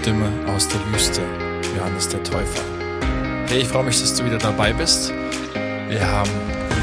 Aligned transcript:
Stimme 0.00 0.32
aus 0.48 0.66
der 0.66 0.80
Wüste, 0.90 1.20
Johannes 1.76 2.08
der 2.08 2.22
Täufer. 2.24 2.62
Hey, 3.48 3.60
ich 3.60 3.68
freue 3.68 3.84
mich, 3.84 4.00
dass 4.00 4.14
du 4.14 4.24
wieder 4.24 4.38
dabei 4.38 4.72
bist. 4.72 5.12
Wir 5.88 6.08
haben 6.08 6.30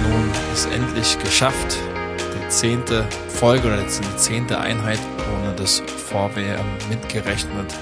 nun 0.03 0.29
es 0.53 0.67
endlich 0.67 1.17
geschafft, 1.17 1.79
die 2.19 2.49
zehnte 2.49 3.07
Folge 3.27 3.69
oder 3.69 3.81
die 3.81 4.17
zehnte 4.17 4.59
Einheit 4.59 4.99
ohne 5.33 5.55
das 5.55 5.79
Vorwehr 5.79 6.63
mitgerechnet. 6.89 7.73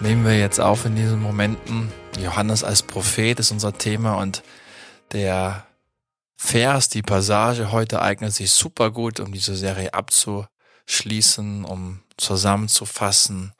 Nehmen 0.00 0.24
wir 0.24 0.36
jetzt 0.36 0.58
auf 0.58 0.84
in 0.84 0.96
diesen 0.96 1.22
Momenten. 1.22 1.92
Johannes 2.18 2.64
als 2.64 2.82
Prophet 2.82 3.38
ist 3.38 3.52
unser 3.52 3.78
Thema 3.78 4.14
und 4.14 4.42
der 5.12 5.64
Vers, 6.36 6.88
die 6.88 7.02
Passage 7.02 7.70
heute 7.70 8.02
eignet 8.02 8.32
sich 8.32 8.50
super 8.50 8.90
gut, 8.90 9.20
um 9.20 9.30
diese 9.30 9.54
Serie 9.54 9.94
abzuschließen, 9.94 11.64
um 11.64 12.00
zusammenzufassen 12.16 13.52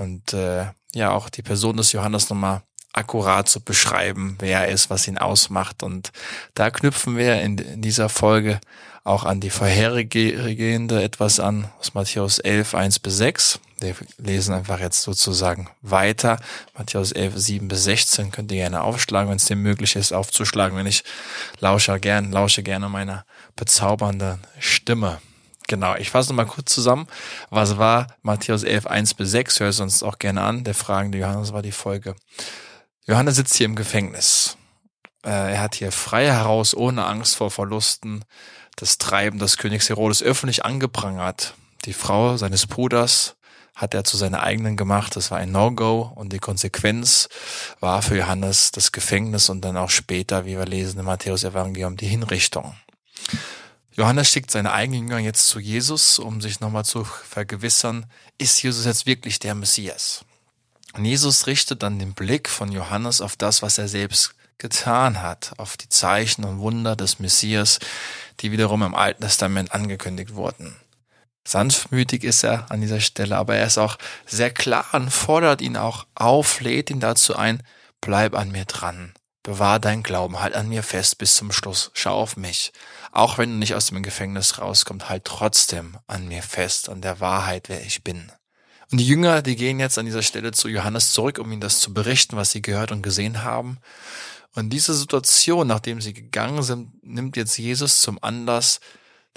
und 0.00 0.32
äh, 0.32 0.66
ja 0.94 1.12
auch 1.12 1.28
die 1.28 1.42
Person 1.42 1.76
des 1.76 1.92
Johannes 1.92 2.30
nochmal 2.30 2.62
akkurat 2.92 3.48
zu 3.48 3.60
beschreiben, 3.60 4.36
wer 4.40 4.62
er 4.62 4.68
ist, 4.68 4.90
was 4.90 5.06
ihn 5.06 5.18
ausmacht. 5.18 5.82
Und 5.82 6.10
da 6.54 6.70
knüpfen 6.70 7.16
wir 7.16 7.40
in, 7.40 7.58
in 7.58 7.82
dieser 7.82 8.08
Folge 8.08 8.60
auch 9.04 9.24
an 9.24 9.40
die 9.40 9.50
vorhergehende 9.50 11.02
etwas 11.02 11.40
an, 11.40 11.68
aus 11.78 11.94
Matthäus 11.94 12.38
11, 12.38 12.74
1 12.74 12.98
bis 12.98 13.16
6. 13.16 13.60
Wir 13.80 13.94
lesen 14.18 14.54
einfach 14.54 14.78
jetzt 14.78 15.02
sozusagen 15.02 15.68
weiter. 15.80 16.38
Matthäus 16.76 17.12
11, 17.12 17.34
7 17.36 17.68
bis 17.68 17.84
16 17.84 18.30
könnt 18.30 18.52
ihr 18.52 18.58
gerne 18.58 18.82
aufschlagen, 18.82 19.30
wenn 19.30 19.36
es 19.36 19.46
dir 19.46 19.56
möglich 19.56 19.96
ist, 19.96 20.12
aufzuschlagen. 20.12 20.76
Wenn 20.76 20.86
ich 20.86 21.02
lausche 21.60 21.98
gern, 21.98 22.30
lausche 22.30 22.62
gerne 22.62 22.88
meiner 22.88 23.24
bezaubernden 23.56 24.40
Stimme. 24.58 25.20
Genau, 25.70 25.94
ich 25.94 26.10
fasse 26.10 26.30
nochmal 26.30 26.46
kurz 26.46 26.74
zusammen. 26.74 27.06
Was 27.48 27.78
war 27.78 28.08
Matthäus 28.22 28.64
11, 28.64 28.88
1 28.88 29.14
bis 29.14 29.30
6? 29.30 29.60
Hör 29.60 29.68
es 29.68 29.78
uns 29.78 30.02
auch 30.02 30.18
gerne 30.18 30.42
an. 30.42 30.64
Der 30.64 30.74
fragende 30.74 31.16
Johannes 31.18 31.52
war 31.52 31.62
die 31.62 31.70
Folge. 31.70 32.16
Johannes 33.06 33.36
sitzt 33.36 33.54
hier 33.54 33.66
im 33.66 33.76
Gefängnis. 33.76 34.56
Äh, 35.24 35.52
er 35.52 35.60
hat 35.60 35.76
hier 35.76 35.92
frei 35.92 36.26
heraus, 36.26 36.74
ohne 36.74 37.04
Angst 37.04 37.36
vor 37.36 37.52
Verlusten, 37.52 38.24
das 38.74 38.98
Treiben 38.98 39.38
des 39.38 39.58
Königs 39.58 39.88
Herodes 39.88 40.24
öffentlich 40.24 40.64
angeprangert. 40.64 41.54
Die 41.84 41.92
Frau 41.92 42.36
seines 42.36 42.66
Bruders 42.66 43.36
hat 43.76 43.94
er 43.94 44.02
zu 44.02 44.16
seiner 44.16 44.42
eigenen 44.42 44.76
gemacht. 44.76 45.14
Das 45.14 45.30
war 45.30 45.38
ein 45.38 45.52
No-Go 45.52 46.10
und 46.16 46.32
die 46.32 46.40
Konsequenz 46.40 47.28
war 47.78 48.02
für 48.02 48.16
Johannes 48.16 48.72
das 48.72 48.90
Gefängnis 48.90 49.48
und 49.48 49.60
dann 49.60 49.76
auch 49.76 49.90
später, 49.90 50.46
wie 50.46 50.58
wir 50.58 50.66
lesen 50.66 50.98
im 50.98 51.06
Matthäus 51.06 51.44
Evangelium, 51.44 51.96
die 51.96 52.08
Hinrichtung. 52.08 52.74
Johannes 54.00 54.30
schickt 54.30 54.50
seine 54.50 54.72
eigenen 54.72 55.08
Jünger 55.08 55.18
jetzt 55.18 55.46
zu 55.48 55.60
Jesus, 55.60 56.18
um 56.18 56.40
sich 56.40 56.60
nochmal 56.60 56.86
zu 56.86 57.04
vergewissern, 57.04 58.06
ist 58.38 58.62
Jesus 58.62 58.86
jetzt 58.86 59.04
wirklich 59.04 59.40
der 59.40 59.54
Messias? 59.54 60.24
Und 60.94 61.04
Jesus 61.04 61.46
richtet 61.46 61.82
dann 61.82 61.98
den 61.98 62.14
Blick 62.14 62.48
von 62.48 62.72
Johannes 62.72 63.20
auf 63.20 63.36
das, 63.36 63.60
was 63.60 63.76
er 63.76 63.88
selbst 63.88 64.34
getan 64.56 65.20
hat, 65.20 65.52
auf 65.58 65.76
die 65.76 65.90
Zeichen 65.90 66.44
und 66.44 66.60
Wunder 66.60 66.96
des 66.96 67.18
Messias, 67.18 67.78
die 68.40 68.52
wiederum 68.52 68.82
im 68.82 68.94
Alten 68.94 69.20
Testament 69.20 69.72
angekündigt 69.72 70.34
wurden. 70.34 70.74
Sanftmütig 71.46 72.24
ist 72.24 72.42
er 72.42 72.70
an 72.70 72.80
dieser 72.80 73.00
Stelle, 73.00 73.36
aber 73.36 73.56
er 73.56 73.66
ist 73.66 73.76
auch 73.76 73.98
sehr 74.24 74.50
klar 74.50 74.86
und 74.92 75.10
fordert 75.10 75.60
ihn 75.60 75.76
auch 75.76 76.06
auf, 76.14 76.62
lädt 76.62 76.88
ihn 76.88 77.00
dazu 77.00 77.36
ein, 77.36 77.62
bleib 78.00 78.34
an 78.34 78.50
mir 78.50 78.64
dran, 78.64 79.12
bewahr 79.42 79.78
dein 79.78 80.02
Glauben, 80.02 80.40
halt 80.40 80.54
an 80.54 80.70
mir 80.70 80.82
fest 80.82 81.18
bis 81.18 81.36
zum 81.36 81.52
Schluss, 81.52 81.90
schau 81.92 82.18
auf 82.18 82.38
mich. 82.38 82.72
Auch 83.12 83.38
wenn 83.38 83.50
du 83.50 83.56
nicht 83.56 83.74
aus 83.74 83.86
dem 83.86 84.02
Gefängnis 84.02 84.58
rauskommst, 84.58 85.08
halt 85.08 85.24
trotzdem 85.24 85.98
an 86.06 86.28
mir 86.28 86.42
fest, 86.42 86.88
an 86.88 87.00
der 87.00 87.20
Wahrheit, 87.20 87.68
wer 87.68 87.84
ich 87.84 88.04
bin. 88.04 88.30
Und 88.90 88.98
die 88.98 89.06
Jünger, 89.06 89.42
die 89.42 89.56
gehen 89.56 89.80
jetzt 89.80 89.98
an 89.98 90.06
dieser 90.06 90.22
Stelle 90.22 90.52
zu 90.52 90.68
Johannes 90.68 91.12
zurück, 91.12 91.38
um 91.38 91.50
ihm 91.52 91.60
das 91.60 91.80
zu 91.80 91.94
berichten, 91.94 92.36
was 92.36 92.50
sie 92.50 92.62
gehört 92.62 92.92
und 92.92 93.02
gesehen 93.02 93.44
haben. 93.44 93.78
Und 94.54 94.70
diese 94.70 94.94
Situation, 94.94 95.68
nachdem 95.68 96.00
sie 96.00 96.12
gegangen 96.12 96.62
sind, 96.62 96.90
nimmt 97.04 97.36
jetzt 97.36 97.56
Jesus 97.56 98.00
zum 98.00 98.22
Anlass 98.22 98.80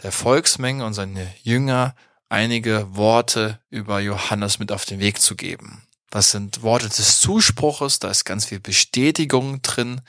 der 0.01 0.11
Volksmenge 0.11 0.83
und 0.85 0.93
seine 0.93 1.31
Jünger 1.43 1.95
einige 2.29 2.95
Worte 2.95 3.59
über 3.69 3.99
Johannes 3.99 4.57
mit 4.57 4.71
auf 4.71 4.85
den 4.85 4.99
Weg 4.99 5.21
zu 5.21 5.35
geben. 5.35 5.83
Das 6.09 6.31
sind 6.31 6.63
Worte 6.63 6.89
des 6.89 7.21
Zuspruches, 7.21 7.99
da 7.99 8.09
ist 8.09 8.25
ganz 8.25 8.45
viel 8.45 8.59
Bestätigung 8.59 9.61
drin. 9.61 10.01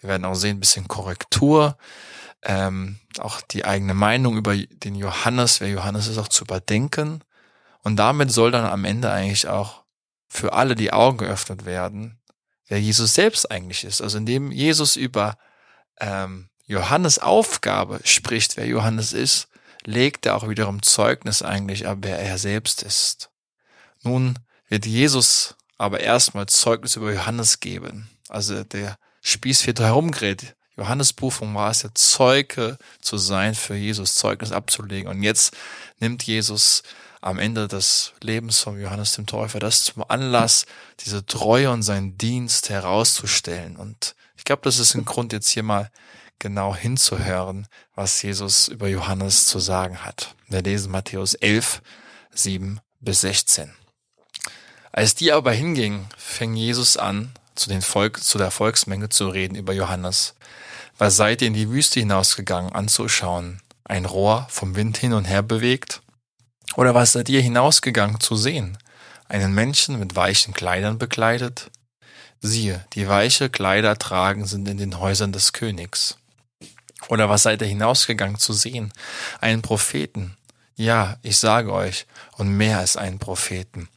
Wir 0.00 0.10
werden 0.10 0.24
auch 0.24 0.34
sehen, 0.34 0.56
ein 0.56 0.60
bisschen 0.60 0.88
Korrektur 0.88 1.76
ähm, 2.42 2.98
auch 3.18 3.40
die 3.40 3.64
eigene 3.64 3.94
Meinung 3.94 4.36
über 4.36 4.56
den 4.56 4.94
Johannes, 4.94 5.60
wer 5.60 5.68
Johannes 5.68 6.06
ist, 6.06 6.18
auch 6.18 6.28
zu 6.28 6.44
überdenken. 6.44 7.22
Und 7.82 7.96
damit 7.96 8.30
soll 8.30 8.50
dann 8.50 8.64
am 8.64 8.84
Ende 8.84 9.10
eigentlich 9.10 9.48
auch 9.48 9.84
für 10.28 10.52
alle 10.52 10.74
die 10.74 10.92
Augen 10.92 11.18
geöffnet 11.18 11.64
werden, 11.64 12.20
wer 12.68 12.80
Jesus 12.80 13.14
selbst 13.14 13.50
eigentlich 13.50 13.84
ist. 13.84 14.00
Also 14.00 14.18
indem 14.18 14.52
Jesus 14.52 14.96
über 14.96 15.36
ähm, 15.98 16.48
Johannes 16.66 17.18
Aufgabe 17.18 18.00
spricht, 18.04 18.56
wer 18.56 18.66
Johannes 18.66 19.12
ist, 19.12 19.48
legt 19.84 20.26
er 20.26 20.36
auch 20.36 20.48
wiederum 20.48 20.82
Zeugnis 20.82 21.42
eigentlich 21.42 21.86
ab, 21.86 21.98
wer 22.02 22.18
er 22.18 22.38
selbst 22.38 22.82
ist. 22.82 23.30
Nun 24.02 24.38
wird 24.68 24.86
Jesus 24.86 25.56
aber 25.78 26.00
erstmal 26.00 26.46
Zeugnis 26.46 26.96
über 26.96 27.12
Johannes 27.12 27.60
geben. 27.60 28.08
Also 28.28 28.62
der 28.64 28.98
Spieß 29.22 29.66
wird 29.66 29.80
herumgedreht. 29.80 30.54
Johannes 30.80 31.12
Berufung 31.12 31.54
war 31.54 31.70
es 31.70 31.82
ja 31.82 31.90
Zeuge 31.92 32.78
zu 33.02 33.18
sein 33.18 33.54
für 33.54 33.74
Jesus, 33.74 34.14
Zeugnis 34.14 34.50
abzulegen. 34.50 35.10
Und 35.10 35.22
jetzt 35.22 35.54
nimmt 35.98 36.22
Jesus 36.22 36.82
am 37.20 37.38
Ende 37.38 37.68
des 37.68 38.14
Lebens 38.22 38.60
von 38.60 38.80
Johannes 38.80 39.12
dem 39.12 39.26
Täufer 39.26 39.58
das 39.58 39.84
zum 39.84 40.04
Anlass, 40.08 40.64
diese 41.00 41.26
Treue 41.26 41.70
und 41.70 41.82
seinen 41.82 42.16
Dienst 42.16 42.70
herauszustellen. 42.70 43.76
Und 43.76 44.14
ich 44.38 44.44
glaube, 44.44 44.62
das 44.64 44.78
ist 44.78 44.94
ein 44.94 45.04
Grund, 45.04 45.34
jetzt 45.34 45.50
hier 45.50 45.62
mal 45.62 45.90
genau 46.38 46.74
hinzuhören, 46.74 47.66
was 47.94 48.22
Jesus 48.22 48.68
über 48.68 48.88
Johannes 48.88 49.48
zu 49.48 49.58
sagen 49.58 50.02
hat. 50.02 50.34
Wir 50.48 50.62
lesen 50.62 50.90
Matthäus 50.90 51.34
11, 51.34 51.82
7 52.32 52.80
bis 53.00 53.20
16. 53.20 53.70
Als 54.92 55.14
die 55.14 55.30
aber 55.30 55.52
hingingen, 55.52 56.06
fing 56.16 56.54
Jesus 56.54 56.96
an, 56.96 57.32
zu, 57.54 57.68
den 57.68 57.82
Volk, 57.82 58.24
zu 58.24 58.38
der 58.38 58.50
Volksmenge 58.50 59.10
zu 59.10 59.28
reden 59.28 59.56
über 59.56 59.74
Johannes. 59.74 60.34
Was 61.00 61.16
seid 61.16 61.40
ihr 61.40 61.48
in 61.48 61.54
die 61.54 61.70
Wüste 61.70 61.98
hinausgegangen 61.98 62.72
anzuschauen? 62.72 63.62
Ein 63.84 64.04
Rohr 64.04 64.46
vom 64.50 64.76
Wind 64.76 64.98
hin 64.98 65.14
und 65.14 65.24
her 65.24 65.42
bewegt? 65.42 66.02
Oder 66.76 66.94
was 66.94 67.12
seid 67.12 67.30
ihr 67.30 67.40
hinausgegangen 67.40 68.20
zu 68.20 68.36
sehen? 68.36 68.76
Einen 69.26 69.54
Menschen 69.54 69.98
mit 69.98 70.14
weichen 70.14 70.52
Kleidern 70.52 70.98
bekleidet? 70.98 71.70
Siehe, 72.42 72.84
die 72.92 73.08
weiche 73.08 73.48
Kleider 73.48 73.96
tragen 73.96 74.44
sind 74.44 74.68
in 74.68 74.76
den 74.76 75.00
Häusern 75.00 75.32
des 75.32 75.54
Königs. 75.54 76.18
Oder 77.08 77.30
was 77.30 77.44
seid 77.44 77.62
ihr 77.62 77.68
hinausgegangen 77.68 78.36
zu 78.36 78.52
sehen? 78.52 78.92
Einen 79.40 79.62
Propheten? 79.62 80.36
Ja, 80.76 81.16
ich 81.22 81.38
sage 81.38 81.72
euch, 81.72 82.06
und 82.36 82.54
mehr 82.54 82.78
als 82.78 82.98
einen 82.98 83.18
Propheten. 83.18 83.88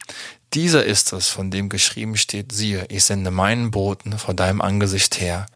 Dieser 0.54 0.84
ist 0.84 1.12
es, 1.12 1.28
von 1.30 1.50
dem 1.50 1.68
geschrieben 1.68 2.16
steht, 2.16 2.52
siehe, 2.52 2.86
ich 2.88 3.04
sende 3.04 3.32
meinen 3.32 3.72
Boten 3.72 4.16
vor 4.18 4.34
deinem 4.34 4.60
Angesicht 4.60 5.20
her, 5.20 5.46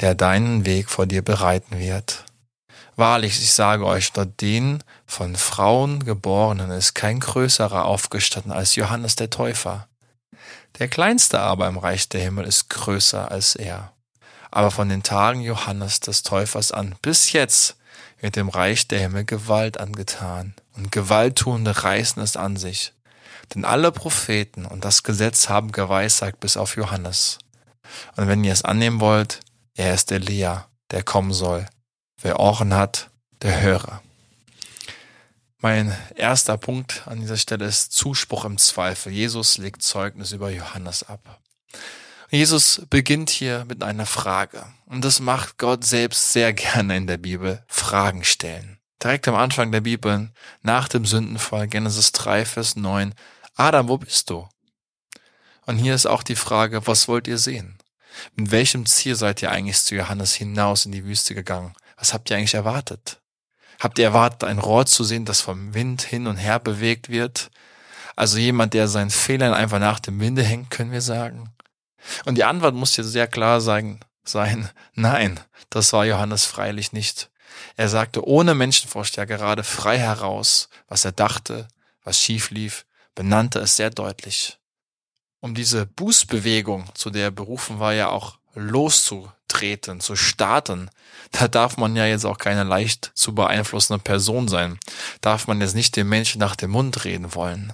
der 0.00 0.14
deinen 0.14 0.64
Weg 0.64 0.88
vor 0.88 1.06
dir 1.06 1.22
bereiten 1.22 1.80
wird. 1.80 2.24
Wahrlich, 2.94 3.40
ich 3.40 3.50
sage 3.50 3.84
euch, 3.84 4.12
dort 4.12 4.40
den 4.40 4.84
von 5.04 5.34
Frauen 5.34 6.04
geborenen 6.04 6.70
ist 6.70 6.94
kein 6.94 7.18
größerer 7.18 7.84
aufgestanden 7.84 8.52
als 8.52 8.76
Johannes 8.76 9.16
der 9.16 9.30
Täufer. 9.30 9.88
Der 10.78 10.86
kleinste 10.86 11.40
aber 11.40 11.66
im 11.66 11.76
Reich 11.76 12.08
der 12.08 12.20
Himmel 12.20 12.46
ist 12.46 12.70
größer 12.70 13.30
als 13.30 13.56
er. 13.56 13.92
Aber 14.52 14.70
von 14.70 14.88
den 14.88 15.02
Tagen 15.02 15.40
Johannes 15.40 16.00
des 16.00 16.22
Täufers 16.22 16.70
an 16.70 16.94
bis 17.02 17.32
jetzt 17.32 17.76
wird 18.20 18.36
dem 18.36 18.48
Reich 18.48 18.86
der 18.86 19.00
Himmel 19.00 19.24
Gewalt 19.24 19.78
angetan, 19.78 20.54
und 20.76 20.92
Gewalttuende 20.92 21.82
reißen 21.82 22.22
es 22.22 22.36
an 22.36 22.56
sich. 22.56 22.92
Denn 23.54 23.64
alle 23.64 23.92
Propheten 23.92 24.66
und 24.66 24.84
das 24.84 25.02
Gesetz 25.02 25.48
haben 25.48 25.72
geweissagt 25.72 26.40
bis 26.40 26.56
auf 26.56 26.76
Johannes. 26.76 27.38
Und 28.16 28.28
wenn 28.28 28.44
ihr 28.44 28.52
es 28.52 28.64
annehmen 28.64 29.00
wollt, 29.00 29.40
er 29.74 29.94
ist 29.94 30.10
Elia, 30.10 30.68
der 30.90 31.02
kommen 31.02 31.32
soll. 31.32 31.66
Wer 32.20 32.40
Ohren 32.40 32.74
hat, 32.74 33.10
der 33.42 33.60
höre. 33.60 34.02
Mein 35.58 35.96
erster 36.14 36.56
Punkt 36.56 37.02
an 37.06 37.20
dieser 37.20 37.36
Stelle 37.36 37.64
ist 37.64 37.92
Zuspruch 37.92 38.44
im 38.44 38.58
Zweifel. 38.58 39.12
Jesus 39.12 39.58
legt 39.58 39.82
Zeugnis 39.82 40.32
über 40.32 40.50
Johannes 40.50 41.02
ab. 41.02 41.40
Jesus 42.30 42.82
beginnt 42.90 43.30
hier 43.30 43.64
mit 43.66 43.82
einer 43.82 44.06
Frage. 44.06 44.66
Und 44.86 45.04
das 45.04 45.20
macht 45.20 45.58
Gott 45.58 45.84
selbst 45.84 46.32
sehr 46.32 46.52
gerne 46.52 46.96
in 46.96 47.06
der 47.06 47.18
Bibel. 47.18 47.62
Fragen 47.68 48.24
stellen. 48.24 48.75
Direkt 49.02 49.28
am 49.28 49.34
Anfang 49.34 49.72
der 49.72 49.82
Bibel, 49.82 50.32
nach 50.62 50.88
dem 50.88 51.04
Sündenfall, 51.04 51.68
Genesis 51.68 52.12
3, 52.12 52.44
Vers 52.46 52.76
9, 52.76 53.14
Adam, 53.54 53.88
wo 53.88 53.98
bist 53.98 54.30
du? 54.30 54.48
Und 55.66 55.78
hier 55.78 55.94
ist 55.94 56.06
auch 56.06 56.22
die 56.22 56.36
Frage, 56.36 56.86
was 56.86 57.08
wollt 57.08 57.28
ihr 57.28 57.38
sehen? 57.38 57.78
Mit 58.34 58.50
welchem 58.50 58.86
Ziel 58.86 59.14
seid 59.14 59.42
ihr 59.42 59.50
eigentlich 59.50 59.78
zu 59.82 59.94
Johannes 59.94 60.34
hinaus 60.34 60.86
in 60.86 60.92
die 60.92 61.04
Wüste 61.04 61.34
gegangen? 61.34 61.74
Was 61.98 62.14
habt 62.14 62.30
ihr 62.30 62.36
eigentlich 62.36 62.54
erwartet? 62.54 63.20
Habt 63.80 63.98
ihr 63.98 64.06
erwartet, 64.06 64.44
ein 64.44 64.58
Rohr 64.58 64.86
zu 64.86 65.04
sehen, 65.04 65.26
das 65.26 65.42
vom 65.42 65.74
Wind 65.74 66.02
hin 66.02 66.26
und 66.26 66.36
her 66.36 66.58
bewegt 66.58 67.10
wird? 67.10 67.50
Also 68.14 68.38
jemand, 68.38 68.72
der 68.72 68.88
seinen 68.88 69.10
Fehlern 69.10 69.52
einfach 69.52 69.78
nach 69.78 70.00
dem 70.00 70.18
Winde 70.20 70.42
hängt, 70.42 70.70
können 70.70 70.92
wir 70.92 71.02
sagen. 71.02 71.50
Und 72.24 72.36
die 72.36 72.44
Antwort 72.44 72.74
muss 72.74 72.94
hier 72.94 73.04
sehr 73.04 73.26
klar 73.26 73.60
sein, 73.60 74.00
sein, 74.24 74.70
nein, 74.94 75.40
das 75.68 75.92
war 75.92 76.06
Johannes 76.06 76.46
freilich 76.46 76.92
nicht. 76.92 77.30
Er 77.76 77.88
sagte 77.88 78.26
ohne 78.26 78.54
Menschenvorsteher 78.54 79.26
gerade 79.26 79.64
frei 79.64 79.98
heraus, 79.98 80.68
was 80.88 81.04
er 81.04 81.12
dachte, 81.12 81.68
was 82.02 82.20
schief 82.20 82.50
lief, 82.50 82.86
benannte 83.14 83.58
es 83.60 83.76
sehr 83.76 83.90
deutlich. 83.90 84.58
Um 85.40 85.54
diese 85.54 85.86
Bußbewegung, 85.86 86.86
zu 86.94 87.10
der 87.10 87.24
er 87.24 87.30
berufen 87.30 87.78
war, 87.78 87.92
ja 87.92 88.08
auch 88.08 88.38
loszutreten, 88.54 90.00
zu 90.00 90.16
starten, 90.16 90.90
da 91.32 91.48
darf 91.48 91.76
man 91.76 91.96
ja 91.96 92.06
jetzt 92.06 92.24
auch 92.24 92.38
keine 92.38 92.64
leicht 92.64 93.12
zu 93.14 93.34
beeinflussende 93.34 94.02
Person 94.02 94.48
sein. 94.48 94.78
Darf 95.20 95.46
man 95.46 95.60
jetzt 95.60 95.74
nicht 95.74 95.96
den 95.96 96.08
Menschen 96.08 96.38
nach 96.38 96.56
dem 96.56 96.70
Mund 96.70 97.04
reden 97.04 97.34
wollen. 97.34 97.72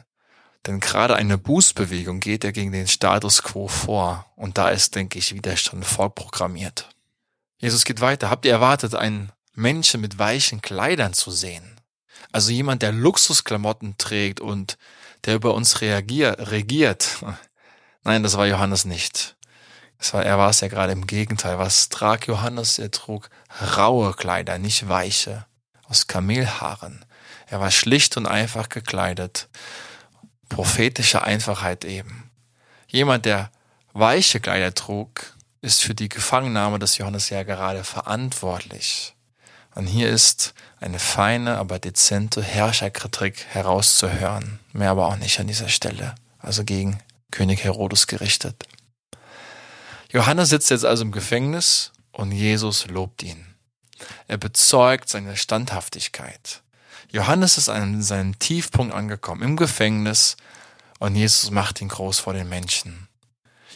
Denn 0.67 0.81
gerade 0.81 1.17
eine 1.17 1.39
Bußbewegung 1.39 2.21
geht 2.21 2.45
ja 2.45 2.51
gegen 2.51 2.73
den 2.73 2.87
Status 2.87 3.43
quo 3.43 3.69
vor. 3.69 4.27
Und 4.37 4.59
da 4.59 4.69
ist, 4.69 4.95
denke 4.95 5.19
ich, 5.19 5.35
Widerstand 5.35 5.85
vorprogrammiert. 5.85 6.89
Jesus 7.59 7.85
geht 7.85 8.01
weiter. 8.01 8.31
Habt 8.31 8.45
ihr 8.45 8.53
erwartet, 8.53 8.95
einen 8.95 9.33
Menschen 9.55 10.01
mit 10.01 10.19
weichen 10.19 10.63
Kleidern 10.63 11.13
zu 11.13 11.31
sehen? 11.31 11.81
Also 12.33 12.51
jemand, 12.51 12.83
der 12.83 12.93
Luxusklamotten 12.93 13.97
trägt 13.99 14.41
und 14.41 14.79
der 15.25 15.35
über 15.35 15.55
uns 15.55 15.81
reagiert, 15.81 16.51
regiert. 16.51 17.25
Nein, 18.05 18.23
das 18.23 18.37
war 18.37 18.47
Johannes 18.47 18.85
nicht. 18.85 19.37
Es 19.99 20.13
war, 20.15 20.25
er 20.25 20.37
war 20.37 20.51
es 20.51 20.61
ja 20.61 20.69
gerade 20.69 20.93
im 20.93 21.07
Gegenteil. 21.07 21.59
Was 21.59 21.89
trag 21.89 22.27
Johannes? 22.27 22.79
Er 22.79 22.91
trug 22.91 23.31
raue 23.77 24.15
Kleider, 24.15 24.59
nicht 24.59 24.89
weiche, 24.89 25.47
aus 25.85 26.09
Kamelhaaren. 26.09 27.05
Er 27.47 27.61
war 27.61 27.71
schlicht 27.71 28.17
und 28.17 28.27
einfach 28.27 28.69
gekleidet. 28.69 29.49
Prophetische 30.49 31.23
Einfachheit 31.23 31.85
eben. 31.85 32.31
Jemand, 32.89 33.27
der 33.27 33.53
weiche 33.93 34.41
Kleider 34.41 34.75
trug, 34.75 35.35
ist 35.61 35.83
für 35.83 35.95
die 35.95 36.09
Gefangennahme 36.09 36.79
des 36.79 36.99
Johannes 36.99 37.31
ja 37.31 37.43
gerade 37.45 37.85
verantwortlich. 37.85 39.15
Und 39.75 39.87
hier 39.87 40.11
ist 40.11 40.55
eine 40.81 40.99
feine, 40.99 41.59
aber 41.59 41.79
dezente 41.79 42.43
Herrscherkritik 42.43 43.47
herauszuhören. 43.51 44.59
Mehr 44.73 44.91
aber 44.91 45.09
auch 45.09 45.17
nicht 45.17 45.39
an 45.41 45.47
dieser 45.47 45.69
Stelle. 45.69 46.15
Also 46.39 46.65
gegen 46.65 46.99
König 47.31 47.65
Herodes 47.65 48.07
gerichtet. 48.07 48.67
Johannes 50.11 50.51
sitzt 50.51 50.71
jetzt 50.71 50.85
also 50.85 51.05
im 51.05 51.13
Gefängnis 51.13 51.93
und 52.11 52.33
Jesus 52.33 52.87
lobt 52.89 53.23
ihn. 53.23 53.47
Er 54.29 54.37
bezeugt 54.37 55.09
seine 55.09 55.37
Standhaftigkeit. 55.37 56.63
Johannes 57.11 57.59
ist 57.59 57.69
an 57.69 58.03
seinem 58.03 58.39
Tiefpunkt 58.39 58.95
angekommen 58.95 59.43
im 59.43 59.57
Gefängnis 59.57 60.37
und 60.99 61.15
Jesus 61.15 61.51
macht 61.51 61.81
ihn 61.81 61.89
groß 61.89 62.19
vor 62.21 62.33
den 62.35 62.49
Menschen. 62.49 63.09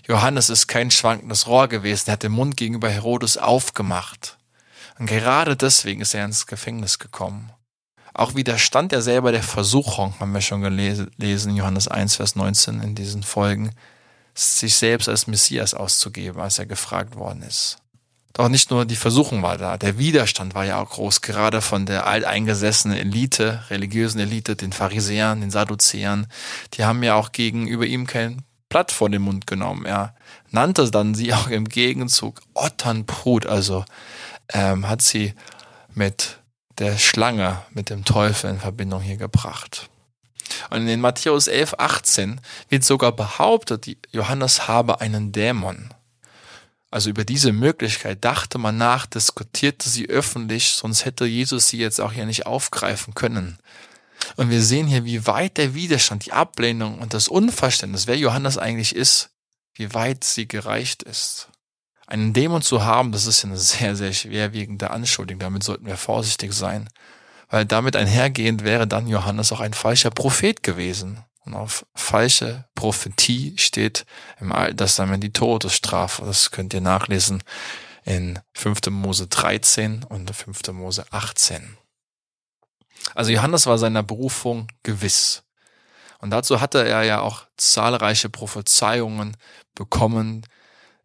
Johannes 0.07 0.51
ist 0.51 0.69
kein 0.69 0.91
schwankendes 0.91 1.47
Rohr 1.47 1.69
gewesen, 1.69 2.11
er 2.11 2.15
hat 2.15 2.23
den 2.23 2.33
Mund 2.33 2.57
gegenüber 2.57 2.89
Herodes 2.89 3.39
aufgemacht. 3.39 4.37
Und 4.99 5.07
gerade 5.07 5.57
deswegen 5.57 6.01
ist 6.01 6.15
er 6.15 6.25
ins 6.25 6.47
Gefängnis 6.47 6.99
gekommen. 6.99 7.51
Auch 8.15 8.35
widerstand 8.35 8.93
er 8.93 9.03
selber 9.03 9.31
der 9.31 9.43
Versuchung, 9.43 10.15
haben 10.19 10.33
wir 10.33 10.41
schon 10.41 10.63
gelesen, 10.63 11.57
Johannes 11.57 11.87
1, 11.87 12.17
Vers 12.17 12.35
19 12.35 12.81
in 12.81 12.95
diesen 12.95 13.23
Folgen, 13.23 13.73
sich 14.35 14.75
selbst 14.75 15.09
als 15.09 15.27
Messias 15.27 15.75
auszugeben, 15.75 16.41
als 16.41 16.59
er 16.59 16.67
gefragt 16.67 17.17
worden 17.17 17.43
ist. 17.43 17.79
Doch 18.33 18.49
nicht 18.49 18.71
nur 18.71 18.85
die 18.85 18.97
Versuchung 18.97 19.43
war 19.43 19.57
da, 19.57 19.79
der 19.79 19.99
Widerstand 19.99 20.55
war 20.55 20.65
ja 20.65 20.79
auch 20.79 20.91
groß, 20.91 21.23
gerade 21.23 21.63
von 21.63 21.87
der 21.87 22.07
alteingesessenen 22.07 22.97
Elite, 22.97 23.65
religiösen 23.71 24.21
Elite, 24.21 24.57
den 24.57 24.73
Pharisäern, 24.73 25.41
den 25.41 25.51
Sadduzäern. 25.51 26.27
Die 26.75 26.85
haben 26.85 27.03
ja 27.03 27.15
auch 27.15 27.33
gegenüber 27.33 27.87
ihm 27.87 28.07
kein 28.07 28.43
Blatt 28.69 28.93
vor 28.93 29.09
den 29.09 29.23
Mund 29.23 29.47
genommen. 29.47 29.87
Er 29.87 30.15
nannte 30.51 30.91
dann 30.91 31.15
sie 31.15 31.33
auch 31.33 31.49
im 31.49 31.67
Gegenzug 31.67 32.43
Otternbrut, 32.53 33.47
also 33.47 33.85
ähm, 34.53 34.89
hat 34.89 35.03
sie 35.03 35.35
mit 35.95 36.39
der 36.79 36.99
Schlange, 36.99 37.63
mit 37.71 37.91
dem 37.91 38.05
Teufel 38.05 38.51
in 38.51 38.61
Verbindung 38.61 39.01
hier 39.01 39.17
gebracht. 39.17 39.89
Und 40.71 40.87
in 40.87 41.01
Matthäus 41.01 41.49
11, 41.49 41.75
18 41.79 42.41
wird 42.69 42.85
sogar 42.85 43.13
behauptet, 43.13 43.87
Johannes 44.13 44.69
habe 44.69 45.01
einen 45.01 45.33
Dämon. 45.33 45.93
Also 46.91 47.11
über 47.11 47.25
diese 47.25 47.53
Möglichkeit 47.53 48.25
dachte 48.25 48.59
man 48.59 48.77
nach, 48.77 49.07
diskutierte 49.07 49.89
sie 49.89 50.09
öffentlich, 50.09 50.71
sonst 50.71 51.05
hätte 51.05 51.27
Jesus 51.27 51.69
sie 51.69 51.79
jetzt 51.79 52.01
auch 52.01 52.13
hier 52.13 52.27
nicht 52.27 52.47
aufgreifen 52.47 53.15
können. 53.15 53.59
Und 54.37 54.51
wir 54.51 54.63
sehen 54.63 54.87
hier, 54.87 55.05
wie 55.05 55.27
weit 55.27 55.57
der 55.57 55.75
Widerstand, 55.75 56.27
die 56.27 56.33
Ablehnung 56.33 56.99
und 56.99 57.13
das 57.13 57.29
Unverständnis, 57.29 58.07
wer 58.07 58.17
Johannes 58.17 58.57
eigentlich 58.57 58.95
ist, 58.95 59.31
wie 59.75 59.93
weit 59.95 60.25
sie 60.25 60.49
gereicht 60.49 61.03
ist. 61.03 61.49
Einen 62.07 62.33
Dämon 62.33 62.63
zu 62.63 62.85
haben, 62.85 63.13
das 63.13 63.27
ist 63.27 63.45
eine 63.45 63.57
sehr, 63.57 63.97
sehr 63.97 64.13
schwerwiegende 64.13 64.91
Anschuldigung. 64.91 65.41
Damit 65.41 65.65
sollten 65.65 65.87
wir 65.87 65.97
vorsichtig 65.97 66.53
sein. 66.53 66.89
Weil 67.49 67.65
damit 67.65 67.97
einhergehend 67.97 68.65
wäre 68.65 68.87
dann 68.87 69.07
Johannes 69.07 69.53
auch 69.53 69.61
ein 69.61 69.75
falscher 69.75 70.11
Prophet 70.11 70.63
gewesen. 70.63 71.25
Und 71.45 71.55
auf 71.55 71.87
falsche 71.95 72.65
Prophetie 72.75 73.57
steht 73.57 74.05
im 74.41 74.53
Alten 74.53 74.79
Testament 74.79 75.23
die 75.23 75.33
Todesstrafe. 75.33 76.25
Das 76.25 76.51
könnt 76.51 76.75
ihr 76.75 76.81
nachlesen 76.81 77.43
in 78.05 78.39
5. 78.55 78.91
Mose 78.91 79.27
13 79.29 80.05
und 80.05 80.35
5. 80.35 80.73
Mose 80.73 81.05
18. 81.11 81.77
Also 83.15 83.31
Johannes 83.31 83.67
war 83.67 83.79
seiner 83.79 84.03
Berufung 84.03 84.69
gewiss. 84.83 85.45
Und 86.19 86.31
dazu 86.31 86.61
hatte 86.61 86.87
er 86.87 87.03
ja 87.03 87.21
auch 87.21 87.47
zahlreiche 87.57 88.29
Prophezeiungen 88.29 89.37
bekommen, 89.75 90.47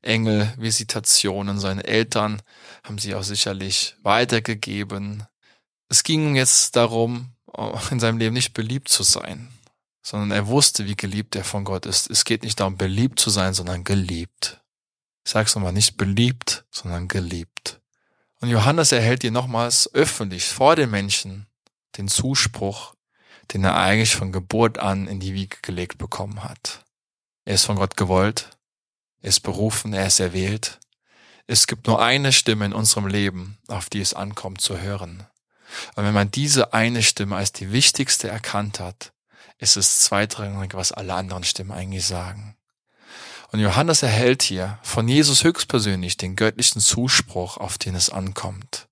Engel, 0.02 0.54
Visitationen. 0.58 1.60
Seine 1.60 1.84
Eltern 1.84 2.42
haben 2.84 2.98
sie 2.98 3.16
auch 3.16 3.24
sicherlich 3.24 3.96
weitergegeben. 4.02 5.26
Es 5.90 6.04
ging 6.04 6.36
jetzt 6.36 6.76
darum, 6.76 7.34
in 7.92 8.00
seinem 8.00 8.18
Leben 8.18 8.34
nicht 8.34 8.54
beliebt 8.54 8.90
zu 8.90 9.04
sein, 9.04 9.50
sondern 10.02 10.32
er 10.32 10.48
wusste, 10.48 10.86
wie 10.86 10.96
geliebt 10.96 11.36
er 11.36 11.44
von 11.44 11.64
Gott 11.64 11.86
ist. 11.86 12.10
Es 12.10 12.26
geht 12.26 12.44
nicht 12.44 12.60
darum, 12.60 12.78
beliebt 12.78 13.20
zu 13.20 13.30
sein, 13.30 13.54
sondern 13.54 13.84
geliebt. 13.84 14.62
Ich 15.24 15.32
sag's 15.32 15.56
nochmal, 15.56 15.74
nicht 15.74 15.98
beliebt, 15.98 16.66
sondern 16.72 17.08
geliebt. 17.08 17.80
Und 18.40 18.50
Johannes 18.50 18.92
erhält 18.92 19.22
hier 19.22 19.32
nochmals 19.32 19.94
öffentlich 19.94 20.46
vor 20.46 20.76
den 20.76 20.90
Menschen 20.90 21.46
den 21.98 22.08
Zuspruch, 22.08 22.96
den 23.54 23.64
er 23.64 23.76
eigentlich 23.76 24.16
von 24.16 24.32
Geburt 24.32 24.80
an 24.80 25.08
in 25.08 25.20
die 25.20 25.34
Wiege 25.34 25.58
gelegt 25.62 25.98
bekommen 25.98 26.44
hat. 26.44 26.86
Er 27.46 27.56
ist 27.56 27.66
von 27.66 27.76
Gott 27.76 27.98
gewollt, 27.98 28.50
ist 29.22 29.42
berufen, 29.42 29.94
er 29.94 30.08
ist 30.08 30.20
erwählt. 30.20 30.80
Es 31.48 31.68
gibt 31.68 31.88
nur 31.88 32.02
eine 32.02 32.32
Stimme 32.32 32.66
in 32.66 32.74
unserem 32.74 33.08
Leben, 33.08 33.58
auf 33.68 33.90
die 33.90 34.02
es 34.02 34.14
ankommt 34.14 34.62
zu 34.62 34.80
hören. 34.80 35.28
Und 35.96 36.06
wenn 36.06 36.14
man 36.14 36.32
diese 36.32 36.74
eine 36.74 37.04
Stimme 37.04 37.36
als 37.36 37.52
die 37.52 37.72
wichtigste 37.72 38.30
erkannt 38.30 38.80
hat, 38.80 39.14
ist 39.58 39.78
es 39.78 40.02
zweitrangig, 40.02 40.74
was 40.74 40.92
alle 40.92 41.14
anderen 41.14 41.44
Stimmen 41.44 41.72
eigentlich 41.72 42.06
sagen. 42.06 42.56
Und 43.52 43.60
Johannes 43.60 44.02
erhält 44.02 44.44
hier 44.44 44.80
von 44.82 45.08
Jesus 45.08 45.44
höchstpersönlich 45.44 46.18
den 46.18 46.36
göttlichen 46.36 46.82
Zuspruch, 46.82 47.58
auf 47.58 47.78
den 47.78 47.96
es 47.96 48.10
ankommt. 48.10 48.88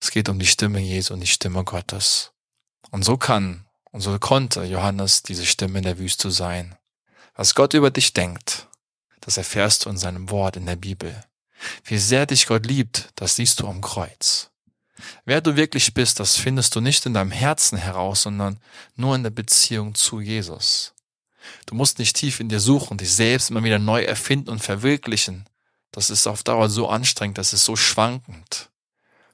Es 0.00 0.10
geht 0.10 0.28
um 0.28 0.38
die 0.38 0.46
Stimme 0.46 0.78
Jesu 0.78 1.14
und 1.14 1.20
die 1.20 1.26
Stimme 1.26 1.64
Gottes. 1.64 2.32
Und 2.90 3.04
so 3.04 3.16
kann 3.16 3.66
und 3.90 4.00
so 4.00 4.16
konnte 4.18 4.62
Johannes 4.64 5.22
diese 5.22 5.44
Stimme 5.44 5.78
in 5.78 5.84
der 5.84 5.98
Wüste 5.98 6.30
sein. 6.30 6.76
Was 7.34 7.54
Gott 7.54 7.74
über 7.74 7.90
dich 7.90 8.12
denkt, 8.12 8.68
das 9.26 9.36
erfährst 9.36 9.84
du 9.84 9.90
in 9.90 9.98
seinem 9.98 10.30
Wort 10.30 10.56
in 10.56 10.66
der 10.66 10.76
Bibel. 10.76 11.12
Wie 11.84 11.98
sehr 11.98 12.26
dich 12.26 12.46
Gott 12.46 12.64
liebt, 12.64 13.10
das 13.16 13.34
siehst 13.34 13.58
du 13.58 13.66
am 13.66 13.80
Kreuz. 13.80 14.50
Wer 15.24 15.40
du 15.40 15.56
wirklich 15.56 15.94
bist, 15.94 16.20
das 16.20 16.36
findest 16.36 16.76
du 16.76 16.80
nicht 16.80 17.04
in 17.06 17.12
deinem 17.12 17.32
Herzen 17.32 17.76
heraus, 17.76 18.22
sondern 18.22 18.60
nur 18.94 19.16
in 19.16 19.24
der 19.24 19.30
Beziehung 19.30 19.96
zu 19.96 20.20
Jesus. 20.20 20.94
Du 21.66 21.74
musst 21.74 21.98
nicht 21.98 22.14
tief 22.14 22.38
in 22.38 22.48
dir 22.48 22.60
suchen, 22.60 22.98
dich 22.98 23.12
selbst 23.12 23.50
immer 23.50 23.64
wieder 23.64 23.80
neu 23.80 24.04
erfinden 24.04 24.48
und 24.48 24.62
verwirklichen. 24.62 25.44
Das 25.90 26.08
ist 26.08 26.28
auf 26.28 26.44
Dauer 26.44 26.68
so 26.68 26.88
anstrengend, 26.88 27.38
das 27.38 27.52
ist 27.52 27.64
so 27.64 27.74
schwankend. 27.74 28.70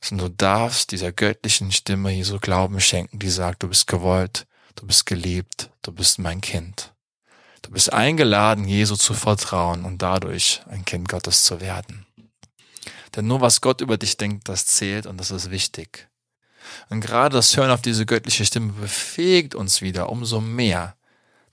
Sondern 0.00 0.28
du 0.28 0.34
darfst 0.36 0.90
dieser 0.90 1.12
göttlichen 1.12 1.70
Stimme 1.70 2.12
Jesu 2.12 2.38
Glauben 2.38 2.80
schenken, 2.80 3.18
die 3.18 3.30
sagt, 3.30 3.62
du 3.62 3.68
bist 3.68 3.86
gewollt, 3.86 4.46
du 4.74 4.86
bist 4.86 5.04
geliebt, 5.04 5.68
du 5.82 5.92
bist 5.92 6.18
mein 6.18 6.40
Kind. 6.40 6.91
Du 7.62 7.70
bist 7.70 7.92
eingeladen, 7.92 8.66
Jesu 8.66 8.96
zu 8.96 9.14
vertrauen 9.14 9.84
und 9.84 10.02
dadurch 10.02 10.62
ein 10.68 10.84
Kind 10.84 11.08
Gottes 11.08 11.44
zu 11.44 11.60
werden. 11.60 12.06
Denn 13.14 13.26
nur 13.26 13.40
was 13.40 13.60
Gott 13.60 13.80
über 13.80 13.98
dich 13.98 14.16
denkt, 14.16 14.48
das 14.48 14.66
zählt 14.66 15.06
und 15.06 15.18
das 15.18 15.30
ist 15.30 15.50
wichtig. 15.50 16.08
Und 16.88 17.00
gerade 17.00 17.36
das 17.36 17.56
Hören 17.56 17.70
auf 17.70 17.82
diese 17.82 18.06
göttliche 18.06 18.44
Stimme 18.44 18.72
befähigt 18.72 19.54
uns 19.54 19.82
wieder 19.82 20.08
umso 20.08 20.40
mehr, 20.40 20.96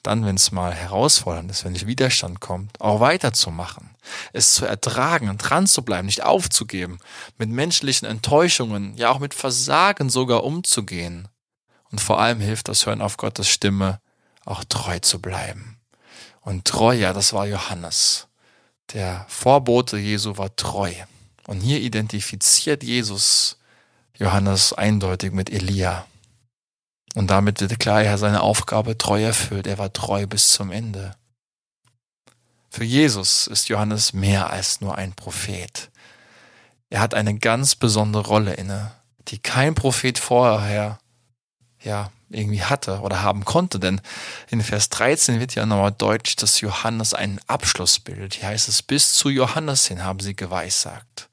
dann, 0.03 0.25
wenn 0.25 0.35
es 0.35 0.51
mal 0.51 0.73
herausfordernd 0.73 1.51
ist, 1.51 1.65
wenn 1.65 1.73
nicht 1.73 1.87
Widerstand 1.87 2.39
kommt, 2.39 2.79
auch 2.79 3.01
weiterzumachen, 3.01 3.89
es 4.31 4.53
zu 4.53 4.65
ertragen, 4.65 5.37
dran 5.37 5.67
zu 5.67 5.83
bleiben, 5.83 6.05
nicht 6.05 6.23
aufzugeben, 6.23 6.99
mit 7.37 7.49
menschlichen 7.49 8.07
Enttäuschungen, 8.07 8.95
ja 8.95 9.09
auch 9.09 9.19
mit 9.19 9.33
Versagen 9.33 10.09
sogar 10.09 10.45
umzugehen. 10.45 11.27
Und 11.91 11.99
vor 11.99 12.19
allem 12.19 12.39
hilft 12.39 12.69
das 12.69 12.85
Hören 12.85 13.01
auf 13.01 13.17
Gottes 13.17 13.49
Stimme, 13.49 13.99
auch 14.45 14.63
treu 14.63 14.99
zu 14.99 15.19
bleiben. 15.21 15.78
Und 16.49 16.65
treu, 16.65 16.95
ja, 16.95 17.13
das 17.13 17.31
war 17.33 17.45
Johannes. 17.45 18.27
Der 18.93 19.23
Vorbote 19.29 19.97
Jesu 19.97 20.39
war 20.39 20.55
treu. 20.55 20.91
Und 21.45 21.61
hier 21.61 21.79
identifiziert 21.79 22.81
Jesus 22.81 23.59
Johannes 24.17 24.73
eindeutig 24.73 25.31
mit 25.31 25.51
Elia. 25.51 26.07
Und 27.13 27.29
damit 27.29 27.61
wird 27.61 27.79
klar, 27.79 28.01
er 28.01 28.17
seine 28.17 28.41
Aufgabe 28.41 28.97
treu 28.97 29.21
erfüllt. 29.21 29.67
Er 29.67 29.77
war 29.77 29.93
treu 29.93 30.25
bis 30.25 30.51
zum 30.51 30.71
Ende. 30.71 31.15
Für 32.71 32.83
Jesus 32.83 33.45
ist 33.45 33.69
Johannes 33.69 34.13
mehr 34.13 34.49
als 34.49 34.81
nur 34.81 34.95
ein 34.95 35.13
Prophet. 35.13 35.91
Er 36.89 37.01
hat 37.01 37.13
eine 37.13 37.37
ganz 37.37 37.75
besondere 37.75 38.25
Rolle 38.25 38.55
inne, 38.55 38.91
die 39.27 39.37
kein 39.37 39.75
Prophet 39.75 40.17
vorher, 40.17 40.97
ja, 41.83 42.09
irgendwie 42.29 42.63
hatte 42.63 42.99
oder 43.01 43.21
haben 43.21 43.45
konnte. 43.45 43.79
Denn 43.79 44.01
in 44.49 44.61
Vers 44.61 44.89
13 44.89 45.39
wird 45.39 45.55
ja 45.55 45.65
nochmal 45.65 45.91
deutlich, 45.91 46.35
dass 46.35 46.61
Johannes 46.61 47.13
einen 47.13 47.39
Abschluss 47.47 47.99
bildet. 47.99 48.35
Hier 48.35 48.49
heißt 48.49 48.69
es, 48.69 48.81
bis 48.81 49.13
zu 49.13 49.29
Johannes 49.29 49.85
hin 49.87 50.03
haben 50.03 50.19
sie 50.19 50.35
geweissagt. 50.35 51.29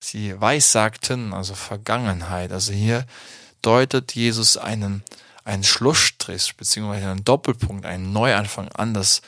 Sie 0.00 0.40
weissagten, 0.40 1.32
also 1.32 1.54
Vergangenheit. 1.54 2.52
Also 2.52 2.72
hier 2.72 3.06
deutet 3.62 4.14
Jesus 4.14 4.56
einen, 4.56 5.02
einen 5.44 5.64
Schlussstrich, 5.64 6.56
beziehungsweise 6.56 7.10
einen 7.10 7.24
Doppelpunkt, 7.24 7.86
einen 7.86 8.12
Neuanfang 8.12 8.68
an, 8.68 8.94
dass 8.94 9.22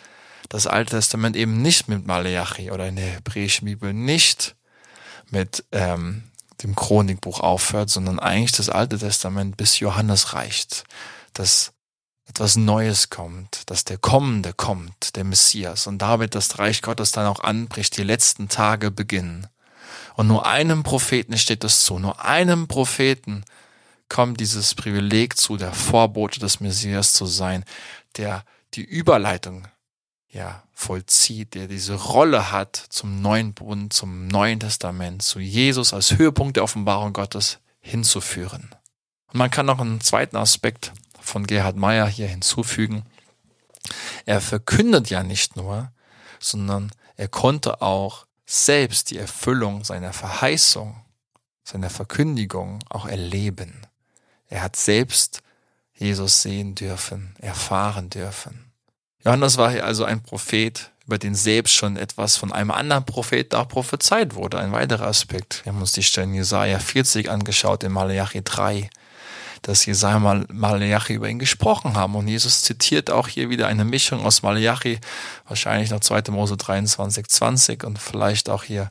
das 0.49 0.67
Alte 0.67 0.97
Testament 0.97 1.37
eben 1.37 1.61
nicht 1.61 1.89
mit 1.89 2.07
Malachi 2.07 2.71
oder 2.71 2.87
in 2.87 2.97
der 2.97 3.07
hebräischen 3.07 3.67
Bibel 3.67 3.93
nicht 3.93 4.55
mit 5.31 5.65
ähm, 5.73 6.28
dem 6.63 6.75
Chronikbuch 6.75 7.41
aufhört, 7.41 7.91
sondern 7.91 8.19
eigentlich 8.19 8.53
das 8.53 8.69
Alte 8.69 8.99
Testament 8.99 9.57
bis 9.57 9.79
Johannes 9.79 10.35
reicht, 10.35 10.85
dass 11.33 11.73
etwas 12.27 12.57
Neues 12.57 13.11
kommt, 13.11 13.71
dass 13.71 13.85
der 13.85 13.99
Kommende 13.99 14.53
kommt, 14.53 15.17
der 15.17 15.25
Messias, 15.25 15.87
und 15.87 15.99
damit 15.99 16.35
das 16.35 16.59
Reich 16.59 16.83
Gottes 16.83 17.13
dann 17.13 17.27
auch 17.27 17.41
anbricht, 17.41 17.97
die 17.97 18.03
letzten 18.03 18.49
Tage 18.49 18.91
beginnen. 18.91 19.47
Und 20.15 20.27
nur 20.27 20.47
einem 20.47 20.83
Propheten 20.83 21.39
steht 21.39 21.65
das 21.65 21.83
zu, 21.83 21.99
nur 21.99 22.25
einem 22.25 22.69
Propheten 22.69 23.45
kommt 24.09 24.41
dieses 24.41 24.75
Privileg 24.75 25.37
zu, 25.37 25.57
der 25.57 25.73
Vorbote 25.73 26.41
des 26.41 26.61
Messias 26.61 27.13
zu 27.13 27.27
sein, 27.27 27.65
der 28.17 28.45
die 28.75 28.85
Überleitung 28.85 29.69
ja, 30.31 30.63
vollzieht, 30.75 31.55
der 31.55 31.69
diese 31.69 31.95
Rolle 31.95 32.53
hat 32.53 32.77
zum 32.77 33.23
neuen 33.23 33.55
Bund, 33.55 33.93
zum 33.93 34.29
neuen 34.29 34.61
Testament, 34.61 35.23
zu 35.23 35.41
Jesus 35.41 35.95
als 35.95 36.19
Höhepunkt 36.19 36.57
der 36.57 36.65
Offenbarung 36.65 37.13
Gottes 37.13 37.59
hinzuführen. 37.81 38.75
Und 39.29 39.39
man 39.39 39.51
kann 39.51 39.67
noch 39.67 39.81
einen 39.81 40.01
zweiten 40.01 40.37
Aspekt 40.37 40.93
von 41.21 41.47
Gerhard 41.47 41.77
Meyer 41.77 42.07
hier 42.07 42.29
hinzufügen. 42.29 43.05
Er 44.27 44.41
verkündet 44.41 45.11
ja 45.11 45.23
nicht 45.23 45.57
nur, 45.57 45.91
sondern 46.39 46.91
er 47.17 47.29
konnte 47.29 47.83
auch 47.83 48.27
selbst 48.47 49.11
die 49.11 49.19
Erfüllung 49.19 49.85
seiner 49.85 50.13
Verheißung, 50.13 50.97
seiner 51.65 51.91
Verkündigung 51.91 52.79
auch 52.89 53.07
erleben. 53.07 53.87
Er 54.49 54.63
hat 54.63 54.77
selbst 54.77 55.43
Jesus 55.95 56.43
sehen 56.43 56.75
dürfen, 56.75 57.35
erfahren 57.41 58.09
dürfen. 58.09 58.68
Johannes 59.29 59.59
war 59.59 59.71
hier 59.71 59.85
also 59.85 60.07
ein 60.07 60.23
Prophet, 60.23 60.91
über 61.05 61.19
den 61.19 61.35
selbst 61.35 61.75
schon 61.75 61.99
etwas 61.99 62.39
von 62.39 62.51
einem 62.51 62.71
anderen 62.71 63.05
Propheten 63.05 63.57
auch 63.57 63.69
prophezeit 63.69 64.35
wurde. 64.35 64.59
Ein 64.59 64.73
weiterer 64.73 65.07
Aspekt. 65.07 65.67
Wir 65.67 65.75
haben 65.75 65.81
uns 65.83 65.93
die 65.93 66.03
Stellen 66.03 66.33
Jesaja 66.33 66.79
40 66.79 67.29
angeschaut, 67.29 67.85
in 67.85 67.93
Malachi 67.93 68.41
3, 68.43 68.89
dass 69.61 69.85
Jesaja 69.85 70.19
mal 70.19 70.47
Malachi 70.51 71.13
über 71.13 71.29
ihn 71.29 71.39
gesprochen 71.39 71.95
haben. 71.95 72.15
Und 72.15 72.27
Jesus 72.27 72.63
zitiert 72.63 73.11
auch 73.11 73.29
hier 73.29 73.51
wieder 73.51 73.67
eine 73.67 73.85
Mischung 73.85 74.25
aus 74.25 74.43
Malachi, 74.43 74.99
wahrscheinlich 75.47 75.91
noch 75.91 76.01
2. 76.01 76.31
Mose 76.31 76.57
23, 76.57 77.29
20 77.29 77.85
und 77.85 77.99
vielleicht 77.99 78.49
auch 78.49 78.65
hier 78.65 78.91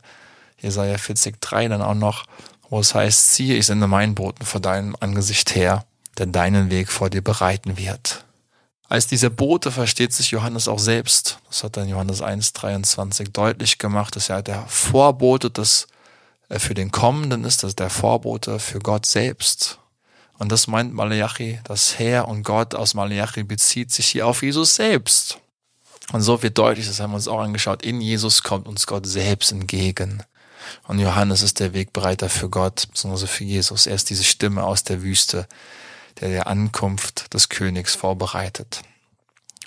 Jesaja 0.60 0.98
40, 0.98 1.40
3 1.40 1.66
dann 1.66 1.82
auch 1.82 1.94
noch, 1.94 2.26
wo 2.70 2.78
es 2.78 2.94
heißt, 2.94 3.34
siehe, 3.34 3.56
ich 3.56 3.66
sende 3.66 3.88
meinen 3.88 4.14
Boten 4.14 4.46
vor 4.46 4.60
deinem 4.60 4.94
Angesicht 5.00 5.56
her, 5.56 5.84
der 6.16 6.26
deinen 6.26 6.70
Weg 6.70 6.92
vor 6.92 7.10
dir 7.10 7.22
bereiten 7.22 7.76
wird. 7.76 8.24
Als 8.88 9.06
dieser 9.06 9.28
Bote 9.28 9.70
versteht 9.70 10.14
sich 10.14 10.30
Johannes 10.30 10.66
auch 10.66 10.78
selbst. 10.78 11.38
Das 11.48 11.62
hat 11.62 11.76
dann 11.76 11.88
Johannes 11.88 12.22
1,23 12.22 13.32
deutlich 13.32 13.76
gemacht, 13.76 14.16
dass 14.16 14.30
er 14.30 14.42
der 14.42 14.64
Vorbote 14.66 15.50
des, 15.50 15.88
äh, 16.48 16.58
für 16.58 16.74
den 16.74 16.90
Kommenden 16.90 17.44
ist, 17.44 17.62
dass 17.62 17.76
der 17.76 17.90
Vorbote 17.90 18.58
für 18.58 18.78
Gott 18.78 19.04
selbst. 19.04 19.78
Und 20.38 20.52
das 20.52 20.68
meint 20.68 20.94
Malachi, 20.94 21.60
das 21.64 21.98
Herr 21.98 22.28
und 22.28 22.44
Gott 22.44 22.74
aus 22.74 22.94
Malachi 22.94 23.42
bezieht 23.42 23.92
sich 23.92 24.06
hier 24.06 24.26
auf 24.26 24.42
Jesus 24.42 24.76
selbst. 24.76 25.38
Und 26.12 26.22
so 26.22 26.42
wird 26.42 26.56
deutlich, 26.56 26.86
das 26.86 27.00
haben 27.00 27.10
wir 27.10 27.16
uns 27.16 27.28
auch 27.28 27.40
angeschaut, 27.40 27.82
in 27.82 28.00
Jesus 28.00 28.42
kommt 28.42 28.66
uns 28.66 28.86
Gott 28.86 29.04
selbst 29.04 29.52
entgegen. 29.52 30.22
Und 30.86 30.98
Johannes 30.98 31.42
ist 31.42 31.60
der 31.60 31.74
Wegbereiter 31.74 32.30
für 32.30 32.48
Gott, 32.48 32.86
beziehungsweise 32.88 33.26
für 33.26 33.44
Jesus. 33.44 33.86
Er 33.86 33.96
ist 33.96 34.08
diese 34.08 34.24
Stimme 34.24 34.64
aus 34.64 34.84
der 34.84 35.02
Wüste, 35.02 35.46
der 36.20 36.28
der 36.28 36.46
Ankunft 36.46 37.32
des 37.34 37.48
Königs 37.48 37.94
vorbereitet. 37.94 38.82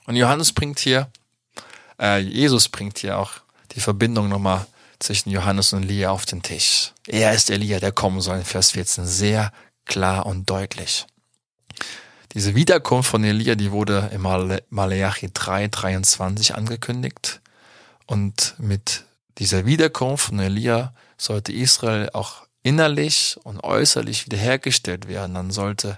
Und 0.05 0.15
Johannes 0.15 0.51
bringt 0.51 0.79
hier, 0.79 1.10
äh, 2.00 2.20
Jesus 2.20 2.70
bringt 2.70 3.00
hier 3.00 3.17
auch 3.17 3.31
die 3.72 3.79
Verbindung 3.79 4.29
nochmal 4.29 4.65
zwischen 5.00 5.29
Johannes 5.29 5.74
und 5.74 5.84
Elia 5.84 6.12
auf 6.12 6.25
den 6.25 6.41
Tisch. 6.41 6.93
Er 7.08 7.34
ist 7.34 7.50
Elia, 7.50 7.79
der 7.79 7.91
kommen 7.91 8.22
soll 8.22 8.38
in 8.38 8.46
Vers 8.46 8.72
14. 8.72 9.05
Sehr 9.05 9.51
klar 9.86 10.25
und 10.25 10.50
deutlich. 10.50 11.05
Diese 12.34 12.55
Wiederkunft 12.55 13.10
von 13.10 13.24
Elia, 13.24 13.55
die 13.55 13.72
wurde 13.72 14.10
im 14.13 14.22
Malachi 14.22 15.29
3, 15.34 15.67
23 15.67 16.55
angekündigt. 16.55 17.41
Und 18.05 18.55
mit 18.58 19.05
dieser 19.38 19.65
Wiederkunft 19.65 20.27
von 20.27 20.39
Elia 20.39 20.93
sollte 21.17 21.51
Israel 21.51 22.10
auch 22.13 22.43
innerlich 22.63 23.38
und 23.43 23.63
äußerlich 23.63 24.25
wiederhergestellt 24.25 25.08
werden. 25.08 25.34
Dann 25.34 25.51
sollte 25.51 25.98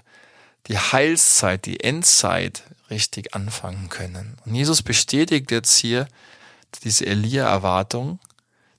die 0.66 0.78
Heilszeit, 0.78 1.66
die 1.66 1.80
Endzeit 1.80 2.62
richtig 2.90 3.34
anfangen 3.34 3.88
können. 3.88 4.36
Und 4.44 4.54
Jesus 4.54 4.82
bestätigt 4.82 5.50
jetzt 5.50 5.76
hier 5.76 6.08
diese 6.82 7.06
Elia-Erwartung, 7.06 8.18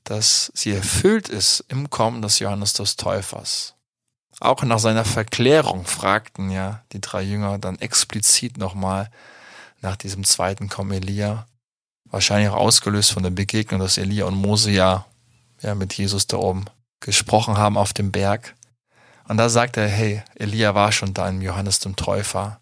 dass 0.03 0.51
sie 0.53 0.71
erfüllt 0.71 1.29
ist 1.29 1.63
im 1.67 1.89
Kommen 1.89 2.21
des 2.21 2.39
Johannes 2.39 2.73
des 2.73 2.95
Täufers. 2.95 3.75
Auch 4.39 4.61
nach 4.63 4.79
seiner 4.79 5.05
Verklärung 5.05 5.85
fragten 5.85 6.49
ja 6.49 6.83
die 6.91 7.01
drei 7.01 7.21
Jünger 7.21 7.57
dann 7.57 7.79
explizit 7.79 8.57
nochmal 8.57 9.09
nach 9.81 9.95
diesem 9.95 10.23
zweiten 10.23 10.67
Kommen 10.67 10.91
Elia, 10.91 11.47
wahrscheinlich 12.05 12.49
auch 12.49 12.57
ausgelöst 12.57 13.11
von 13.11 13.23
der 13.23 13.29
Begegnung, 13.29 13.79
dass 13.79 13.97
Elia 13.97 14.25
und 14.25 14.35
Mose 14.35 14.71
ja, 14.71 15.05
ja 15.61 15.73
mit 15.75 15.93
Jesus 15.93 16.27
da 16.27 16.37
oben 16.37 16.65
gesprochen 16.99 17.57
haben 17.57 17.77
auf 17.77 17.93
dem 17.93 18.11
Berg. 18.11 18.54
Und 19.27 19.37
da 19.37 19.49
sagt 19.49 19.77
er, 19.77 19.87
hey, 19.87 20.23
Elia 20.35 20.75
war 20.75 20.91
schon 20.91 21.13
da 21.13 21.27
im 21.27 21.41
Johannes 21.41 21.79
dem 21.79 21.95
Täufer. 21.95 22.59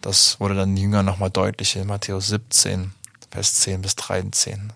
Das 0.00 0.38
wurde 0.38 0.54
dann 0.54 0.74
den 0.74 0.82
Jüngern 0.82 1.06
nochmal 1.06 1.30
deutlich 1.30 1.74
in 1.76 1.86
Matthäus 1.86 2.28
17, 2.28 2.92
Vers 3.30 3.54
10 3.54 3.82
bis 3.82 3.96
13. 3.96 4.72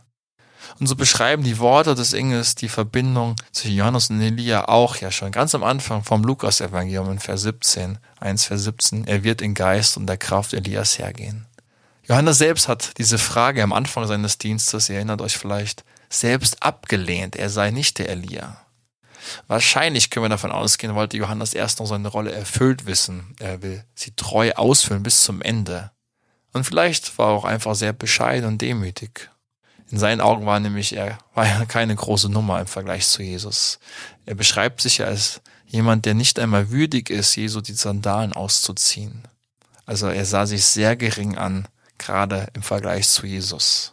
Und 0.78 0.86
so 0.86 0.96
beschreiben 0.96 1.42
die 1.42 1.58
Worte 1.58 1.94
des 1.94 2.12
Engels 2.12 2.54
die 2.54 2.68
Verbindung 2.68 3.36
zwischen 3.52 3.76
Johannes 3.76 4.10
und 4.10 4.20
Elia 4.20 4.68
auch 4.68 4.96
ja 4.96 5.10
schon 5.10 5.32
ganz 5.32 5.54
am 5.54 5.64
Anfang 5.64 6.04
vom 6.04 6.22
Lukas-Evangelium 6.22 7.10
in 7.12 7.18
Vers 7.18 7.42
17, 7.42 7.98
1 8.20 8.44
Vers 8.44 8.64
17. 8.64 9.06
Er 9.06 9.22
wird 9.24 9.42
in 9.42 9.54
Geist 9.54 9.96
und 9.96 10.06
der 10.06 10.16
Kraft 10.16 10.52
Elias 10.52 10.98
hergehen. 10.98 11.46
Johannes 12.04 12.38
selbst 12.38 12.66
hat 12.66 12.98
diese 12.98 13.18
Frage 13.18 13.62
am 13.62 13.72
Anfang 13.72 14.06
seines 14.06 14.38
Dienstes, 14.38 14.88
ihr 14.88 14.96
erinnert 14.96 15.20
euch 15.20 15.36
vielleicht, 15.36 15.84
selbst 16.08 16.62
abgelehnt. 16.62 17.36
Er 17.36 17.50
sei 17.50 17.70
nicht 17.70 17.98
der 17.98 18.08
Elia. 18.08 18.59
Wahrscheinlich 19.46 20.10
können 20.10 20.24
wir 20.24 20.30
davon 20.30 20.52
ausgehen, 20.52 20.94
wollte 20.94 21.16
Johannes 21.16 21.54
erst 21.54 21.80
noch 21.80 21.86
seine 21.86 22.08
Rolle 22.08 22.32
erfüllt 22.32 22.86
wissen. 22.86 23.34
Er 23.38 23.62
will 23.62 23.84
sie 23.94 24.12
treu 24.12 24.52
ausfüllen 24.52 25.02
bis 25.02 25.22
zum 25.22 25.42
Ende. 25.42 25.90
Und 26.52 26.64
vielleicht 26.64 27.16
war 27.18 27.28
er 27.28 27.32
auch 27.34 27.44
einfach 27.44 27.74
sehr 27.74 27.92
bescheiden 27.92 28.46
und 28.46 28.60
demütig. 28.60 29.30
In 29.90 29.98
seinen 29.98 30.20
Augen 30.20 30.46
war 30.46 30.60
nämlich 30.60 30.94
er 30.94 31.18
war 31.34 31.46
ja 31.46 31.64
keine 31.64 31.94
große 31.94 32.28
Nummer 32.28 32.60
im 32.60 32.66
Vergleich 32.66 33.06
zu 33.06 33.22
Jesus. 33.22 33.78
Er 34.24 34.34
beschreibt 34.34 34.80
sich 34.80 34.98
ja 34.98 35.06
als 35.06 35.40
jemand, 35.66 36.04
der 36.06 36.14
nicht 36.14 36.38
einmal 36.38 36.70
würdig 36.70 37.10
ist, 37.10 37.36
Jesu 37.36 37.60
die 37.60 37.72
Sandalen 37.72 38.32
auszuziehen. 38.32 39.26
Also 39.86 40.06
er 40.08 40.24
sah 40.24 40.46
sich 40.46 40.64
sehr 40.64 40.96
gering 40.96 41.36
an, 41.36 41.66
gerade 41.98 42.48
im 42.54 42.62
Vergleich 42.62 43.08
zu 43.08 43.26
Jesus. 43.26 43.92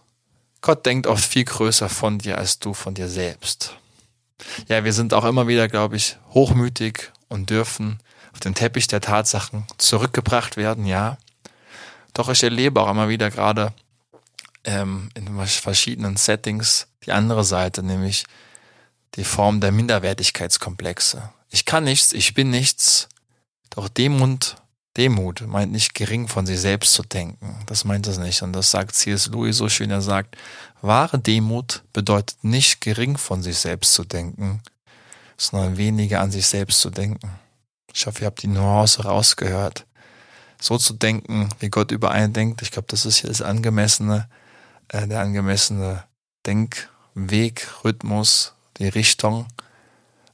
Gott 0.62 0.86
denkt 0.86 1.08
oft 1.08 1.24
viel 1.24 1.46
größer 1.46 1.90
von 1.90 2.20
dir 2.20 2.38
als 2.38 2.60
du 2.60 2.74
von 2.74 2.94
dir 2.94 3.10
selbst. 3.10 3.76
Ja, 4.67 4.84
wir 4.84 4.94
sind 4.94 5.13
auch 5.13 5.25
immer 5.25 5.48
wieder, 5.48 5.67
glaube 5.67 5.96
ich, 5.96 6.17
hochmütig 6.29 7.12
und 7.27 7.50
dürfen 7.50 8.00
auf 8.34 8.39
den 8.39 8.56
Teppich 8.56 8.88
der 8.88 9.01
Tatsachen 9.01 9.65
zurückgebracht 9.77 10.58
werden, 10.58 10.86
ja. 10.86 11.17
Doch 12.13 12.29
ich 12.29 12.44
erlebe 12.44 12.82
auch 12.82 12.89
immer 12.89 13.10
wieder 13.10 13.29
gerade 13.29 13.74
ähm, 14.63 15.10
in 15.15 15.46
verschiedenen 15.46 16.17
Settings 16.17 16.88
die 17.06 17.12
andere 17.12 17.44
Seite, 17.44 17.84
nämlich 17.84 18.25
die 19.15 19.24
Form 19.24 19.62
der 19.62 19.72
Minderwertigkeitskomplexe. 19.72 21.29
Ich 21.50 21.65
kann 21.65 21.86
nichts, 21.86 22.13
ich 22.13 22.34
bin 22.34 22.50
nichts, 22.50 23.08
doch 23.70 23.88
Demut, 23.88 24.56
Demut 24.98 25.46
meint 25.48 25.72
nicht 25.72 25.94
gering 25.94 26.27
von 26.27 26.46
sich 26.46 26.60
selbst 26.60 26.94
zu 26.94 27.04
denken. 27.04 27.56
Das 27.68 27.86
meint 27.86 28.08
es 28.08 28.18
nicht. 28.18 28.42
Und 28.42 28.54
das 28.54 28.72
sagt 28.72 28.96
C.S. 28.96 29.27
Louis 29.27 29.56
so 29.56 29.70
schön. 29.70 29.92
Er 29.92 30.01
sagt, 30.01 30.36
wahre 30.82 31.20
Demut 31.20 31.84
bedeutet 31.94 32.44
nicht 32.44 32.82
gering 32.82 33.18
von 33.18 33.44
sich 33.44 33.58
selbst 33.60 33.94
zu 33.94 34.04
denken, 34.04 34.62
sondern 35.38 35.77
weniger 35.77 36.22
an 36.22 36.32
sich 36.32 36.48
selbst 36.48 36.80
zu 36.80 36.89
denken. 36.89 37.30
Ich 37.94 38.08
hoffe, 38.08 38.22
ihr 38.22 38.27
habt 38.27 38.42
die 38.42 38.48
Nuance 38.48 39.04
rausgehört. 39.04 39.86
So 40.60 40.77
zu 40.80 40.94
denken, 40.94 41.50
wie 41.60 41.70
Gott 41.70 41.92
über 41.92 42.10
einen 42.10 42.34
denkt, 42.34 42.63
ich 42.63 42.72
glaube, 42.72 42.88
das 42.89 43.06
ist 43.06 43.18
hier 43.18 43.30
das 43.30 43.44
angemessene, 43.44 44.27
äh, 44.88 45.08
der 45.08 45.22
angemessene 45.22 46.04
Denkweg, 46.48 47.68
Rhythmus, 47.84 48.54
die 48.80 48.88
Richtung 48.88 49.46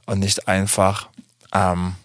und 0.05 0.19
nicht 0.19 0.47
einfach 0.47 1.09
ähm, 1.53 1.95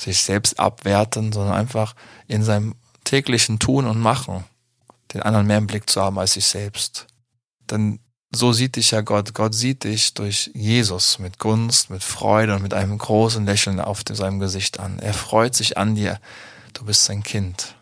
sich 0.00 0.22
selbst 0.22 0.58
abwerten, 0.58 1.32
sondern 1.32 1.54
einfach 1.54 1.94
in 2.26 2.42
seinem 2.42 2.74
täglichen 3.04 3.58
Tun 3.58 3.86
und 3.86 4.00
Machen 4.00 4.44
den 5.14 5.22
anderen 5.22 5.46
mehr 5.46 5.58
im 5.58 5.66
Blick 5.66 5.88
zu 5.88 6.02
haben 6.02 6.18
als 6.18 6.34
sich 6.34 6.46
selbst. 6.46 7.06
Denn 7.70 7.98
so 8.34 8.52
sieht 8.52 8.76
dich 8.76 8.90
ja 8.90 9.00
Gott. 9.00 9.34
Gott 9.34 9.54
sieht 9.54 9.84
dich 9.84 10.14
durch 10.14 10.50
Jesus 10.54 11.18
mit 11.18 11.38
Gunst, 11.38 11.88
mit 11.90 12.04
Freude 12.04 12.54
und 12.54 12.62
mit 12.62 12.74
einem 12.74 12.98
großen 12.98 13.44
Lächeln 13.46 13.80
auf 13.80 14.02
seinem 14.10 14.38
Gesicht 14.38 14.80
an. 14.80 14.98
Er 14.98 15.14
freut 15.14 15.54
sich 15.54 15.78
an 15.78 15.94
dir. 15.94 16.20
Du 16.74 16.84
bist 16.84 17.04
sein 17.04 17.22
Kind. 17.22 17.74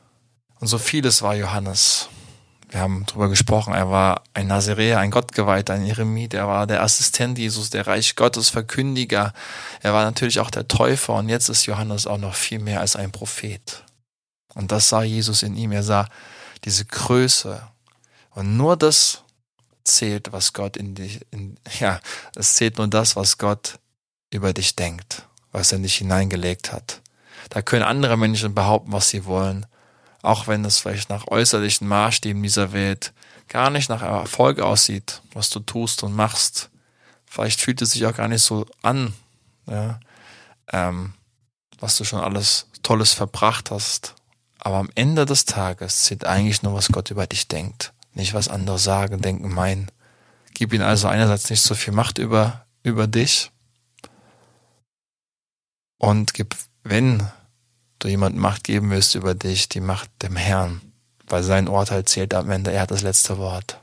Und 0.61 0.69
so 0.69 0.79
vieles 0.79 1.23
war 1.23 1.35
Johannes. 1.35 2.09
Wir 2.69 2.81
haben 2.81 3.05
darüber 3.07 3.29
gesprochen, 3.29 3.75
er 3.75 3.91
war 3.91 4.23
ein 4.35 4.49
Naziräer, 4.49 4.99
ein 4.99 5.13
Gottgeweihter, 5.13 5.75
ein 5.75 5.87
Eremit, 5.87 6.35
er 6.35 6.49
war 6.49 6.67
der 6.67 6.83
Assistent 6.83 7.39
Jesus, 7.39 7.71
der 7.71 7.87
Reich 7.87 8.17
Gottes 8.17 8.49
Verkündiger, 8.49 9.33
er 9.83 9.95
war 9.95 10.05
natürlich 10.05 10.41
auch 10.41 10.51
der 10.51 10.67
Täufer 10.67 11.15
und 11.15 11.29
jetzt 11.29 11.49
ist 11.49 11.67
Johannes 11.67 12.09
auch 12.09 12.19
noch 12.19 12.35
viel 12.35 12.59
mehr 12.59 12.81
als 12.81 12.97
ein 12.97 13.13
Prophet. 13.13 13.85
Und 14.55 14.73
das 14.73 14.89
sah 14.89 15.03
Jesus 15.03 15.43
in 15.43 15.55
ihm, 15.57 15.71
er 15.71 15.85
sah 15.85 16.09
diese 16.65 16.85
Größe. 16.87 17.63
Und 18.31 18.57
nur 18.57 18.77
das 18.77 19.23
zählt, 19.85 20.33
was 20.33 20.53
Gott 20.53 20.77
in 20.77 20.95
dich, 20.95 21.21
in, 21.31 21.59
ja, 21.79 22.01
es 22.35 22.55
zählt 22.55 22.79
nur 22.79 22.89
das, 22.89 23.15
was 23.15 23.39
Gott 23.39 23.79
über 24.31 24.53
dich 24.53 24.75
denkt, 24.75 25.23
was 25.53 25.71
er 25.71 25.77
in 25.77 25.85
dich 25.85 25.97
hineingelegt 25.97 26.73
hat. 26.73 27.01
Da 27.51 27.63
können 27.63 27.85
andere 27.85 28.17
Menschen 28.17 28.55
behaupten, 28.55 28.93
was 28.93 29.09
sie 29.11 29.25
wollen 29.25 29.67
auch 30.27 30.49
wenn 30.49 30.65
es 30.65 30.79
vielleicht 30.79 31.09
nach 31.09 31.29
äußerlichen 31.29 31.87
Maßstäben 31.87 32.43
dieser 32.43 32.73
Welt 32.73 33.13
gar 33.49 33.71
nicht 33.71 33.89
nach 33.89 34.03
Erfolg 34.03 34.61
aussieht, 34.61 35.23
was 35.33 35.51
du 35.51 35.61
tust 35.61 36.03
und 36.03 36.15
machst. 36.15 36.71
Vielleicht 37.27 37.61
fühlt 37.61 37.81
es 37.81 37.93
sich 37.93 38.07
auch 38.07 38.15
gar 38.15 38.29
nicht 38.29 38.43
so 38.43 38.67
an, 38.83 39.15
ja, 39.67 40.01
ähm, 40.73 41.15
was 41.79 41.97
du 41.97 42.05
schon 42.05 42.21
alles 42.21 42.67
Tolles 42.83 43.13
verbracht 43.13 43.71
hast. 43.71 44.15
Aber 44.59 44.77
am 44.77 44.91
Ende 44.95 45.27
des 45.27 45.45
Tages 45.45 46.05
zählt 46.05 46.25
eigentlich 46.25 46.63
nur, 46.63 46.75
was 46.75 46.89
Gott 46.89 47.11
über 47.11 47.27
dich 47.27 47.47
denkt, 47.47 47.93
nicht 48.15 48.35
was 48.35 48.49
andere 48.49 48.79
sagen, 48.79 49.21
denken, 49.21 49.53
meinen. 49.55 49.91
Gib 50.55 50.73
ihm 50.73 50.83
also 50.83 51.07
einerseits 51.07 51.51
nicht 51.51 51.63
so 51.63 51.75
viel 51.75 51.93
Macht 51.93 52.19
über, 52.19 52.67
über 52.83 53.07
dich 53.07 53.53
und 55.99 56.35
gib, 56.35 56.57
wenn 56.83 57.29
du 57.99 58.09
jemand 58.09 58.37
Macht 58.37 58.65
geben 58.65 58.91
willst 58.91 59.15
über 59.15 59.35
dich, 59.35 59.69
die 59.69 59.81
Macht 59.81 60.11
dem 60.23 60.37
Herrn, 60.37 60.81
weil 61.27 61.43
sein 61.43 61.69
Urteil 61.69 62.05
zählt 62.05 62.35
am 62.35 62.51
Ende, 62.51 62.73
er 62.73 62.83
hat 62.83 62.91
das 62.91 63.03
letzte 63.03 63.39
Wort. 63.39 63.79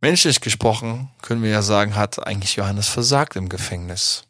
Menschlich 0.00 0.40
gesprochen 0.40 1.10
können 1.22 1.42
wir 1.42 1.50
ja 1.50 1.62
sagen, 1.62 1.96
hat 1.96 2.26
eigentlich 2.26 2.56
Johannes 2.56 2.88
versagt 2.88 3.36
im 3.36 3.48
Gefängnis. 3.48 4.24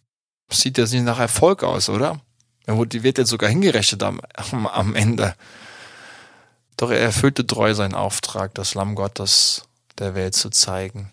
Sieht 0.51 0.79
jetzt 0.79 0.93
nicht 0.93 1.05
nach 1.05 1.19
Erfolg 1.19 1.65
aus, 1.65 1.89
oder? 1.89 2.21
Er 2.67 2.79
wird 2.79 3.19
jetzt 3.19 3.31
sogar 3.31 3.51
hingerechnet 3.51 4.03
am, 4.03 4.21
am 4.67 4.95
Ende. 4.95 5.35
Doch 6.77 6.91
er 6.91 7.01
erfüllte 7.01 7.47
treu 7.47 7.75
seinen 7.75 7.95
Auftrag, 7.95 8.55
das 8.55 8.75
Lamm 8.75 8.95
Gottes 8.95 9.65
der 9.99 10.15
Welt 10.15 10.35
zu 10.35 10.51
zeigen. 10.51 11.11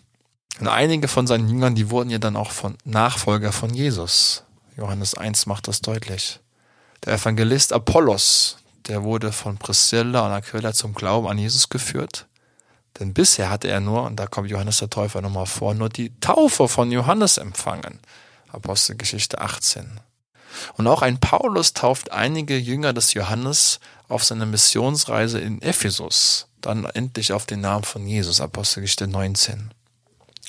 Und 0.60 0.68
einige 0.68 1.08
von 1.08 1.26
seinen 1.26 1.48
Jüngern, 1.48 1.74
die 1.74 1.90
wurden 1.90 2.10
ja 2.10 2.18
dann 2.18 2.36
auch 2.36 2.50
von 2.50 2.76
Nachfolger 2.84 3.52
von 3.52 3.72
Jesus. 3.74 4.44
Johannes 4.76 5.14
1 5.14 5.46
macht 5.46 5.68
das 5.68 5.80
deutlich. 5.80 6.40
Der 7.04 7.14
Evangelist 7.14 7.72
Apollos, 7.72 8.58
der 8.86 9.02
wurde 9.02 9.32
von 9.32 9.58
Priscilla 9.58 10.24
und 10.24 10.32
Aquila 10.32 10.72
zum 10.72 10.94
Glauben 10.94 11.26
an 11.26 11.36
Jesus 11.36 11.68
geführt. 11.68 12.26
Denn 13.00 13.12
bisher 13.12 13.50
hatte 13.50 13.66
er 13.66 13.80
nur, 13.80 14.04
und 14.04 14.16
da 14.16 14.26
kommt 14.26 14.50
Johannes 14.50 14.78
der 14.78 14.90
Täufer 14.90 15.20
nochmal 15.20 15.46
vor, 15.46 15.74
nur 15.74 15.88
die 15.88 16.12
Taufe 16.20 16.68
von 16.68 16.92
Johannes 16.92 17.38
empfangen. 17.38 17.98
Apostelgeschichte 18.52 19.40
18. 19.40 19.98
Und 20.74 20.86
auch 20.86 21.02
ein 21.02 21.18
Paulus 21.18 21.72
tauft 21.72 22.12
einige 22.12 22.56
Jünger 22.56 22.92
des 22.92 23.14
Johannes 23.14 23.80
auf 24.08 24.22
seiner 24.22 24.46
Missionsreise 24.46 25.40
in 25.40 25.60
Ephesus, 25.60 26.46
dann 26.60 26.84
endlich 26.84 27.32
auf 27.32 27.46
den 27.46 27.62
Namen 27.62 27.84
von 27.84 28.06
Jesus, 28.06 28.40
Apostelgeschichte 28.40 29.08
19. 29.08 29.72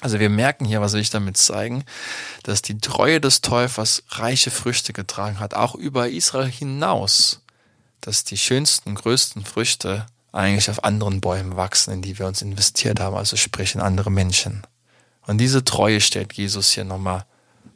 Also 0.04 0.20
wir 0.20 0.30
merken 0.30 0.66
hier, 0.66 0.82
was 0.82 0.92
will 0.92 1.00
ich 1.00 1.12
damit 1.12 1.38
zeigen, 1.38 1.86
dass 2.44 2.62
die 2.62 2.78
Treue 2.78 3.22
des 3.22 3.40
Täufers 3.40 4.04
reiche 4.10 4.52
Früchte 4.52 4.92
getragen 4.92 5.40
hat, 5.40 5.54
auch 5.54 5.76
über 5.76 6.10
Israel 6.10 6.52
hinaus, 6.52 7.40
dass 8.02 8.26
die 8.26 8.38
schönsten, 8.38 8.96
größten 8.96 9.46
Früchte 9.46 10.06
eigentlich 10.34 10.70
auf 10.70 10.84
anderen 10.84 11.22
Bäumen 11.22 11.56
wachsen, 11.56 11.94
in 11.94 12.02
die 12.02 12.20
wir 12.20 12.28
uns 12.28 12.42
investiert 12.42 13.00
haben, 13.00 13.16
also 13.16 13.38
sprich 13.38 13.76
in 13.76 13.82
andere 13.82 14.12
Menschen. 14.12 14.68
Und 15.26 15.38
diese 15.38 15.64
Treue 15.64 16.02
stellt 16.02 16.34
Jesus 16.34 16.72
hier 16.72 16.84
nochmal 16.84 17.26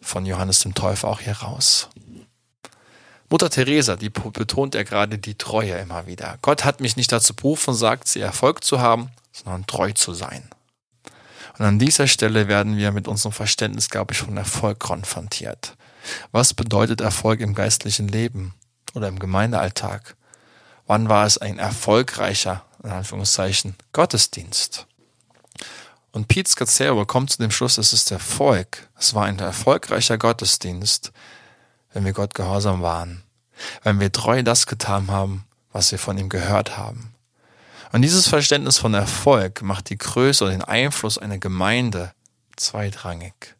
von 0.02 0.26
Johannes 0.26 0.60
dem 0.60 0.74
Täufer 0.74 1.08
auch 1.08 1.22
hier 1.22 1.38
raus. 1.38 1.88
Mutter 3.30 3.50
Teresa, 3.50 3.96
die 3.96 4.10
betont 4.10 4.76
ja 4.76 4.84
gerade 4.84 5.18
die 5.18 5.36
Treue 5.36 5.78
immer 5.78 6.08
wieder. 6.08 6.40
Gott 6.42 6.66
hat 6.66 6.82
mich 6.82 6.98
nicht 6.98 7.13
dazu 7.13 7.34
berufen, 7.34 7.74
sagt 7.74 8.10
sie, 8.10 8.20
Erfolg 8.20 8.66
zu 8.66 8.82
haben, 8.82 9.12
sondern 9.32 9.66
treu 9.66 9.94
zu 9.94 10.13
sein. 10.13 10.50
Und 11.58 11.65
an 11.65 11.80
dieser 11.80 12.08
Stelle 12.08 12.48
werden 12.48 12.78
wir 12.78 12.91
mit 12.91 13.08
unserem 13.08 13.32
Verständnis, 13.32 13.89
glaube 13.89 14.13
ich, 14.13 14.20
von 14.20 14.38
Erfolg 14.38 14.80
konfrontiert. 14.80 15.76
Was 16.32 16.54
bedeutet 16.54 17.02
Erfolg 17.02 17.39
im 17.39 17.56
geistlichen 17.56 18.08
Leben 18.08 18.54
oder 18.93 19.08
im 19.08 19.20
Gemeindealltag? 19.20 20.15
Wann 20.86 21.10
war 21.10 21.26
es 21.26 21.38
ein 21.38 21.60
erfolgreicher, 21.60 22.63
in 22.84 22.91
Anführungszeichen, 22.91 23.76
Gottesdienst? 23.91 24.86
Und 26.12 26.28
Pete 26.28 26.50
Scazzaro 26.50 27.06
kommt 27.06 27.32
zu 27.32 27.38
dem 27.39 27.52
Schluss, 27.52 27.78
es 27.78 27.93
ist 27.93 28.12
Erfolg. 28.12 28.88
Es 28.98 29.13
war 29.13 29.26
ein 29.26 29.38
erfolgreicher 29.39 30.17
Gottesdienst, 30.17 31.12
wenn 31.93 32.06
wir 32.06 32.13
Gott 32.13 32.34
gehorsam 32.34 32.82
waren. 32.82 33.24
Wenn 33.84 34.00
wir 34.00 34.12
treu 34.12 34.43
das 34.43 34.67
getan 34.67 35.12
haben, 35.12 35.46
was 35.72 35.91
wir 35.91 36.00
von 36.00 36.17
ihm 36.17 36.30
gehört 36.30 36.78
haben. 36.78 37.13
Und 37.91 38.02
dieses 38.02 38.28
Verständnis 38.28 38.78
von 38.78 38.93
Erfolg 38.93 39.62
macht 39.62 39.89
die 39.89 39.97
Größe 39.97 40.43
oder 40.43 40.54
den 40.54 40.63
Einfluss 40.63 41.17
einer 41.17 41.38
Gemeinde 41.38 42.13
zweitrangig. 42.56 43.56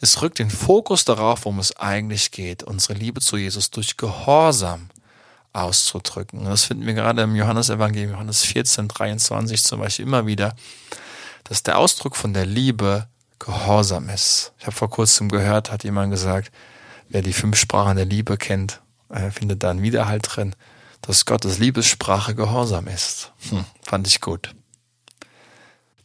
Es 0.00 0.20
rückt 0.22 0.38
den 0.38 0.50
Fokus 0.50 1.04
darauf, 1.04 1.44
worum 1.44 1.58
es 1.58 1.76
eigentlich 1.76 2.30
geht, 2.30 2.62
unsere 2.62 2.94
Liebe 2.94 3.20
zu 3.20 3.36
Jesus 3.36 3.70
durch 3.70 3.96
Gehorsam 3.96 4.90
auszudrücken. 5.52 6.40
Und 6.40 6.46
das 6.46 6.64
finden 6.64 6.86
wir 6.86 6.94
gerade 6.94 7.22
im 7.22 7.34
Johannesevangelium, 7.34 8.12
Johannes 8.12 8.44
14, 8.44 8.88
23 8.88 9.62
zum 9.62 9.80
Beispiel 9.80 10.06
immer 10.06 10.26
wieder, 10.26 10.54
dass 11.44 11.62
der 11.62 11.78
Ausdruck 11.78 12.16
von 12.16 12.32
der 12.32 12.46
Liebe 12.46 13.08
Gehorsam 13.38 14.10
ist. 14.10 14.52
Ich 14.58 14.66
habe 14.66 14.76
vor 14.76 14.90
kurzem 14.90 15.28
gehört, 15.28 15.72
hat 15.72 15.82
jemand 15.82 16.12
gesagt, 16.12 16.52
wer 17.08 17.22
die 17.22 17.32
fünf 17.32 17.58
Sprachen 17.58 17.96
der 17.96 18.04
Liebe 18.04 18.36
kennt, 18.36 18.80
äh, 19.08 19.30
findet 19.30 19.62
da 19.62 19.70
einen 19.70 19.82
Widerhalt 19.82 20.28
drin 20.28 20.54
dass 21.02 21.24
Gottes 21.24 21.58
Liebessprache 21.58 22.34
Gehorsam 22.34 22.86
ist. 22.86 23.32
Hm, 23.48 23.64
fand 23.82 24.06
ich 24.06 24.20
gut. 24.20 24.54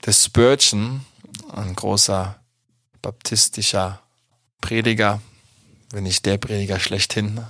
Der 0.05 0.13
Spurgeon, 0.13 1.05
ein 1.53 1.75
großer 1.75 2.39
baptistischer 3.01 4.01
Prediger, 4.61 5.21
wenn 5.91 6.03
nicht 6.03 6.25
der 6.25 6.37
Prediger 6.37 6.79
schlechthin, 6.79 7.45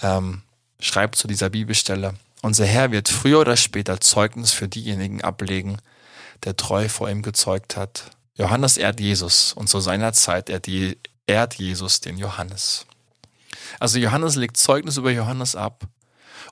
ähm, 0.00 0.42
schreibt 0.80 1.16
zu 1.16 1.28
dieser 1.28 1.50
Bibelstelle, 1.50 2.14
unser 2.42 2.66
Herr 2.66 2.90
wird 2.90 3.08
früher 3.08 3.40
oder 3.40 3.56
später 3.56 4.00
Zeugnis 4.00 4.50
für 4.50 4.68
diejenigen 4.68 5.22
ablegen, 5.22 5.78
der 6.44 6.56
treu 6.56 6.88
vor 6.88 7.08
ihm 7.08 7.22
gezeugt 7.22 7.76
hat. 7.76 8.10
Johannes 8.34 8.76
ehrt 8.76 8.98
Jesus 8.98 9.52
und 9.52 9.68
zu 9.68 9.78
seiner 9.80 10.12
Zeit 10.12 10.48
ehrt 11.26 11.54
Jesus 11.54 12.00
den 12.00 12.18
Johannes. 12.18 12.86
Also 13.78 13.98
Johannes 13.98 14.36
legt 14.36 14.56
Zeugnis 14.56 14.96
über 14.96 15.10
Johannes 15.10 15.54
ab 15.54 15.86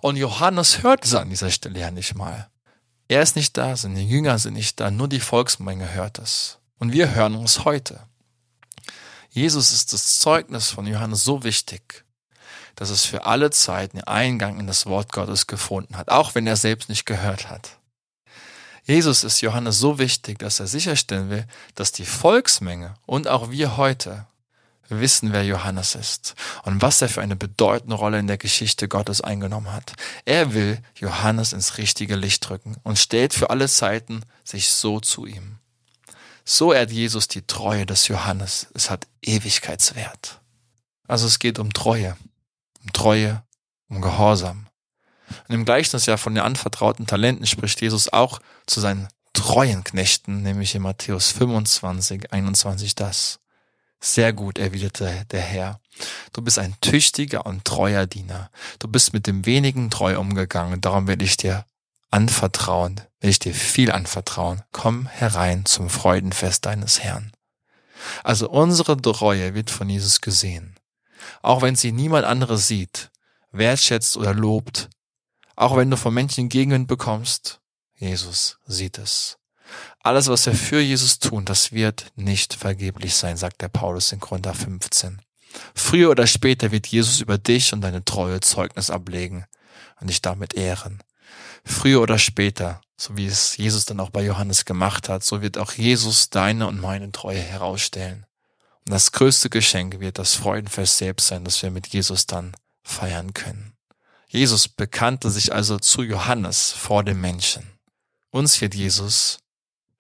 und 0.00 0.16
Johannes 0.16 0.82
hört 0.82 1.04
es 1.04 1.14
an 1.14 1.30
dieser 1.30 1.50
Stelle 1.50 1.78
ja 1.78 1.90
nicht 1.90 2.14
mal. 2.14 2.48
Er 3.08 3.22
ist 3.22 3.36
nicht 3.36 3.56
da, 3.56 3.76
seine 3.76 4.00
Jünger 4.00 4.38
sind 4.38 4.54
nicht 4.54 4.78
da, 4.78 4.90
nur 4.90 5.08
die 5.08 5.20
Volksmenge 5.20 5.92
hört 5.94 6.18
es. 6.18 6.58
Und 6.78 6.92
wir 6.92 7.14
hören 7.14 7.34
uns 7.34 7.64
heute. 7.64 8.00
Jesus 9.30 9.72
ist 9.72 9.92
das 9.92 10.18
Zeugnis 10.18 10.70
von 10.70 10.86
Johannes 10.86 11.24
so 11.24 11.44
wichtig, 11.44 12.04
dass 12.74 12.90
es 12.90 13.04
für 13.04 13.26
alle 13.26 13.50
Zeit 13.50 13.94
einen 13.94 14.04
Eingang 14.04 14.58
in 14.58 14.66
das 14.66 14.86
Wort 14.86 15.12
Gottes 15.12 15.46
gefunden 15.46 15.96
hat, 15.96 16.08
auch 16.08 16.34
wenn 16.34 16.46
er 16.46 16.56
selbst 16.56 16.88
nicht 16.88 17.04
gehört 17.04 17.48
hat. 17.48 17.78
Jesus 18.84 19.22
ist 19.24 19.40
Johannes 19.40 19.78
so 19.78 19.98
wichtig, 19.98 20.38
dass 20.38 20.58
er 20.58 20.66
sicherstellen 20.66 21.30
will, 21.30 21.46
dass 21.74 21.92
die 21.92 22.06
Volksmenge 22.06 22.94
und 23.06 23.28
auch 23.28 23.50
wir 23.50 23.76
heute 23.76 24.26
wissen, 24.90 25.32
wer 25.32 25.44
Johannes 25.44 25.94
ist 25.94 26.34
und 26.64 26.82
was 26.82 27.00
er 27.00 27.08
für 27.08 27.22
eine 27.22 27.36
bedeutende 27.36 27.96
Rolle 27.96 28.18
in 28.18 28.26
der 28.26 28.38
Geschichte 28.38 28.88
Gottes 28.88 29.20
eingenommen 29.20 29.72
hat. 29.72 29.92
Er 30.24 30.52
will 30.54 30.78
Johannes 30.96 31.52
ins 31.52 31.78
richtige 31.78 32.16
Licht 32.16 32.48
drücken 32.48 32.76
und 32.82 32.98
stellt 32.98 33.32
für 33.32 33.50
alle 33.50 33.68
Zeiten 33.68 34.24
sich 34.44 34.68
so 34.68 35.00
zu 35.00 35.26
ihm. 35.26 35.58
So 36.44 36.72
ehrt 36.72 36.90
Jesus 36.90 37.28
die 37.28 37.46
Treue 37.46 37.86
des 37.86 38.08
Johannes. 38.08 38.66
Es 38.74 38.90
hat 38.90 39.06
Ewigkeitswert. 39.22 40.40
Also 41.06 41.26
es 41.26 41.38
geht 41.38 41.58
um 41.58 41.72
Treue, 41.72 42.16
um 42.82 42.92
Treue, 42.92 43.42
um 43.88 44.00
Gehorsam. 44.00 44.66
Und 45.48 45.54
im 45.54 45.64
Gleichnis 45.64 46.06
ja 46.06 46.16
von 46.16 46.34
den 46.34 46.44
anvertrauten 46.44 47.06
Talenten 47.06 47.46
spricht 47.46 47.80
Jesus 47.80 48.12
auch 48.12 48.40
zu 48.66 48.80
seinen 48.80 49.08
treuen 49.32 49.84
Knechten, 49.84 50.42
nämlich 50.42 50.74
in 50.74 50.82
Matthäus 50.82 51.30
25, 51.30 52.32
21 52.32 52.94
das. 52.94 53.40
Sehr 54.00 54.32
gut, 54.32 54.58
erwiderte 54.58 55.26
der 55.30 55.42
Herr. 55.42 55.80
Du 56.32 56.40
bist 56.40 56.58
ein 56.58 56.74
tüchtiger 56.80 57.44
und 57.44 57.64
treuer 57.64 58.06
Diener. 58.06 58.50
Du 58.78 58.88
bist 58.88 59.12
mit 59.12 59.26
dem 59.26 59.44
wenigen 59.44 59.90
treu 59.90 60.18
umgegangen, 60.18 60.80
darum 60.80 61.06
will 61.06 61.20
ich 61.22 61.36
dir 61.36 61.66
anvertrauen, 62.10 63.00
will 63.20 63.30
ich 63.30 63.38
dir 63.38 63.54
viel 63.54 63.92
anvertrauen. 63.92 64.62
Komm 64.72 65.06
herein 65.06 65.66
zum 65.66 65.90
Freudenfest 65.90 66.64
deines 66.64 67.00
Herrn. 67.00 67.32
Also 68.24 68.48
unsere 68.48 69.00
Treue 69.00 69.54
wird 69.54 69.70
von 69.70 69.90
Jesus 69.90 70.22
gesehen. 70.22 70.76
Auch 71.42 71.60
wenn 71.60 71.76
sie 71.76 71.92
niemand 71.92 72.24
anderes 72.24 72.66
sieht, 72.66 73.10
wertschätzt 73.52 74.16
oder 74.16 74.32
lobt, 74.32 74.88
auch 75.56 75.76
wenn 75.76 75.90
du 75.90 75.98
von 75.98 76.14
Menschen 76.14 76.48
Gegenwind 76.48 76.88
bekommst, 76.88 77.60
Jesus 77.94 78.58
sieht 78.66 78.96
es. 78.96 79.39
Alles, 80.02 80.28
was 80.28 80.46
wir 80.46 80.54
für 80.54 80.80
Jesus 80.80 81.18
tun, 81.18 81.44
das 81.44 81.72
wird 81.72 82.06
nicht 82.16 82.54
vergeblich 82.54 83.14
sein, 83.14 83.36
sagt 83.36 83.60
der 83.60 83.68
Paulus 83.68 84.12
in 84.12 84.20
Korinther 84.20 84.54
15. 84.54 85.20
Früher 85.74 86.10
oder 86.10 86.26
später 86.26 86.70
wird 86.70 86.86
Jesus 86.86 87.20
über 87.20 87.36
dich 87.36 87.74
und 87.74 87.82
deine 87.82 88.04
Treue 88.04 88.40
Zeugnis 88.40 88.88
ablegen 88.88 89.44
und 90.00 90.08
dich 90.08 90.22
damit 90.22 90.54
ehren. 90.54 91.02
Früher 91.64 92.00
oder 92.00 92.18
später, 92.18 92.80
so 92.96 93.16
wie 93.18 93.26
es 93.26 93.58
Jesus 93.58 93.84
dann 93.84 94.00
auch 94.00 94.08
bei 94.08 94.24
Johannes 94.24 94.64
gemacht 94.64 95.10
hat, 95.10 95.22
so 95.22 95.42
wird 95.42 95.58
auch 95.58 95.72
Jesus 95.72 96.30
deine 96.30 96.66
und 96.66 96.80
meine 96.80 97.12
Treue 97.12 97.40
herausstellen. 97.40 98.24
Und 98.86 98.92
das 98.92 99.12
größte 99.12 99.50
Geschenk 99.50 100.00
wird 100.00 100.18
das 100.18 100.34
Freudenfest 100.34 100.96
selbst 100.96 101.26
sein, 101.26 101.44
das 101.44 101.62
wir 101.62 101.70
mit 101.70 101.88
Jesus 101.88 102.26
dann 102.26 102.56
feiern 102.82 103.34
können. 103.34 103.74
Jesus 104.28 104.68
bekannte 104.68 105.28
sich 105.28 105.52
also 105.52 105.78
zu 105.78 106.02
Johannes 106.02 106.72
vor 106.72 107.04
dem 107.04 107.20
Menschen. 107.20 107.68
Uns 108.30 108.60
wird 108.62 108.74
Jesus 108.74 109.40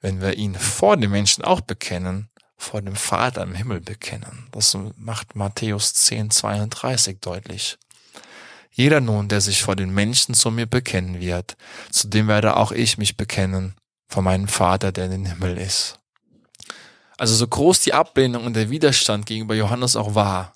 wenn 0.00 0.20
wir 0.20 0.36
ihn 0.36 0.54
vor 0.54 0.96
den 0.96 1.10
Menschen 1.10 1.44
auch 1.44 1.60
bekennen, 1.60 2.28
vor 2.56 2.82
dem 2.82 2.96
Vater 2.96 3.42
im 3.42 3.54
Himmel 3.54 3.80
bekennen. 3.80 4.48
Das 4.52 4.76
macht 4.96 5.34
Matthäus 5.34 5.94
10, 5.94 6.30
32 6.30 7.18
deutlich. 7.20 7.78
Jeder 8.70 9.00
nun, 9.00 9.28
der 9.28 9.40
sich 9.40 9.62
vor 9.62 9.76
den 9.76 9.92
Menschen 9.92 10.34
zu 10.34 10.50
mir 10.50 10.66
bekennen 10.66 11.20
wird, 11.20 11.56
zu 11.90 12.08
dem 12.08 12.28
werde 12.28 12.56
auch 12.56 12.72
ich 12.72 12.98
mich 12.98 13.16
bekennen, 13.16 13.74
vor 14.08 14.22
meinem 14.22 14.48
Vater, 14.48 14.92
der 14.92 15.06
in 15.06 15.10
den 15.10 15.26
Himmel 15.26 15.58
ist. 15.58 15.98
Also 17.16 17.34
so 17.34 17.46
groß 17.46 17.80
die 17.80 17.94
Ablehnung 17.94 18.44
und 18.44 18.54
der 18.54 18.70
Widerstand 18.70 19.26
gegenüber 19.26 19.54
Johannes 19.54 19.96
auch 19.96 20.14
war, 20.14 20.54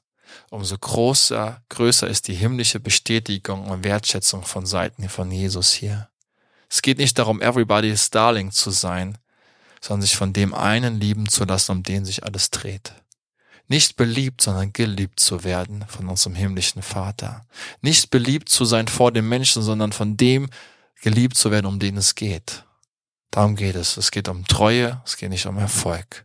umso 0.51 0.79
größer, 0.79 1.63
größer 1.69 2.09
ist 2.09 2.29
die 2.29 2.35
himmlische 2.35 2.81
Bestätigung 2.81 3.67
und 3.67 3.85
Wertschätzung 3.85 4.45
von 4.45 4.67
Seiten 4.67 5.09
von 5.09 5.31
Jesus 5.31 5.73
hier. 5.73 6.09
Es 6.71 6.83
geht 6.83 6.99
nicht 6.99 7.19
darum, 7.19 7.41
everybody's 7.41 8.11
darling 8.11 8.51
zu 8.51 8.71
sein, 8.71 9.19
sondern 9.85 10.01
sich 10.01 10.17
von 10.17 10.33
dem 10.33 10.55
einen 10.55 10.99
lieben 10.99 11.29
zu 11.29 11.45
lassen, 11.45 11.73
um 11.73 11.83
den 11.83 12.07
sich 12.07 12.25
alles 12.25 12.51
dreht. 12.51 12.95
Nicht 13.69 13.97
beliebt, 13.97 14.41
sondern 14.41 14.73
geliebt 14.73 15.21
zu 15.21 15.45
werden 15.45 15.85
von 15.89 16.09
unserem 16.09 16.35
himmlischen 16.35 16.81
Vater. 16.81 17.45
Nicht 17.83 18.09
beliebt 18.09 18.49
zu 18.49 18.65
sein 18.65 18.89
vor 18.89 19.13
dem 19.13 19.29
Menschen, 19.29 19.63
sondern 19.63 19.93
von 19.93 20.17
dem 20.17 20.49
geliebt 21.03 21.37
zu 21.37 21.51
werden, 21.51 21.67
um 21.67 21.79
den 21.81 21.99
es 21.99 22.15
geht. 22.15 22.65
Darum 23.31 23.57
geht 23.57 23.75
es. 23.75 23.99
Es 23.99 24.11
geht 24.11 24.29
um 24.29 24.47
Treue, 24.47 25.03
es 25.05 25.19
geht 25.19 25.29
nicht 25.29 25.45
um 25.45 25.59
Erfolg. 25.59 26.25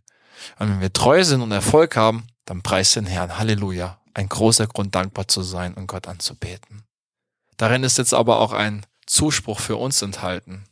Und 0.58 0.70
wenn 0.70 0.80
wir 0.80 0.94
treu 0.94 1.22
sind 1.26 1.42
und 1.42 1.52
Erfolg 1.52 1.98
haben, 1.98 2.28
dann 2.46 2.62
preis 2.62 2.94
den 2.94 3.08
Herrn. 3.08 3.38
Halleluja. 3.38 4.00
Ein 4.14 4.30
großer 4.30 4.68
Grund, 4.68 4.96
dankbar 4.96 5.28
zu 5.28 5.42
sein 5.44 5.74
und 5.74 5.88
Gott 5.88 6.08
anzubeten. 6.08 6.84
Darin 7.58 7.84
ist 7.84 7.98
jetzt 7.98 8.14
aber 8.14 8.40
auch 8.40 8.54
ein 8.54 8.86
Zuspruch 9.06 9.60
für 9.60 9.76
uns 9.76 10.02
enthalten, 10.02 10.64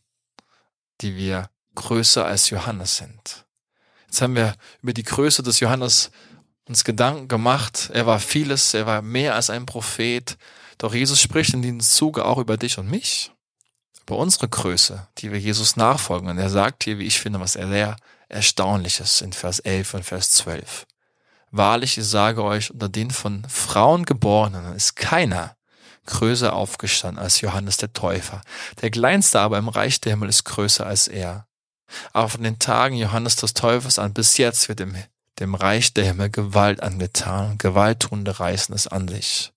die 1.02 1.18
wir 1.18 1.50
größer 1.78 2.26
als 2.26 2.50
Johannes 2.50 2.98
sind. 2.98 3.46
Jetzt 4.08 4.22
haben 4.22 4.36
wir 4.36 4.56
über 4.82 4.94
die 4.94 5.04
Größe 5.04 5.44
des 5.44 5.60
Johannes 5.60 6.12
uns 6.68 6.84
Gedanken 6.84 7.28
gemacht. 7.28 7.90
Er 7.94 8.06
war 8.06 8.20
vieles, 8.20 8.74
er 8.74 8.86
war 8.86 9.02
mehr 9.02 9.36
als 9.36 9.50
ein 9.50 9.66
Prophet. 9.66 10.38
Doch 10.78 10.94
Jesus 10.94 11.22
spricht 11.22 11.54
in 11.54 11.62
diesem 11.62 11.80
Zuge 11.80 12.26
auch 12.26 12.38
über 12.38 12.58
dich 12.58 12.78
und 12.78 12.90
mich. 12.90 13.32
Über 14.02 14.18
unsere 14.18 14.50
Größe, 14.50 15.08
die 15.20 15.32
wir 15.32 15.40
Jesus 15.40 15.76
nachfolgen. 15.76 16.30
Und 16.30 16.38
er 16.38 16.50
sagt 16.50 16.84
hier, 16.84 17.00
wie 17.00 17.06
ich 17.06 17.20
finde, 17.20 17.40
was 17.40 17.56
er 17.56 17.68
sehr 17.68 17.96
Erstaunliches 18.30 19.22
in 19.22 19.32
Vers 19.32 19.60
11 19.60 19.94
und 19.94 20.04
Vers 20.04 20.32
12. 20.32 20.86
Wahrlich, 21.52 21.98
ich 21.98 22.06
sage 22.06 22.44
euch, 22.44 22.72
unter 22.72 22.90
den 22.90 23.12
von 23.12 23.46
Frauen 23.48 24.06
geborenen 24.06 24.76
ist 24.76 24.96
keiner 24.96 25.56
größer 26.08 26.54
aufgestanden 26.54 27.22
als 27.22 27.42
Johannes 27.42 27.78
der 27.78 27.94
Täufer. 27.94 28.42
Der 28.82 28.90
kleinste 28.90 29.40
aber 29.40 29.58
im 29.58 29.70
Reich 29.70 30.02
der 30.02 30.14
Himmel 30.14 30.30
ist 30.30 30.44
größer 30.46 30.86
als 30.86 31.08
er. 31.08 31.48
Aber 32.14 32.30
von 32.30 32.44
den 32.44 32.60
Tagen 32.60 32.96
Johannes 32.96 33.36
des 33.36 33.54
Täufers 33.54 34.00
an 34.00 34.14
bis 34.14 34.38
jetzt 34.38 34.70
wird 34.70 34.80
dem, 34.80 34.96
dem 35.40 35.56
Reich 35.56 35.94
der 35.94 36.06
Himmel 36.06 36.30
Gewalt 36.30 36.82
angetan, 36.82 37.58
Gewalttunde 37.58 38.40
reißen 38.40 38.74
es 38.76 38.88
an 38.88 39.08
sich. 39.08 39.54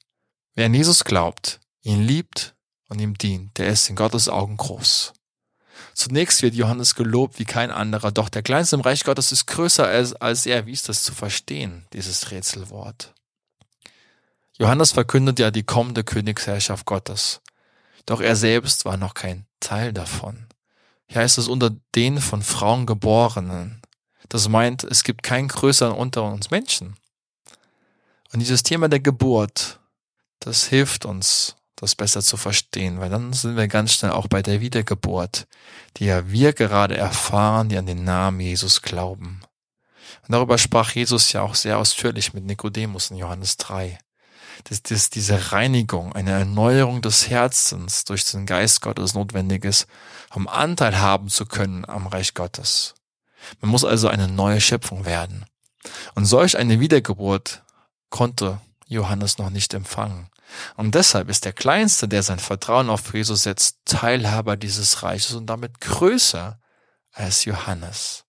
Wer 0.54 0.66
an 0.66 0.74
Jesus 0.74 1.04
glaubt, 1.04 1.60
ihn 1.82 2.02
liebt 2.02 2.54
und 2.88 3.00
ihm 3.00 3.16
dient, 3.16 3.58
der 3.58 3.68
ist 3.68 3.88
in 3.88 3.96
Gottes 3.96 4.28
Augen 4.28 4.56
groß. 4.56 5.12
Zunächst 5.94 6.42
wird 6.42 6.54
Johannes 6.54 6.94
gelobt 6.94 7.38
wie 7.38 7.44
kein 7.44 7.70
anderer, 7.70 8.12
doch 8.12 8.28
der 8.28 8.42
Kleinste 8.42 8.76
im 8.76 8.82
Reich 8.82 9.04
Gottes 9.04 9.32
ist 9.32 9.46
größer 9.46 9.86
als, 9.86 10.14
als 10.14 10.46
er. 10.46 10.66
Wie 10.66 10.72
ist 10.72 10.88
das 10.88 11.02
zu 11.02 11.12
verstehen, 11.12 11.86
dieses 11.92 12.30
Rätselwort? 12.30 13.14
Johannes 14.58 14.92
verkündet 14.92 15.38
ja 15.38 15.50
die 15.50 15.62
kommende 15.62 16.04
Königsherrschaft 16.04 16.84
Gottes. 16.84 17.40
Doch 18.06 18.20
er 18.20 18.36
selbst 18.36 18.84
war 18.84 18.96
noch 18.96 19.14
kein 19.14 19.46
Teil 19.60 19.92
davon. 19.92 20.46
Hier 21.10 21.22
heißt 21.22 21.38
es 21.38 21.48
unter 21.48 21.70
den 21.96 22.20
von 22.20 22.40
Frauen 22.40 22.86
geborenen. 22.86 23.82
Das 24.28 24.48
meint, 24.48 24.84
es 24.84 25.02
gibt 25.02 25.24
keinen 25.24 25.48
größeren 25.48 25.92
unter 25.92 26.22
uns 26.22 26.52
Menschen. 26.52 26.94
Und 28.32 28.38
dieses 28.38 28.62
Thema 28.62 28.88
der 28.88 29.00
Geburt, 29.00 29.80
das 30.38 30.68
hilft 30.68 31.04
uns, 31.04 31.56
das 31.74 31.96
besser 31.96 32.22
zu 32.22 32.36
verstehen, 32.36 33.00
weil 33.00 33.10
dann 33.10 33.32
sind 33.32 33.56
wir 33.56 33.66
ganz 33.66 33.94
schnell 33.94 34.12
auch 34.12 34.28
bei 34.28 34.40
der 34.40 34.60
Wiedergeburt, 34.60 35.48
die 35.96 36.04
ja 36.04 36.30
wir 36.30 36.52
gerade 36.52 36.96
erfahren, 36.96 37.68
die 37.70 37.76
an 37.76 37.86
den 37.86 38.04
Namen 38.04 38.38
Jesus 38.38 38.80
glauben. 38.80 39.40
Und 40.28 40.32
darüber 40.32 40.58
sprach 40.58 40.92
Jesus 40.92 41.32
ja 41.32 41.42
auch 41.42 41.56
sehr 41.56 41.78
ausführlich 41.78 42.34
mit 42.34 42.44
Nikodemus 42.44 43.10
in 43.10 43.16
Johannes 43.16 43.56
3 43.56 43.98
dass, 44.64 44.82
dass 44.82 45.10
diese 45.10 45.52
Reinigung, 45.52 46.12
eine 46.14 46.32
Erneuerung 46.32 47.02
des 47.02 47.28
Herzens 47.28 48.04
durch 48.04 48.24
den 48.24 48.46
Geist 48.46 48.80
Gottes 48.82 49.14
notwendig 49.14 49.64
ist, 49.64 49.86
um 50.34 50.48
Anteil 50.48 50.98
haben 50.98 51.28
zu 51.28 51.46
können 51.46 51.84
am 51.84 52.06
Reich 52.06 52.34
Gottes. 52.34 52.94
Man 53.60 53.70
muss 53.70 53.84
also 53.84 54.08
eine 54.08 54.28
neue 54.28 54.60
Schöpfung 54.60 55.04
werden. 55.04 55.46
Und 56.14 56.26
solch 56.26 56.58
eine 56.58 56.80
Wiedergeburt 56.80 57.62
konnte 58.10 58.60
Johannes 58.86 59.38
noch 59.38 59.50
nicht 59.50 59.72
empfangen. 59.72 60.28
Und 60.76 60.94
deshalb 60.94 61.28
ist 61.28 61.44
der 61.44 61.52
Kleinste, 61.52 62.08
der 62.08 62.22
sein 62.22 62.40
Vertrauen 62.40 62.90
auf 62.90 63.14
Jesus 63.14 63.44
setzt, 63.44 63.78
Teilhaber 63.84 64.56
dieses 64.56 65.02
Reiches 65.02 65.32
und 65.32 65.46
damit 65.46 65.80
größer 65.80 66.60
als 67.12 67.44
Johannes. 67.44 68.24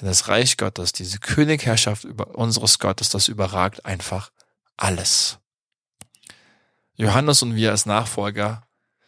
Denn 0.00 0.08
das 0.08 0.28
Reich 0.28 0.56
Gottes, 0.56 0.92
diese 0.92 1.18
Königherrschaft 1.18 2.04
über 2.04 2.34
unseres 2.34 2.78
Gottes, 2.78 3.10
das 3.10 3.28
überragt 3.28 3.84
einfach 3.84 4.30
alles. 4.76 5.38
Johannes 7.00 7.40
und 7.40 7.54
wir 7.56 7.70
als 7.70 7.86
Nachfolger 7.86 8.62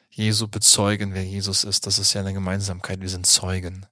Jesu 0.08 0.48
bezeugen, 0.48 1.12
wer 1.12 1.24
Jesus 1.24 1.62
ist. 1.62 1.86
Das 1.86 1.98
ist 1.98 2.14
ja 2.14 2.22
eine 2.22 2.32
Gemeinsamkeit. 2.32 3.02
Wir 3.02 3.10
sind 3.10 3.26
Zeugen. 3.26 3.84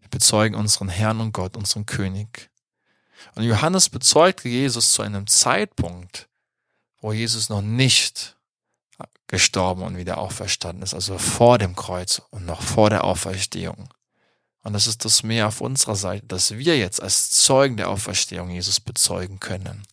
Wir 0.00 0.08
bezeugen 0.08 0.56
unseren 0.56 0.88
Herrn 0.88 1.20
und 1.20 1.30
Gott, 1.30 1.56
unseren 1.56 1.86
König. 1.86 2.50
Und 3.36 3.44
Johannes 3.44 3.88
bezeugte 3.88 4.48
Jesus 4.48 4.90
zu 4.90 5.02
einem 5.02 5.28
Zeitpunkt, 5.28 6.28
wo 7.00 7.12
Jesus 7.12 7.48
noch 7.48 7.62
nicht 7.62 8.36
gestorben 9.28 9.82
und 9.82 9.96
wieder 9.96 10.18
auferstanden 10.18 10.82
ist, 10.82 10.92
also 10.92 11.16
vor 11.16 11.58
dem 11.58 11.76
Kreuz 11.76 12.22
und 12.30 12.46
noch 12.46 12.60
vor 12.60 12.90
der 12.90 13.04
Auferstehung. 13.04 13.88
Und 14.64 14.72
das 14.72 14.88
ist 14.88 15.04
das 15.04 15.22
mehr 15.22 15.46
auf 15.46 15.60
unserer 15.60 15.94
Seite, 15.94 16.26
dass 16.26 16.50
wir 16.50 16.76
jetzt 16.76 17.00
als 17.00 17.30
Zeugen 17.30 17.76
der 17.76 17.88
Auferstehung 17.88 18.50
Jesus 18.50 18.80
bezeugen 18.80 19.38
können. 19.38 19.86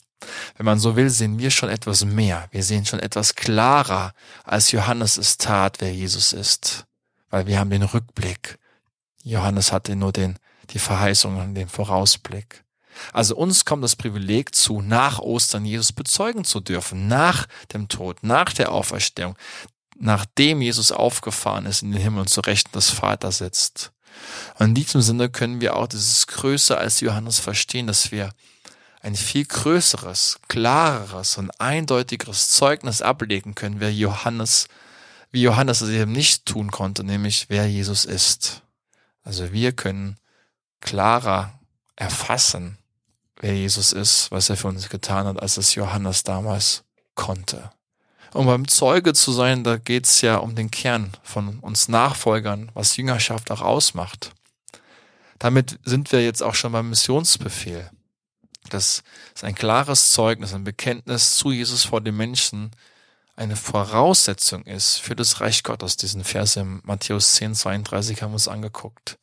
Wenn 0.57 0.65
man 0.65 0.79
so 0.79 0.95
will, 0.95 1.09
sehen 1.09 1.39
wir 1.39 1.51
schon 1.51 1.69
etwas 1.69 2.05
mehr. 2.05 2.47
Wir 2.51 2.63
sehen 2.63 2.85
schon 2.85 2.99
etwas 2.99 3.35
klarer, 3.35 4.13
als 4.43 4.71
Johannes 4.71 5.17
es 5.17 5.37
tat, 5.37 5.77
wer 5.79 5.93
Jesus 5.93 6.33
ist. 6.33 6.85
Weil 7.29 7.47
wir 7.47 7.59
haben 7.59 7.69
den 7.69 7.83
Rückblick. 7.83 8.59
Johannes 9.23 9.71
hatte 9.71 9.95
nur 9.95 10.11
den, 10.11 10.37
die 10.71 10.79
Verheißung 10.79 11.37
und 11.37 11.55
den 11.55 11.69
Vorausblick. 11.69 12.63
Also 13.13 13.35
uns 13.35 13.65
kommt 13.65 13.83
das 13.83 13.95
Privileg 13.95 14.53
zu, 14.53 14.81
nach 14.81 15.19
Ostern 15.19 15.65
Jesus 15.65 15.91
bezeugen 15.91 16.43
zu 16.43 16.59
dürfen, 16.59 17.07
nach 17.07 17.47
dem 17.73 17.87
Tod, 17.87 18.17
nach 18.21 18.53
der 18.53 18.71
Auferstehung, 18.71 19.37
nachdem 19.97 20.61
Jesus 20.61 20.91
aufgefahren 20.91 21.65
ist 21.65 21.83
in 21.83 21.91
den 21.91 22.01
Himmel 22.01 22.21
und 22.21 22.29
zu 22.29 22.41
Rechten 22.41 22.71
des 22.73 22.89
Vaters 22.89 23.37
sitzt. 23.37 23.91
Und 24.59 24.69
in 24.69 24.75
diesem 24.75 25.01
Sinne 25.01 25.29
können 25.29 25.61
wir 25.61 25.75
auch 25.75 25.87
dieses 25.87 26.27
Größer 26.27 26.77
als 26.77 26.99
Johannes 26.99 27.39
verstehen, 27.39 27.87
dass 27.87 28.11
wir 28.11 28.31
ein 29.01 29.15
viel 29.15 29.45
größeres, 29.45 30.39
klareres 30.47 31.37
und 31.37 31.49
eindeutigeres 31.59 32.49
Zeugnis 32.49 33.01
ablegen 33.01 33.55
können, 33.55 33.79
wer 33.79 33.91
Johannes, 33.91 34.67
wie 35.31 35.41
Johannes 35.41 35.81
es 35.81 35.89
eben 35.89 36.11
nicht 36.11 36.45
tun 36.45 36.71
konnte, 36.71 37.03
nämlich 37.03 37.47
wer 37.49 37.67
Jesus 37.67 38.05
ist. 38.05 38.61
Also 39.23 39.51
wir 39.51 39.71
können 39.71 40.17
klarer 40.81 41.59
erfassen, 41.95 42.77
wer 43.39 43.55
Jesus 43.55 43.91
ist, 43.91 44.31
was 44.31 44.49
er 44.49 44.57
für 44.57 44.67
uns 44.67 44.89
getan 44.89 45.25
hat, 45.25 45.41
als 45.41 45.57
es 45.57 45.75
Johannes 45.75 46.23
damals 46.23 46.83
konnte. 47.15 47.71
Um 48.33 48.45
beim 48.45 48.67
Zeuge 48.67 49.13
zu 49.13 49.31
sein, 49.31 49.63
da 49.63 49.77
geht's 49.77 50.21
ja 50.21 50.37
um 50.37 50.55
den 50.55 50.71
Kern 50.71 51.11
von 51.23 51.59
uns 51.59 51.87
Nachfolgern, 51.89 52.71
was 52.73 52.95
Jüngerschaft 52.95 53.51
auch 53.51 53.61
ausmacht. 53.61 54.31
Damit 55.37 55.79
sind 55.83 56.11
wir 56.11 56.23
jetzt 56.23 56.41
auch 56.43 56.55
schon 56.55 56.71
beim 56.71 56.89
Missionsbefehl. 56.89 57.89
Das 58.73 59.03
ist 59.35 59.43
ein 59.43 59.55
klares 59.55 60.11
Zeugnis, 60.11 60.53
ein 60.53 60.63
Bekenntnis 60.63 61.35
zu 61.35 61.51
Jesus 61.51 61.83
vor 61.83 62.01
den 62.01 62.15
Menschen, 62.15 62.71
eine 63.35 63.55
Voraussetzung 63.55 64.63
ist 64.65 64.97
für 64.97 65.15
das 65.15 65.41
Reich 65.41 65.63
Gottes. 65.63 65.97
Diesen 65.97 66.23
Vers 66.23 66.57
im 66.57 66.81
Matthäus 66.83 67.33
10, 67.33 67.55
32 67.55 68.21
haben 68.21 68.31
wir 68.31 68.35
uns 68.35 68.47
angeguckt. 68.47 69.17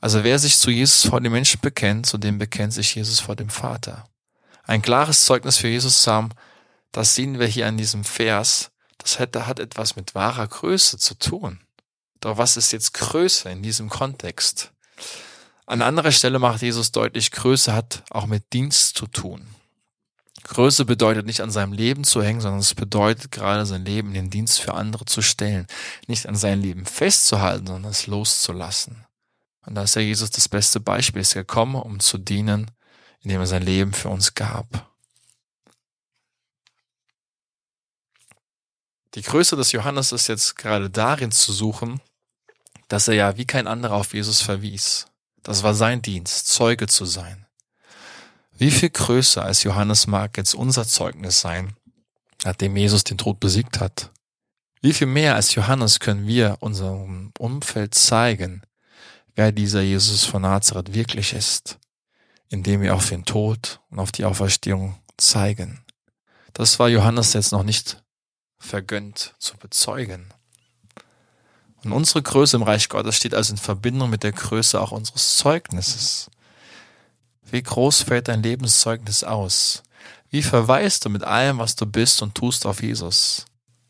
Also 0.00 0.24
wer 0.24 0.38
sich 0.38 0.58
zu 0.58 0.70
Jesus 0.70 1.06
vor 1.06 1.20
den 1.20 1.32
Menschen 1.32 1.60
bekennt, 1.60 2.06
zu 2.06 2.18
dem 2.18 2.38
bekennt 2.38 2.72
sich 2.72 2.94
Jesus 2.94 3.20
vor 3.20 3.36
dem 3.36 3.50
Vater. 3.50 4.04
Ein 4.64 4.82
klares 4.82 5.26
Zeugnis 5.26 5.58
für 5.58 5.68
Jesus 5.68 6.02
zu 6.02 6.12
haben, 6.12 6.30
das 6.92 7.14
sehen 7.14 7.38
wir 7.38 7.46
hier 7.46 7.66
an 7.66 7.76
diesem 7.76 8.04
Vers, 8.04 8.70
das 8.98 9.18
hat, 9.18 9.36
hat 9.36 9.60
etwas 9.60 9.96
mit 9.96 10.14
wahrer 10.14 10.46
Größe 10.46 10.98
zu 10.98 11.14
tun. 11.14 11.60
Doch 12.20 12.38
was 12.38 12.56
ist 12.56 12.72
jetzt 12.72 12.94
Größe 12.94 13.50
in 13.50 13.62
diesem 13.62 13.88
Kontext? 13.88 14.72
An 15.72 15.80
anderer 15.80 16.12
Stelle 16.12 16.38
macht 16.38 16.60
Jesus 16.60 16.92
deutlich, 16.92 17.30
Größe 17.30 17.72
hat 17.72 18.04
auch 18.10 18.26
mit 18.26 18.52
Dienst 18.52 18.94
zu 18.94 19.06
tun. 19.06 19.46
Größe 20.44 20.84
bedeutet 20.84 21.24
nicht 21.24 21.40
an 21.40 21.50
seinem 21.50 21.72
Leben 21.72 22.04
zu 22.04 22.22
hängen, 22.22 22.42
sondern 22.42 22.60
es 22.60 22.74
bedeutet 22.74 23.32
gerade 23.32 23.64
sein 23.64 23.82
Leben 23.82 24.08
in 24.08 24.14
den 24.14 24.28
Dienst 24.28 24.60
für 24.60 24.74
andere 24.74 25.06
zu 25.06 25.22
stellen. 25.22 25.66
Nicht 26.06 26.26
an 26.26 26.34
sein 26.34 26.60
Leben 26.60 26.84
festzuhalten, 26.84 27.68
sondern 27.68 27.90
es 27.90 28.06
loszulassen. 28.06 29.06
Und 29.64 29.74
da 29.74 29.84
ist 29.84 29.96
ja 29.96 30.02
Jesus 30.02 30.28
das 30.28 30.46
beste 30.46 30.78
Beispiel, 30.78 31.22
ist 31.22 31.32
gekommen, 31.32 31.76
um 31.76 32.00
zu 32.00 32.18
dienen, 32.18 32.70
indem 33.22 33.40
er 33.40 33.46
sein 33.46 33.62
Leben 33.62 33.94
für 33.94 34.10
uns 34.10 34.34
gab. 34.34 34.92
Die 39.14 39.22
Größe 39.22 39.56
des 39.56 39.72
Johannes 39.72 40.12
ist 40.12 40.26
jetzt 40.26 40.56
gerade 40.56 40.90
darin 40.90 41.32
zu 41.32 41.50
suchen, 41.50 42.02
dass 42.88 43.08
er 43.08 43.14
ja 43.14 43.38
wie 43.38 43.46
kein 43.46 43.66
anderer 43.66 43.94
auf 43.94 44.12
Jesus 44.12 44.42
verwies. 44.42 45.06
Das 45.42 45.62
war 45.62 45.74
sein 45.74 46.02
Dienst, 46.02 46.48
Zeuge 46.48 46.86
zu 46.86 47.04
sein. 47.04 47.46
Wie 48.52 48.70
viel 48.70 48.90
größer 48.90 49.42
als 49.42 49.62
Johannes 49.62 50.06
mag 50.06 50.36
jetzt 50.36 50.54
unser 50.54 50.86
Zeugnis 50.86 51.40
sein, 51.40 51.74
nachdem 52.44 52.76
Jesus 52.76 53.02
den 53.02 53.18
Tod 53.18 53.40
besiegt 53.40 53.80
hat? 53.80 54.10
Wie 54.80 54.92
viel 54.92 55.06
mehr 55.06 55.34
als 55.34 55.54
Johannes 55.54 56.00
können 56.00 56.26
wir 56.26 56.58
unserem 56.60 57.32
Umfeld 57.38 57.94
zeigen, 57.94 58.62
wer 59.34 59.52
dieser 59.52 59.80
Jesus 59.80 60.24
von 60.24 60.42
Nazareth 60.42 60.92
wirklich 60.92 61.32
ist, 61.32 61.78
indem 62.48 62.82
wir 62.82 62.94
auf 62.94 63.08
den 63.08 63.24
Tod 63.24 63.80
und 63.90 63.98
auf 63.98 64.12
die 64.12 64.24
Auferstehung 64.24 64.98
zeigen. 65.16 65.84
Das 66.52 66.78
war 66.78 66.88
Johannes 66.88 67.32
jetzt 67.32 67.52
noch 67.52 67.62
nicht 67.62 68.02
vergönnt 68.58 69.34
zu 69.38 69.56
bezeugen. 69.56 70.32
Und 71.84 71.92
unsere 71.92 72.22
Größe 72.22 72.56
im 72.56 72.62
Reich 72.62 72.88
Gottes 72.88 73.16
steht 73.16 73.34
also 73.34 73.52
in 73.52 73.58
Verbindung 73.58 74.10
mit 74.10 74.22
der 74.22 74.32
Größe 74.32 74.80
auch 74.80 74.92
unseres 74.92 75.36
Zeugnisses. 75.36 76.30
Wie 77.50 77.62
groß 77.62 78.02
fällt 78.02 78.28
dein 78.28 78.42
Lebenszeugnis 78.42 79.24
aus? 79.24 79.82
Wie 80.30 80.42
verweist 80.42 81.04
du 81.04 81.10
mit 81.10 81.24
allem, 81.24 81.58
was 81.58 81.76
du 81.76 81.84
bist 81.86 82.22
und 82.22 82.34
tust 82.34 82.66
auf 82.66 82.82
Jesus? 82.82 83.44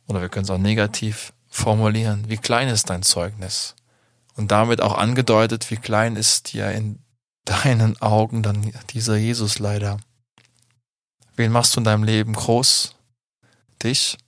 Oder 0.08 0.20
wir 0.20 0.28
können 0.28 0.44
es 0.44 0.50
auch 0.50 0.58
negativ 0.58 1.32
formulieren. 1.48 2.24
Wie 2.28 2.38
klein 2.38 2.68
ist 2.68 2.90
dein 2.90 3.02
Zeugnis? 3.02 3.74
und 4.36 4.50
damit 4.50 4.80
auch 4.80 4.96
angedeutet, 4.96 5.70
wie 5.70 5.76
klein 5.76 6.16
ist 6.16 6.52
ja 6.52 6.70
in 6.70 6.98
deinen 7.44 8.00
Augen 8.00 8.42
dann 8.42 8.72
dieser 8.90 9.16
Jesus 9.16 9.58
leider. 9.58 9.98
Wen 11.36 11.52
machst 11.52 11.74
du 11.74 11.80
in 11.80 11.84
deinem 11.84 12.04
Leben 12.04 12.34
groß? 12.34 12.94
Dich? 13.82 14.18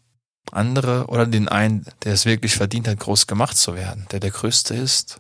Andere 0.53 1.07
oder 1.07 1.27
den 1.27 1.49
einen, 1.49 1.87
der 2.05 2.13
es 2.15 2.27
wirklich 2.27 2.55
verdient 2.55 2.89
hat, 2.89 3.01
groß 3.01 3.27
gemacht 3.27 3.57
zu 3.57 3.75
werden, 3.75 4.07
der 4.11 4.21
der 4.21 4.31
Größte 4.31 4.75
ist? 4.75 5.19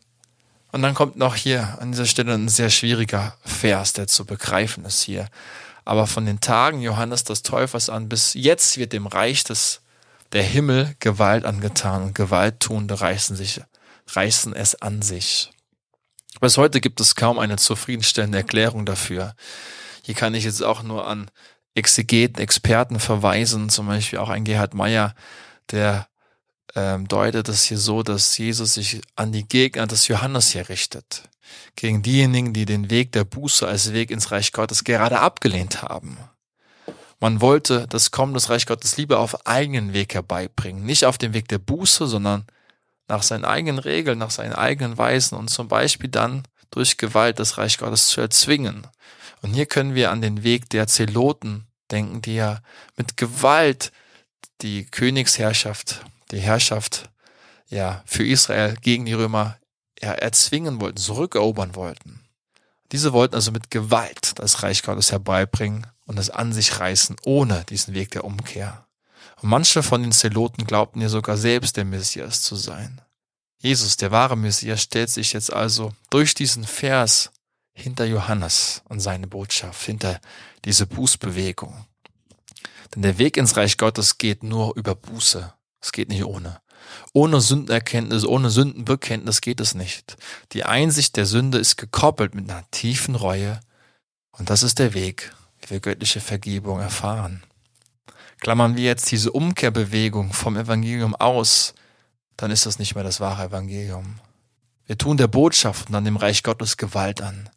Und 0.72 0.82
dann 0.82 0.94
kommt 0.94 1.16
noch 1.16 1.37
hier 1.37 1.78
an 1.80 1.92
dieser 1.92 2.06
Stelle 2.06 2.34
ein 2.34 2.48
sehr 2.48 2.70
schwieriger 2.70 3.37
Vers, 3.44 3.92
der 3.92 4.06
zu 4.06 4.24
begreifen 4.24 4.84
ist 4.84 5.02
hier. 5.02 5.28
Aber 5.84 6.06
von 6.06 6.26
den 6.26 6.40
Tagen 6.40 6.80
Johannes 6.80 7.24
des 7.24 7.42
Täufers 7.42 7.88
an 7.88 8.08
bis 8.08 8.34
jetzt 8.34 8.78
wird 8.78 8.92
dem 8.92 9.06
Reich 9.06 9.44
des 9.44 9.80
der 10.32 10.42
Himmel 10.42 10.96
Gewalt 10.98 11.44
angetan 11.44 12.02
und 12.02 12.14
Gewalttuende 12.14 13.00
reißen 13.00 13.37
sich 13.37 13.60
reißen 14.08 14.54
es 14.54 14.74
an 14.80 15.02
sich. 15.02 15.50
Bis 16.40 16.56
heute 16.56 16.80
gibt 16.80 17.00
es 17.00 17.14
kaum 17.14 17.38
eine 17.38 17.56
zufriedenstellende 17.56 18.38
Erklärung 18.38 18.84
dafür. 18.87 19.34
Hier 20.02 20.14
kann 20.14 20.34
ich 20.34 20.44
jetzt 20.44 20.62
auch 20.62 20.82
nur 20.82 21.06
an 21.06 21.30
Exegeten, 21.74 22.40
Experten 22.40 23.00
verweisen, 23.00 23.68
zum 23.68 23.87
Beispiel 23.87 24.18
auch 24.18 24.28
ein 24.28 24.44
Gerhard 24.44 24.74
Meyer, 24.74 25.14
der 25.70 26.08
ähm, 26.74 27.06
deutet 27.08 27.48
es 27.48 27.64
hier 27.64 27.78
so, 27.78 28.02
dass 28.02 28.37
Jesus 28.37 28.74
sich 28.74 29.00
an 29.16 29.32
die 29.32 29.46
Gegner 29.46 29.87
des 29.87 30.08
Johannes 30.08 30.50
hier 30.50 30.68
richtet. 30.68 31.28
Gegen 31.76 32.02
diejenigen, 32.02 32.52
die 32.52 32.64
den 32.64 32.90
Weg 32.90 33.12
der 33.12 33.24
Buße 33.24 33.66
als 33.66 33.92
Weg 33.92 34.10
ins 34.10 34.30
Reich 34.30 34.52
Gottes 34.52 34.84
gerade 34.84 35.20
abgelehnt 35.20 35.82
haben. 35.82 36.18
Man 37.20 37.40
wollte 37.40 37.87
das 37.88 38.10
Kommen 38.10 38.34
des 38.34 38.50
Reich 38.50 38.66
Gottes 38.66 38.96
lieber 38.96 39.18
auf 39.18 39.46
eigenen 39.46 39.92
Weg 39.92 40.14
herbeibringen. 40.14 40.84
Nicht 40.84 41.04
auf 41.04 41.18
dem 41.18 41.32
Weg 41.32 41.48
der 41.48 41.58
Buße, 41.58 42.06
sondern 42.06 42.44
nach 43.08 43.22
seinen 43.22 43.44
eigenen 43.44 43.78
Regeln, 43.78 44.18
nach 44.18 44.30
seinen 44.30 44.52
eigenen 44.52 44.98
Weisen 44.98 45.37
und 45.37 45.48
zum 45.48 45.68
Beispiel 45.68 46.10
dann 46.10 46.42
durch 46.70 46.96
Gewalt 46.96 47.38
das 47.38 47.58
Reich 47.58 47.78
Gottes 47.78 48.08
zu 48.08 48.20
erzwingen. 48.20 48.87
Und 49.44 49.52
hier 49.52 49.66
können 49.66 49.94
wir 49.94 50.11
an 50.11 50.22
den 50.22 50.42
Weg 50.42 50.70
der 50.70 50.87
Zeloten 50.87 51.66
denken, 51.90 52.22
die 52.22 52.37
ja 52.37 52.62
mit 52.96 53.18
Gewalt 53.18 53.92
die 54.62 54.87
Königsherrschaft, 54.87 56.02
die 56.30 56.38
Herrschaft 56.38 57.11
ja 57.68 58.02
für 58.07 58.26
Israel 58.26 58.74
gegen 58.80 59.04
die 59.04 59.12
Römer 59.12 59.59
ja, 60.00 60.12
erzwingen 60.12 60.80
wollten, 60.80 60.96
zurückerobern 60.96 61.74
wollten. 61.74 62.24
Diese 62.90 63.12
wollten 63.12 63.35
also 63.35 63.52
mit 63.52 63.70
Gewalt 63.70 64.38
das 64.38 64.62
Reich 64.62 64.83
Gottes 64.83 65.12
herbeibringen 65.12 65.87
und 66.07 66.18
es 66.18 66.30
an 66.30 66.54
sich 66.54 66.80
reißen, 66.80 67.16
ohne 67.26 67.64
diesen 67.64 67.92
Weg 67.92 68.12
der 68.12 68.24
Umkehr. 68.24 68.87
Und 69.42 69.50
manche 69.50 69.83
von 69.83 70.00
den 70.00 70.12
Zeloten 70.12 70.64
glaubten 70.64 71.02
ja 71.02 71.11
sogar 71.11 71.37
selbst 71.37 71.76
der 71.76 71.85
Messias 71.85 72.40
zu 72.40 72.57
sein. 72.57 73.02
Jesus, 73.59 73.98
der 73.98 74.11
wahre 74.11 74.38
Messias, 74.38 74.80
stellt 74.80 75.11
sich 75.11 75.35
jetzt 75.35 75.52
also 75.52 75.92
durch 76.09 76.33
diesen 76.33 76.64
Vers 76.64 77.30
hinter 77.74 78.04
Johannes 78.04 78.82
und 78.88 79.00
seine 79.00 79.26
Botschaft, 79.26 79.84
hinter 79.84 80.20
diese 80.64 80.87
Bußbewegung. 80.87 81.87
Denn 82.94 83.02
der 83.02 83.18
Weg 83.18 83.37
ins 83.37 83.56
Reich 83.56 83.76
Gottes 83.76 84.18
geht 84.18 84.42
nur 84.42 84.76
über 84.76 84.94
Buße. 84.94 85.52
Es 85.80 85.92
geht 85.92 86.08
nicht 86.08 86.24
ohne. 86.24 86.60
Ohne 87.12 87.40
Sündenerkenntnis, 87.40 88.24
ohne 88.24 88.50
Sündenbekenntnis 88.50 89.40
geht 89.40 89.60
es 89.60 89.74
nicht. 89.74 90.16
Die 90.52 90.64
Einsicht 90.64 91.16
der 91.16 91.26
Sünde 91.26 91.58
ist 91.58 91.76
gekoppelt 91.76 92.34
mit 92.34 92.48
einer 92.48 92.68
tiefen 92.70 93.14
Reue. 93.14 93.60
Und 94.32 94.50
das 94.50 94.62
ist 94.62 94.78
der 94.78 94.94
Weg, 94.94 95.32
wie 95.60 95.70
wir 95.70 95.80
göttliche 95.80 96.20
Vergebung 96.20 96.80
erfahren. 96.80 97.42
Klammern 98.40 98.76
wir 98.76 98.84
jetzt 98.84 99.10
diese 99.10 99.32
Umkehrbewegung 99.32 100.32
vom 100.32 100.56
Evangelium 100.56 101.14
aus, 101.14 101.74
dann 102.37 102.50
ist 102.50 102.66
das 102.66 102.78
nicht 102.78 102.94
mehr 102.94 103.04
das 103.04 103.20
wahre 103.20 103.44
Evangelium. 103.44 104.20
Wir 104.87 104.98
tun 104.98 105.16
der 105.16 105.28
Botschaft 105.28 105.88
und 105.88 105.94
an 105.94 106.04
dem 106.04 106.16
Reich 106.16 106.42
Gottes 106.42 106.76
Gewalt 106.76 107.22
an. 107.22 107.48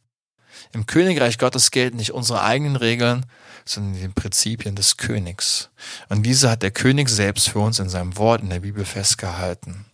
Im 0.73 0.85
Königreich 0.85 1.37
Gottes 1.37 1.71
gelten 1.71 1.97
nicht 1.97 2.11
unsere 2.11 2.43
eigenen 2.43 2.75
Regeln, 2.75 3.25
sondern 3.65 3.99
die 3.99 4.07
Prinzipien 4.07 4.75
des 4.75 4.97
Königs. 4.97 5.69
Und 6.09 6.23
diese 6.23 6.49
hat 6.49 6.63
der 6.63 6.71
König 6.71 7.09
selbst 7.09 7.49
für 7.49 7.59
uns 7.59 7.79
in 7.79 7.89
seinem 7.89 8.17
Wort 8.17 8.41
in 8.41 8.49
der 8.49 8.61
Bibel 8.61 8.85
festgehalten. 8.85 9.85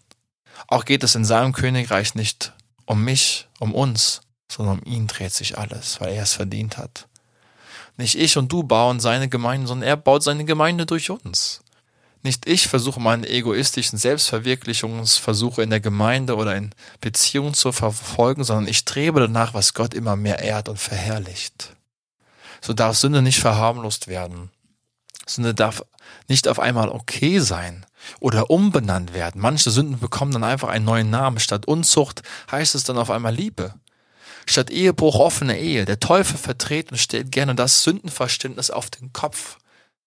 Auch 0.67 0.85
geht 0.85 1.03
es 1.03 1.15
in 1.15 1.25
seinem 1.25 1.53
Königreich 1.53 2.15
nicht 2.15 2.53
um 2.85 3.03
mich, 3.03 3.47
um 3.59 3.73
uns, 3.73 4.21
sondern 4.51 4.79
um 4.79 4.85
ihn 4.85 5.07
dreht 5.07 5.33
sich 5.33 5.57
alles, 5.57 5.99
weil 5.99 6.13
er 6.13 6.23
es 6.23 6.33
verdient 6.33 6.77
hat. 6.77 7.07
Nicht 7.97 8.15
ich 8.15 8.37
und 8.37 8.51
du 8.51 8.63
bauen 8.63 8.99
seine 8.99 9.29
Gemeinde, 9.29 9.67
sondern 9.67 9.87
er 9.87 9.97
baut 9.97 10.23
seine 10.23 10.45
Gemeinde 10.45 10.85
durch 10.85 11.09
uns. 11.09 11.61
Nicht 12.23 12.47
ich 12.47 12.69
versuche 12.69 13.01
meine 13.01 13.27
egoistischen 13.27 13.99
Selbstverwirklichungsversuche 13.99 15.61
in 15.61 15.69
der 15.69 15.81
Gemeinde 15.81 16.37
oder 16.37 16.55
in 16.55 16.73
Beziehungen 17.01 17.53
zu 17.53 17.73
verfolgen, 17.73 18.45
sondern 18.45 18.67
ich 18.67 18.77
strebe 18.77 19.19
danach, 19.19 19.53
was 19.53 19.73
Gott 19.73 19.93
immer 19.93 20.15
mehr 20.15 20.39
ehrt 20.39 20.69
und 20.69 20.79
verherrlicht. 20.79 21.75
So 22.61 22.71
darf 22.71 22.97
Sünde 22.97 23.21
nicht 23.21 23.41
verharmlost 23.41 24.07
werden. 24.07 24.51
Sünde 25.27 25.53
darf 25.53 25.83
nicht 26.29 26.47
auf 26.47 26.59
einmal 26.59 26.87
okay 26.87 27.39
sein 27.39 27.85
oder 28.21 28.49
umbenannt 28.49 29.13
werden. 29.13 29.41
Manche 29.41 29.69
Sünden 29.69 29.99
bekommen 29.99 30.31
dann 30.31 30.45
einfach 30.45 30.69
einen 30.69 30.85
neuen 30.85 31.09
Namen. 31.09 31.39
Statt 31.39 31.65
Unzucht 31.65 32.21
heißt 32.49 32.73
es 32.75 32.85
dann 32.85 32.97
auf 32.97 33.09
einmal 33.09 33.35
Liebe. 33.35 33.73
Statt 34.45 34.69
Ehebruch 34.69 35.19
offene 35.19 35.59
Ehe. 35.59 35.83
Der 35.83 35.99
Teufel 35.99 36.37
vertritt 36.37 36.91
und 36.91 36.97
stellt 36.97 37.33
gerne 37.33 37.55
das 37.55 37.83
Sündenverständnis 37.83 38.69
auf 38.69 38.89
den 38.89 39.11
Kopf. 39.11 39.57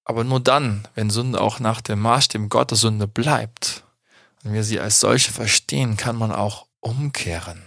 Aber 0.09 0.23
nur 0.23 0.39
dann, 0.39 0.87
wenn 0.95 1.11
Sünde 1.11 1.41
auch 1.41 1.59
nach 1.59 1.81
dem 1.81 1.99
Maßstab 2.01 2.49
Gottes 2.49 2.81
Sünde 2.81 3.09
bleibt 3.09 3.83
und 4.45 4.53
wir 4.53 4.63
sie 4.63 4.79
als 4.79 5.01
solche 5.01 5.33
verstehen, 5.33 5.97
kann 5.97 6.15
man 6.15 6.31
auch 6.31 6.67
umkehren. 6.79 7.63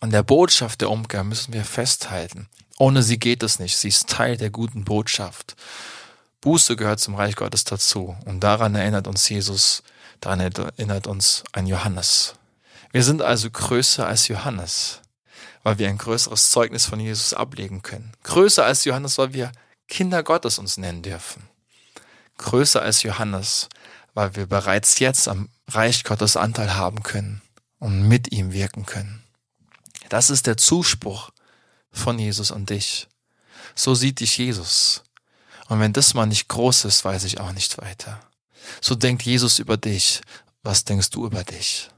An 0.00 0.08
der 0.10 0.22
Botschaft 0.22 0.80
der 0.80 0.90
Umkehr 0.90 1.22
müssen 1.22 1.52
wir 1.52 1.66
festhalten. 1.66 2.48
Ohne 2.78 3.02
sie 3.02 3.18
geht 3.18 3.42
es 3.42 3.58
nicht. 3.58 3.76
Sie 3.76 3.88
ist 3.88 4.08
Teil 4.08 4.38
der 4.38 4.48
guten 4.48 4.86
Botschaft. 4.86 5.54
Buße 6.40 6.76
gehört 6.76 7.00
zum 7.00 7.14
Reich 7.14 7.36
Gottes 7.36 7.64
dazu. 7.64 8.16
Und 8.24 8.40
daran 8.40 8.74
erinnert 8.74 9.06
uns 9.06 9.28
Jesus, 9.28 9.82
daran 10.22 10.40
erinnert 10.40 11.06
uns 11.06 11.44
ein 11.52 11.66
Johannes. 11.66 12.36
Wir 12.90 13.04
sind 13.04 13.20
also 13.20 13.50
größer 13.50 14.06
als 14.06 14.28
Johannes, 14.28 15.02
weil 15.62 15.78
wir 15.78 15.90
ein 15.90 15.98
größeres 15.98 16.50
Zeugnis 16.50 16.86
von 16.86 17.00
Jesus 17.00 17.34
ablegen 17.34 17.82
können. 17.82 18.12
Größer 18.22 18.64
als 18.64 18.86
Johannes, 18.86 19.18
weil 19.18 19.34
wir 19.34 19.52
Kinder 19.90 20.22
Gottes 20.22 20.58
uns 20.58 20.78
nennen 20.78 21.02
dürfen. 21.02 21.42
Größer 22.38 22.80
als 22.80 23.02
Johannes, 23.02 23.68
weil 24.14 24.34
wir 24.36 24.46
bereits 24.46 24.98
jetzt 24.98 25.28
am 25.28 25.50
Reich 25.68 26.04
Gottes 26.04 26.36
Anteil 26.36 26.74
haben 26.74 27.02
können 27.02 27.42
und 27.78 28.08
mit 28.08 28.32
ihm 28.32 28.52
wirken 28.52 28.86
können. 28.86 29.22
Das 30.08 30.30
ist 30.30 30.46
der 30.46 30.56
Zuspruch 30.56 31.30
von 31.92 32.18
Jesus 32.18 32.50
an 32.50 32.64
dich. 32.66 33.08
So 33.74 33.94
sieht 33.94 34.20
dich 34.20 34.38
Jesus. 34.38 35.02
Und 35.68 35.80
wenn 35.80 35.92
das 35.92 36.14
mal 36.14 36.26
nicht 36.26 36.48
groß 36.48 36.86
ist, 36.86 37.04
weiß 37.04 37.24
ich 37.24 37.38
auch 37.38 37.52
nicht 37.52 37.78
weiter. 37.78 38.20
So 38.80 38.94
denkt 38.94 39.22
Jesus 39.22 39.58
über 39.58 39.76
dich. 39.76 40.20
Was 40.62 40.84
denkst 40.84 41.10
du 41.10 41.26
über 41.26 41.44
dich? 41.44 41.90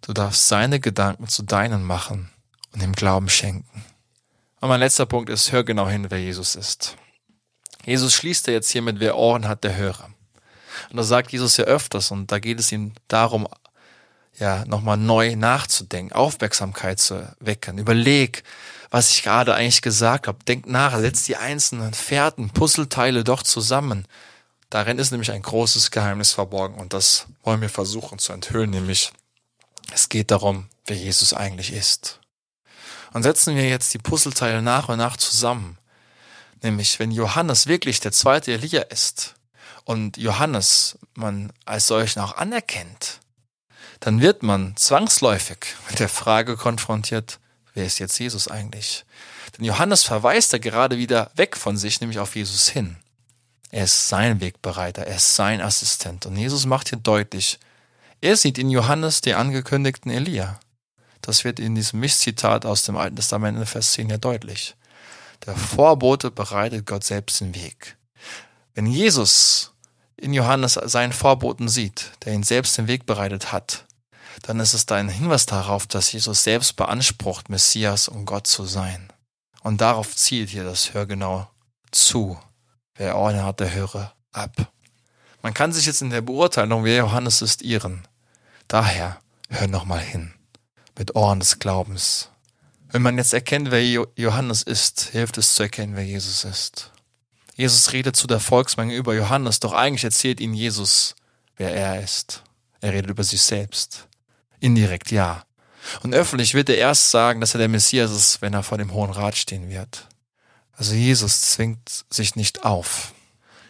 Du 0.00 0.12
darfst 0.12 0.48
seine 0.48 0.80
Gedanken 0.80 1.28
zu 1.28 1.42
deinen 1.42 1.84
machen 1.84 2.30
und 2.72 2.82
ihm 2.82 2.92
Glauben 2.92 3.28
schenken. 3.28 3.84
Und 4.60 4.68
mein 4.68 4.80
letzter 4.80 5.06
Punkt 5.06 5.30
ist, 5.30 5.52
hör 5.52 5.64
genau 5.64 5.88
hin, 5.88 6.10
wer 6.10 6.20
Jesus 6.20 6.54
ist. 6.54 6.96
Jesus 7.84 8.14
schließt 8.14 8.48
er 8.48 8.54
jetzt 8.54 8.70
hier 8.70 8.82
mit, 8.82 9.00
wer 9.00 9.16
Ohren 9.16 9.48
hat, 9.48 9.64
der 9.64 9.76
höre. 9.76 10.10
Und 10.90 10.96
das 10.96 11.08
sagt 11.08 11.32
Jesus 11.32 11.56
ja 11.56 11.64
öfters 11.64 12.10
und 12.10 12.32
da 12.32 12.38
geht 12.38 12.60
es 12.60 12.72
ihm 12.72 12.92
darum, 13.08 13.48
ja, 14.38 14.64
nochmal 14.64 14.96
neu 14.96 15.36
nachzudenken, 15.36 16.14
Aufmerksamkeit 16.14 16.98
zu 16.98 17.34
wecken. 17.40 17.78
Überleg, 17.78 18.42
was 18.90 19.10
ich 19.10 19.22
gerade 19.22 19.54
eigentlich 19.54 19.82
gesagt 19.82 20.26
habe. 20.26 20.38
Denk 20.44 20.66
nach, 20.66 20.98
setz 20.98 21.24
die 21.24 21.36
einzelnen 21.36 21.94
Fährten, 21.94 22.50
Puzzleteile 22.50 23.24
doch 23.24 23.42
zusammen. 23.42 24.06
Darin 24.70 24.98
ist 24.98 25.10
nämlich 25.10 25.30
ein 25.32 25.42
großes 25.42 25.90
Geheimnis 25.90 26.32
verborgen 26.32 26.76
und 26.76 26.92
das 26.92 27.26
wollen 27.42 27.60
wir 27.60 27.68
versuchen 27.68 28.18
zu 28.18 28.32
enthüllen, 28.32 28.70
nämlich 28.70 29.12
es 29.92 30.08
geht 30.08 30.30
darum, 30.30 30.68
wer 30.86 30.96
Jesus 30.96 31.34
eigentlich 31.34 31.72
ist. 31.72 32.20
Und 33.12 33.24
setzen 33.24 33.56
wir 33.56 33.68
jetzt 33.68 33.92
die 33.92 33.98
Puzzleteile 33.98 34.62
nach 34.62 34.88
und 34.88 34.98
nach 34.98 35.16
zusammen. 35.16 35.76
Nämlich, 36.62 36.98
wenn 36.98 37.10
Johannes 37.10 37.66
wirklich 37.66 38.00
der 38.00 38.12
zweite 38.12 38.52
Elia 38.52 38.82
ist 38.82 39.34
und 39.84 40.16
Johannes 40.16 40.98
man 41.14 41.52
als 41.64 41.86
solchen 41.86 42.20
auch 42.20 42.36
anerkennt, 42.36 43.20
dann 44.00 44.20
wird 44.20 44.42
man 44.42 44.76
zwangsläufig 44.76 45.58
mit 45.88 45.98
der 45.98 46.08
Frage 46.08 46.56
konfrontiert, 46.56 47.38
wer 47.74 47.84
ist 47.84 47.98
jetzt 47.98 48.18
Jesus 48.18 48.48
eigentlich? 48.48 49.04
Denn 49.56 49.64
Johannes 49.64 50.02
verweist 50.02 50.52
da 50.52 50.58
gerade 50.58 50.98
wieder 50.98 51.30
weg 51.34 51.56
von 51.56 51.76
sich, 51.76 52.00
nämlich 52.00 52.18
auf 52.18 52.36
Jesus 52.36 52.68
hin. 52.68 52.96
Er 53.70 53.84
ist 53.84 54.08
sein 54.08 54.40
Wegbereiter, 54.40 55.06
er 55.06 55.16
ist 55.16 55.36
sein 55.36 55.60
Assistent. 55.60 56.26
Und 56.26 56.36
Jesus 56.36 56.66
macht 56.66 56.88
hier 56.88 56.98
deutlich, 56.98 57.58
er 58.20 58.36
sieht 58.36 58.58
in 58.58 58.70
Johannes 58.70 59.20
den 59.20 59.34
angekündigten 59.34 60.10
Elia. 60.10 60.60
Das 61.22 61.44
wird 61.44 61.58
in 61.58 61.74
diesem 61.74 62.00
Mischzitat 62.00 62.66
aus 62.66 62.82
dem 62.82 62.96
Alten 62.96 63.16
Testament 63.16 63.58
in 63.58 63.66
Vers 63.66 63.92
10 63.92 64.10
ja 64.10 64.18
deutlich. 64.18 64.74
Der 65.46 65.56
Vorbote 65.56 66.30
bereitet 66.30 66.86
Gott 66.86 67.04
selbst 67.04 67.40
den 67.40 67.54
Weg. 67.54 67.96
Wenn 68.74 68.86
Jesus 68.86 69.72
in 70.16 70.34
Johannes 70.34 70.74
seinen 70.74 71.12
Vorboten 71.12 71.68
sieht, 71.68 72.12
der 72.24 72.34
ihn 72.34 72.42
selbst 72.42 72.76
den 72.76 72.88
Weg 72.88 73.06
bereitet 73.06 73.52
hat, 73.52 73.86
dann 74.42 74.60
ist 74.60 74.74
es 74.74 74.86
da 74.86 74.96
ein 74.96 75.08
Hinweis 75.08 75.46
darauf, 75.46 75.86
dass 75.86 76.12
Jesus 76.12 76.42
selbst 76.44 76.76
beansprucht, 76.76 77.48
Messias 77.48 78.08
und 78.08 78.26
Gott 78.26 78.46
zu 78.46 78.64
sein. 78.64 79.12
Und 79.62 79.80
darauf 79.80 80.16
zielt 80.16 80.50
hier 80.50 80.64
das 80.64 80.94
Hör 80.94 81.06
genau 81.06 81.50
zu. 81.90 82.38
Wer 82.94 83.16
Ohren 83.18 83.42
hat, 83.42 83.60
der 83.60 83.72
höre 83.72 84.14
ab. 84.32 84.72
Man 85.42 85.54
kann 85.54 85.72
sich 85.72 85.86
jetzt 85.86 86.02
in 86.02 86.10
der 86.10 86.20
Beurteilung, 86.20 86.84
wer 86.84 86.96
Johannes 86.98 87.42
ist, 87.42 87.62
irren. 87.62 88.06
Daher 88.68 89.20
hör 89.48 89.68
nochmal 89.68 90.00
hin. 90.00 90.34
Mit 90.98 91.16
Ohren 91.16 91.40
des 91.40 91.58
Glaubens. 91.58 92.29
Wenn 92.92 93.02
man 93.02 93.18
jetzt 93.18 93.32
erkennt, 93.32 93.70
wer 93.70 93.82
Johannes 94.16 94.62
ist, 94.62 95.10
hilft 95.12 95.38
es 95.38 95.54
zu 95.54 95.62
erkennen, 95.62 95.94
wer 95.96 96.04
Jesus 96.04 96.44
ist. 96.44 96.90
Jesus 97.54 97.92
redet 97.92 98.16
zu 98.16 98.26
der 98.26 98.40
Volksmenge 98.40 98.94
über 98.94 99.14
Johannes, 99.14 99.60
doch 99.60 99.72
eigentlich 99.72 100.04
erzählt 100.04 100.40
ihnen 100.40 100.54
Jesus, 100.54 101.14
wer 101.56 101.74
er 101.74 102.02
ist. 102.02 102.42
Er 102.80 102.92
redet 102.92 103.10
über 103.10 103.22
sich 103.22 103.42
selbst. 103.42 104.08
Indirekt 104.58 105.10
ja. 105.10 105.44
Und 106.02 106.14
öffentlich 106.14 106.54
wird 106.54 106.68
er 106.68 106.78
erst 106.78 107.10
sagen, 107.10 107.40
dass 107.40 107.54
er 107.54 107.58
der 107.58 107.68
Messias 107.68 108.10
ist, 108.10 108.42
wenn 108.42 108.54
er 108.54 108.62
vor 108.62 108.78
dem 108.78 108.92
Hohen 108.92 109.10
Rat 109.10 109.36
stehen 109.36 109.68
wird. 109.68 110.08
Also 110.72 110.94
Jesus 110.94 111.42
zwingt 111.42 112.04
sich 112.10 112.36
nicht 112.36 112.64
auf. 112.64 113.12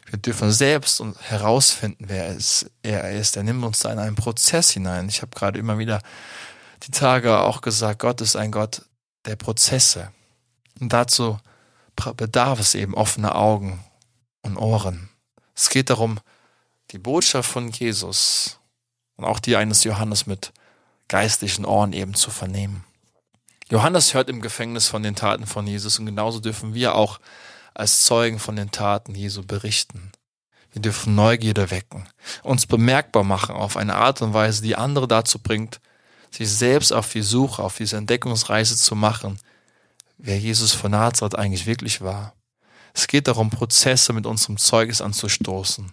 Wir 0.06 0.18
dürfen 0.18 0.50
selbst 0.50 1.02
herausfinden, 1.20 2.06
wer 2.08 2.36
er 2.82 3.10
ist. 3.12 3.36
Er 3.36 3.42
nimmt 3.42 3.64
uns 3.64 3.80
da 3.80 3.92
in 3.92 3.98
einen 3.98 4.16
Prozess 4.16 4.70
hinein. 4.70 5.08
Ich 5.08 5.22
habe 5.22 5.34
gerade 5.34 5.58
immer 5.58 5.78
wieder 5.78 6.00
die 6.84 6.90
Tage 6.90 7.38
auch 7.38 7.60
gesagt, 7.60 8.00
Gott 8.00 8.20
ist 8.20 8.36
ein 8.36 8.50
Gott 8.50 8.82
der 9.26 9.36
Prozesse. 9.36 10.12
Und 10.80 10.92
dazu 10.92 11.38
bedarf 12.16 12.60
es 12.60 12.74
eben 12.74 12.94
offener 12.94 13.36
Augen 13.36 13.84
und 14.42 14.56
Ohren. 14.56 15.10
Es 15.54 15.68
geht 15.68 15.90
darum, 15.90 16.20
die 16.90 16.98
Botschaft 16.98 17.50
von 17.50 17.70
Jesus 17.70 18.58
und 19.16 19.24
auch 19.24 19.38
die 19.38 19.56
eines 19.56 19.84
Johannes 19.84 20.26
mit 20.26 20.52
geistlichen 21.08 21.64
Ohren 21.64 21.92
eben 21.92 22.14
zu 22.14 22.30
vernehmen. 22.30 22.84
Johannes 23.70 24.14
hört 24.14 24.28
im 24.28 24.40
Gefängnis 24.40 24.88
von 24.88 25.02
den 25.02 25.14
Taten 25.14 25.46
von 25.46 25.66
Jesus 25.66 25.98
und 25.98 26.06
genauso 26.06 26.40
dürfen 26.40 26.74
wir 26.74 26.94
auch 26.94 27.20
als 27.74 28.04
Zeugen 28.04 28.38
von 28.38 28.56
den 28.56 28.70
Taten 28.70 29.14
Jesu 29.14 29.44
berichten. 29.44 30.10
Wir 30.72 30.82
dürfen 30.82 31.14
Neugierde 31.14 31.70
wecken, 31.70 32.08
uns 32.42 32.66
bemerkbar 32.66 33.24
machen 33.24 33.54
auf 33.54 33.76
eine 33.76 33.96
Art 33.96 34.22
und 34.22 34.34
Weise, 34.34 34.62
die 34.62 34.76
andere 34.76 35.08
dazu 35.08 35.38
bringt, 35.38 35.80
sich 36.30 36.48
selbst 36.48 36.92
auf 36.92 37.10
die 37.12 37.22
Suche, 37.22 37.62
auf 37.62 37.76
diese 37.76 37.96
Entdeckungsreise 37.96 38.76
zu 38.76 38.94
machen, 38.94 39.38
wer 40.18 40.38
Jesus 40.38 40.72
von 40.72 40.92
Nazareth 40.92 41.36
eigentlich 41.36 41.66
wirklich 41.66 42.00
war. 42.00 42.34
Es 42.94 43.06
geht 43.06 43.28
darum, 43.28 43.50
Prozesse 43.50 44.12
mit 44.12 44.26
unserem 44.26 44.56
Zeugnis 44.56 45.00
anzustoßen 45.00 45.90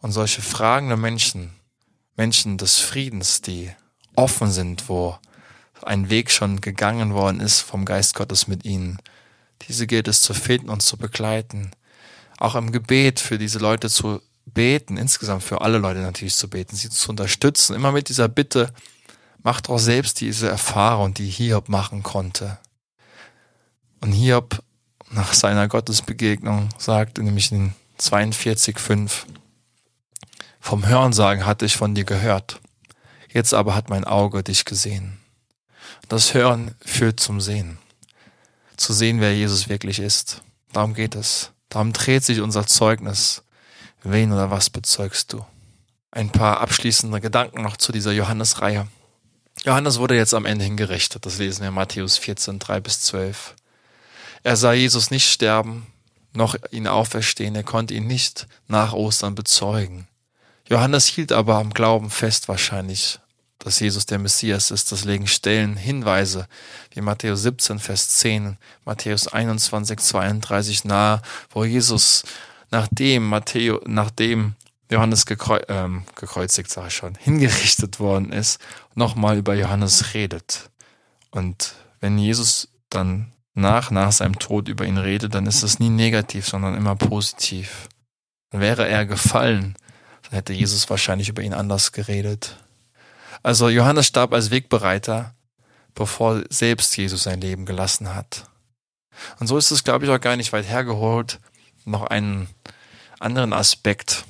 und 0.00 0.12
solche 0.12 0.42
fragende 0.42 0.96
Menschen, 0.96 1.54
Menschen 2.16 2.58
des 2.58 2.78
Friedens, 2.78 3.42
die 3.42 3.70
offen 4.14 4.50
sind, 4.50 4.88
wo 4.88 5.18
ein 5.82 6.08
Weg 6.10 6.30
schon 6.30 6.60
gegangen 6.60 7.12
worden 7.12 7.40
ist 7.40 7.60
vom 7.60 7.84
Geist 7.84 8.14
Gottes 8.14 8.48
mit 8.48 8.64
ihnen. 8.64 8.98
Diese 9.68 9.86
gilt 9.86 10.08
es 10.08 10.22
zu 10.22 10.34
finden 10.34 10.70
und 10.70 10.82
zu 10.82 10.96
begleiten. 10.96 11.70
Auch 12.38 12.54
im 12.54 12.72
Gebet 12.72 13.20
für 13.20 13.38
diese 13.38 13.58
Leute 13.58 13.88
zu 13.90 14.20
beten, 14.46 14.96
insgesamt 14.96 15.42
für 15.42 15.60
alle 15.60 15.78
Leute 15.78 16.00
natürlich 16.00 16.34
zu 16.34 16.48
beten, 16.48 16.76
sie 16.76 16.88
zu 16.88 17.10
unterstützen. 17.10 17.74
Immer 17.74 17.92
mit 17.92 18.08
dieser 18.08 18.28
Bitte, 18.28 18.72
macht 19.46 19.70
auch 19.70 19.78
selbst 19.78 20.20
diese 20.20 20.48
Erfahrung, 20.48 21.14
die 21.14 21.30
Hiob 21.30 21.68
machen 21.68 22.02
konnte. 22.02 22.58
Und 24.00 24.10
Hiob 24.10 24.60
nach 25.12 25.34
seiner 25.34 25.68
Gottesbegegnung 25.68 26.70
sagte 26.78 27.22
nämlich 27.22 27.52
in 27.52 27.72
42,5, 28.00 29.24
vom 30.58 30.84
Hörensagen 30.84 31.46
hatte 31.46 31.64
ich 31.64 31.76
von 31.76 31.94
dir 31.94 32.02
gehört. 32.02 32.60
Jetzt 33.32 33.54
aber 33.54 33.76
hat 33.76 33.88
mein 33.88 34.02
Auge 34.02 34.42
dich 34.42 34.64
gesehen. 34.64 35.20
Das 36.08 36.34
Hören 36.34 36.74
führt 36.84 37.20
zum 37.20 37.40
Sehen. 37.40 37.78
Zu 38.76 38.92
sehen, 38.92 39.20
wer 39.20 39.32
Jesus 39.32 39.68
wirklich 39.68 40.00
ist. 40.00 40.42
Darum 40.72 40.92
geht 40.92 41.14
es. 41.14 41.52
Darum 41.68 41.92
dreht 41.92 42.24
sich 42.24 42.40
unser 42.40 42.66
Zeugnis. 42.66 43.44
Wen 44.02 44.32
oder 44.32 44.50
was 44.50 44.70
bezeugst 44.70 45.32
du? 45.32 45.46
Ein 46.10 46.30
paar 46.30 46.60
abschließende 46.60 47.20
Gedanken 47.20 47.62
noch 47.62 47.76
zu 47.76 47.92
dieser 47.92 48.10
Johannes-Reihe. 48.10 48.88
Johannes 49.64 49.98
wurde 49.98 50.16
jetzt 50.16 50.34
am 50.34 50.46
Ende 50.46 50.64
hingerichtet. 50.64 51.26
Das 51.26 51.38
lesen 51.38 51.62
wir 51.62 51.68
in 51.68 51.74
Matthäus 51.74 52.18
14, 52.18 52.58
3 52.58 52.80
bis 52.80 53.00
12. 53.00 53.54
Er 54.42 54.56
sah 54.56 54.72
Jesus 54.72 55.10
nicht 55.10 55.28
sterben, 55.28 55.86
noch 56.32 56.56
ihn 56.70 56.86
auferstehen. 56.86 57.54
Er 57.54 57.64
konnte 57.64 57.94
ihn 57.94 58.06
nicht 58.06 58.46
nach 58.68 58.92
Ostern 58.92 59.34
bezeugen. 59.34 60.06
Johannes 60.68 61.06
hielt 61.06 61.32
aber 61.32 61.56
am 61.56 61.70
Glauben 61.70 62.10
fest 62.10 62.48
wahrscheinlich 62.48 63.18
dass 63.66 63.80
Jesus 63.80 64.06
der 64.06 64.20
Messias 64.20 64.70
ist. 64.70 64.92
Das 64.92 65.04
legen 65.04 65.26
Stellen, 65.26 65.76
Hinweise 65.76 66.46
wie 66.92 67.00
Matthäus 67.00 67.42
17, 67.42 67.80
Vers 67.80 68.10
10, 68.10 68.58
Matthäus 68.84 69.26
21, 69.26 69.98
32 69.98 70.84
nahe, 70.84 71.20
wo 71.50 71.64
Jesus 71.64 72.22
nachdem 72.70 73.28
Matthäus, 73.28 73.80
nachdem 73.86 74.54
Johannes 74.90 75.26
gekreu 75.26 75.60
ähm, 75.68 76.04
gekreuzigt, 76.14 76.70
sage 76.70 76.88
ich 76.88 76.94
schon, 76.94 77.14
hingerichtet 77.18 78.00
worden 78.00 78.32
ist, 78.32 78.60
nochmal 78.94 79.38
über 79.38 79.54
Johannes 79.54 80.14
redet. 80.14 80.70
Und 81.30 81.74
wenn 82.00 82.18
Jesus 82.18 82.68
dann 82.90 83.32
nach, 83.54 83.90
nach 83.90 84.12
seinem 84.12 84.38
Tod 84.38 84.68
über 84.68 84.84
ihn 84.84 84.98
redet, 84.98 85.34
dann 85.34 85.46
ist 85.46 85.62
es 85.62 85.78
nie 85.78 85.88
negativ, 85.88 86.46
sondern 86.46 86.74
immer 86.74 86.94
positiv. 86.94 87.88
Dann 88.50 88.60
wäre 88.60 88.86
er 88.86 89.06
gefallen, 89.06 89.76
dann 90.22 90.32
hätte 90.32 90.52
Jesus 90.52 90.88
wahrscheinlich 90.88 91.28
über 91.28 91.42
ihn 91.42 91.54
anders 91.54 91.92
geredet. 91.92 92.58
Also 93.42 93.68
Johannes 93.68 94.06
starb 94.06 94.32
als 94.32 94.50
Wegbereiter, 94.50 95.34
bevor 95.94 96.42
selbst 96.50 96.96
Jesus 96.96 97.24
sein 97.24 97.40
Leben 97.40 97.64
gelassen 97.64 98.14
hat. 98.14 98.44
Und 99.40 99.46
so 99.46 99.56
ist 99.56 99.70
es, 99.70 99.84
glaube 99.84 100.04
ich, 100.04 100.10
auch 100.10 100.20
gar 100.20 100.36
nicht 100.36 100.52
weit 100.52 100.68
hergeholt, 100.68 101.40
noch 101.84 102.04
einen 102.04 102.48
anderen 103.18 103.52
Aspekt 103.52 104.24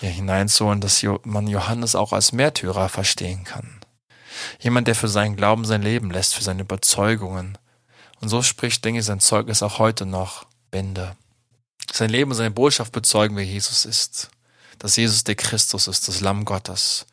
hier 0.00 0.10
hineinzuholen, 0.10 0.80
dass 0.80 1.04
man 1.24 1.46
Johannes 1.46 1.94
auch 1.94 2.12
als 2.12 2.32
Märtyrer 2.32 2.88
verstehen 2.88 3.44
kann. 3.44 3.80
Jemand, 4.60 4.86
der 4.86 4.94
für 4.94 5.08
seinen 5.08 5.36
Glauben 5.36 5.64
sein 5.64 5.82
Leben 5.82 6.10
lässt, 6.10 6.34
für 6.34 6.44
seine 6.44 6.62
Überzeugungen. 6.62 7.58
Und 8.20 8.28
so 8.28 8.42
spricht, 8.42 8.84
denke 8.84 9.00
ich, 9.00 9.06
sein 9.06 9.20
Zeugnis 9.20 9.62
auch 9.62 9.78
heute 9.78 10.06
noch 10.06 10.46
Bände. 10.70 11.16
Sein 11.92 12.10
Leben 12.10 12.30
und 12.30 12.36
seine 12.36 12.50
Botschaft 12.50 12.92
bezeugen, 12.92 13.36
wer 13.36 13.44
Jesus 13.44 13.84
ist. 13.84 14.30
Dass 14.78 14.96
Jesus 14.96 15.24
der 15.24 15.34
Christus 15.34 15.88
ist, 15.88 16.06
das 16.06 16.20
Lamm 16.20 16.44
Gottes. 16.44 17.06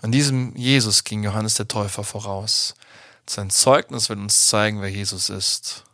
Und 0.00 0.12
diesem 0.12 0.56
Jesus 0.56 1.04
ging 1.04 1.22
Johannes 1.22 1.54
der 1.54 1.68
Täufer 1.68 2.04
voraus. 2.04 2.74
Sein 3.28 3.50
Zeugnis 3.50 4.08
wird 4.08 4.18
uns 4.18 4.48
zeigen, 4.48 4.80
wer 4.80 4.90
Jesus 4.90 5.30
ist. 5.30 5.84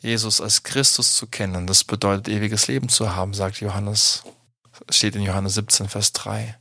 Jesus 0.00 0.40
als 0.40 0.62
Christus 0.62 1.16
zu 1.16 1.26
kennen, 1.26 1.66
das 1.66 1.82
bedeutet 1.82 2.28
ewiges 2.28 2.68
Leben 2.68 2.88
zu 2.88 3.16
haben, 3.16 3.34
sagt 3.34 3.60
Johannes. 3.60 4.22
Steht 4.90 5.16
in 5.16 5.22
Johannes 5.22 5.54
17, 5.54 5.88
Vers 5.88 6.12
3. 6.12 6.58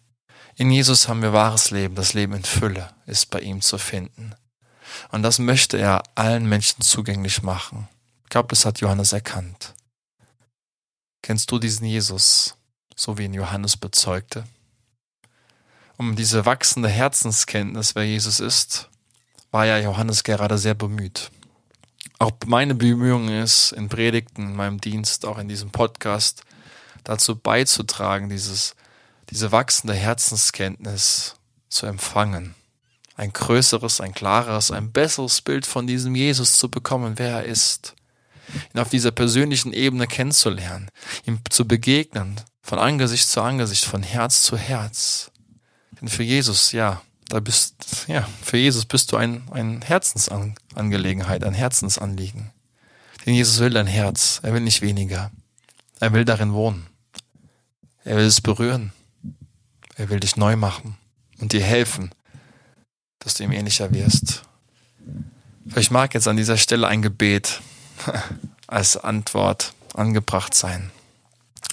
In 0.55 0.71
Jesus 0.71 1.07
haben 1.07 1.21
wir 1.21 1.33
wahres 1.33 1.71
Leben, 1.71 1.95
das 1.95 2.13
Leben 2.13 2.33
in 2.33 2.43
Fülle 2.43 2.89
ist 3.05 3.29
bei 3.29 3.39
ihm 3.39 3.61
zu 3.61 3.77
finden. 3.77 4.33
Und 5.11 5.23
das 5.23 5.39
möchte 5.39 5.77
er 5.77 6.03
allen 6.15 6.49
Menschen 6.49 6.81
zugänglich 6.81 7.43
machen. 7.43 7.87
Ich 8.23 8.29
glaube, 8.29 8.49
das 8.49 8.65
hat 8.65 8.79
Johannes 8.79 9.13
erkannt. 9.13 9.75
Kennst 11.21 11.51
du 11.51 11.59
diesen 11.59 11.85
Jesus, 11.85 12.55
so 12.95 13.17
wie 13.17 13.25
ihn 13.25 13.33
Johannes 13.33 13.77
bezeugte? 13.77 14.45
Um 15.97 16.15
diese 16.15 16.45
wachsende 16.45 16.89
Herzenskenntnis, 16.89 17.95
wer 17.95 18.05
Jesus 18.05 18.39
ist, 18.39 18.89
war 19.51 19.65
ja 19.65 19.77
Johannes 19.77 20.23
gerade 20.23 20.57
sehr 20.57 20.75
bemüht. 20.75 21.31
Auch 22.19 22.31
meine 22.45 22.75
Bemühung 22.75 23.29
ist, 23.29 23.71
in 23.73 23.89
Predigten, 23.89 24.47
in 24.47 24.55
meinem 24.55 24.81
Dienst, 24.81 25.25
auch 25.25 25.37
in 25.37 25.47
diesem 25.47 25.71
Podcast, 25.71 26.43
dazu 27.07 27.37
beizutragen, 27.37 28.29
dieses, 28.29 28.75
diese 29.29 29.51
wachsende 29.51 29.93
Herzenskenntnis 29.93 31.35
zu 31.69 31.85
empfangen. 31.85 32.53
Ein 33.15 33.31
größeres, 33.33 34.01
ein 34.01 34.13
klareres, 34.13 34.71
ein 34.71 34.91
besseres 34.91 35.41
Bild 35.41 35.65
von 35.65 35.87
diesem 35.87 36.15
Jesus 36.15 36.57
zu 36.57 36.69
bekommen, 36.69 37.17
wer 37.17 37.37
er 37.37 37.43
ist. 37.45 37.95
Ihn 38.73 38.79
auf 38.79 38.89
dieser 38.89 39.11
persönlichen 39.11 39.73
Ebene 39.73 40.05
kennenzulernen, 40.05 40.89
ihm 41.25 41.39
zu 41.49 41.65
begegnen, 41.65 42.39
von 42.61 42.79
Angesicht 42.79 43.27
zu 43.29 43.41
Angesicht, 43.41 43.85
von 43.85 44.03
Herz 44.03 44.41
zu 44.41 44.57
Herz. 44.57 45.31
Denn 45.99 46.09
für 46.09 46.23
Jesus, 46.23 46.73
ja, 46.73 47.01
da 47.29 47.39
bist, 47.39 48.05
ja, 48.07 48.27
für 48.41 48.57
Jesus 48.57 48.85
bist 48.85 49.11
du 49.11 49.17
ein, 49.17 49.43
ein 49.51 49.81
Herzensangelegenheit, 49.81 51.43
ein 51.43 51.53
Herzensanliegen. 51.53 52.51
Denn 53.25 53.33
Jesus 53.33 53.59
will 53.59 53.71
dein 53.71 53.87
Herz, 53.87 54.39
er 54.43 54.53
will 54.53 54.61
nicht 54.61 54.81
weniger. 54.81 55.31
Er 55.99 56.13
will 56.13 56.25
darin 56.25 56.53
wohnen. 56.53 56.87
Er 58.07 58.15
will 58.15 58.23
es 58.23 58.39
berühren. 58.39 58.93
Er 59.97 60.07
will 60.07 60.21
dich 60.21 60.37
neu 60.37 60.55
machen 60.55 60.95
und 61.39 61.51
dir 61.51 61.61
helfen, 61.61 62.15
dass 63.19 63.33
du 63.33 63.43
ihm 63.43 63.51
ähnlicher 63.51 63.91
wirst. 63.91 64.43
Vielleicht 65.67 65.91
mag 65.91 66.13
jetzt 66.13 66.29
an 66.29 66.37
dieser 66.37 66.55
Stelle 66.55 66.87
ein 66.87 67.01
Gebet 67.01 67.61
als 68.67 68.95
Antwort 68.95 69.73
angebracht 69.93 70.53
sein. 70.53 70.89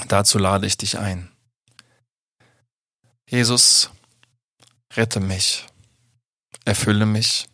Dazu 0.09 0.39
lade 0.39 0.67
ich 0.67 0.77
dich 0.77 0.99
ein. 0.99 1.31
Jesus, 3.31 3.91
rette 4.95 5.21
mich, 5.21 5.67
erfülle 6.65 7.07
mich 7.07 7.47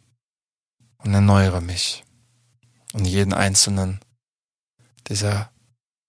und 0.96 1.12
erneuere 1.12 1.60
mich 1.60 2.02
und 2.94 3.04
jeden 3.04 3.34
einzelnen 3.34 4.00
dieser 5.06 5.52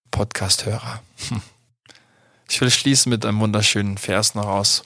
Podcast-Hörer. 0.09 1.03
Ich 2.51 2.59
will 2.59 2.69
schließen 2.69 3.09
mit 3.09 3.25
einem 3.25 3.39
wunderschönen 3.39 3.97
Vers 3.97 4.35
noch 4.35 4.45
aus 4.45 4.83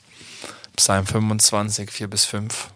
Psalm 0.76 1.07
25, 1.07 1.89
4 1.89 2.07
bis 2.07 2.26
5. 2.26 2.70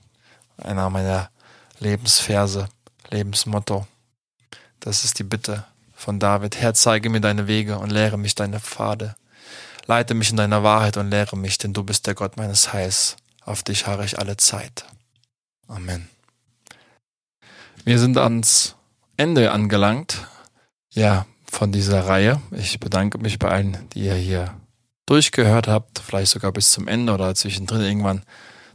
Einer 0.57 0.89
meiner 0.89 1.29
Lebensverse, 1.77 2.69
Lebensmotto. 3.11 3.85
Das 4.79 5.03
ist 5.03 5.19
die 5.19 5.23
Bitte 5.23 5.63
von 5.93 6.19
David. 6.19 6.59
Herr, 6.59 6.73
zeige 6.73 7.11
mir 7.11 7.21
deine 7.21 7.45
Wege 7.45 7.77
und 7.77 7.91
lehre 7.91 8.17
mich 8.17 8.33
deine 8.33 8.59
Pfade. 8.59 9.15
Leite 9.85 10.15
mich 10.15 10.31
in 10.31 10.37
deiner 10.37 10.63
Wahrheit 10.63 10.97
und 10.97 11.11
lehre 11.11 11.37
mich, 11.37 11.59
denn 11.59 11.71
du 11.71 11.83
bist 11.83 12.07
der 12.07 12.15
Gott 12.15 12.35
meines 12.35 12.73
Heils. 12.73 13.15
Auf 13.45 13.61
dich 13.61 13.85
harre 13.85 14.05
ich 14.05 14.17
alle 14.17 14.37
Zeit. 14.37 14.85
Amen. 15.67 16.09
Wir 17.85 17.99
sind 17.99 18.17
ans 18.17 18.73
Ende 19.17 19.51
angelangt. 19.51 20.27
Ja, 20.89 21.27
von 21.45 21.71
dieser 21.71 22.07
Reihe. 22.07 22.41
Ich 22.49 22.79
bedanke 22.79 23.19
mich 23.19 23.37
bei 23.37 23.49
allen, 23.49 23.87
die 23.93 24.05
ihr 24.05 24.15
hier 24.15 24.55
durchgehört 25.09 25.67
habt, 25.67 25.99
vielleicht 25.99 26.31
sogar 26.31 26.51
bis 26.51 26.71
zum 26.71 26.87
Ende 26.87 27.13
oder 27.13 27.33
zwischendrin 27.33 27.81
irgendwann 27.81 28.23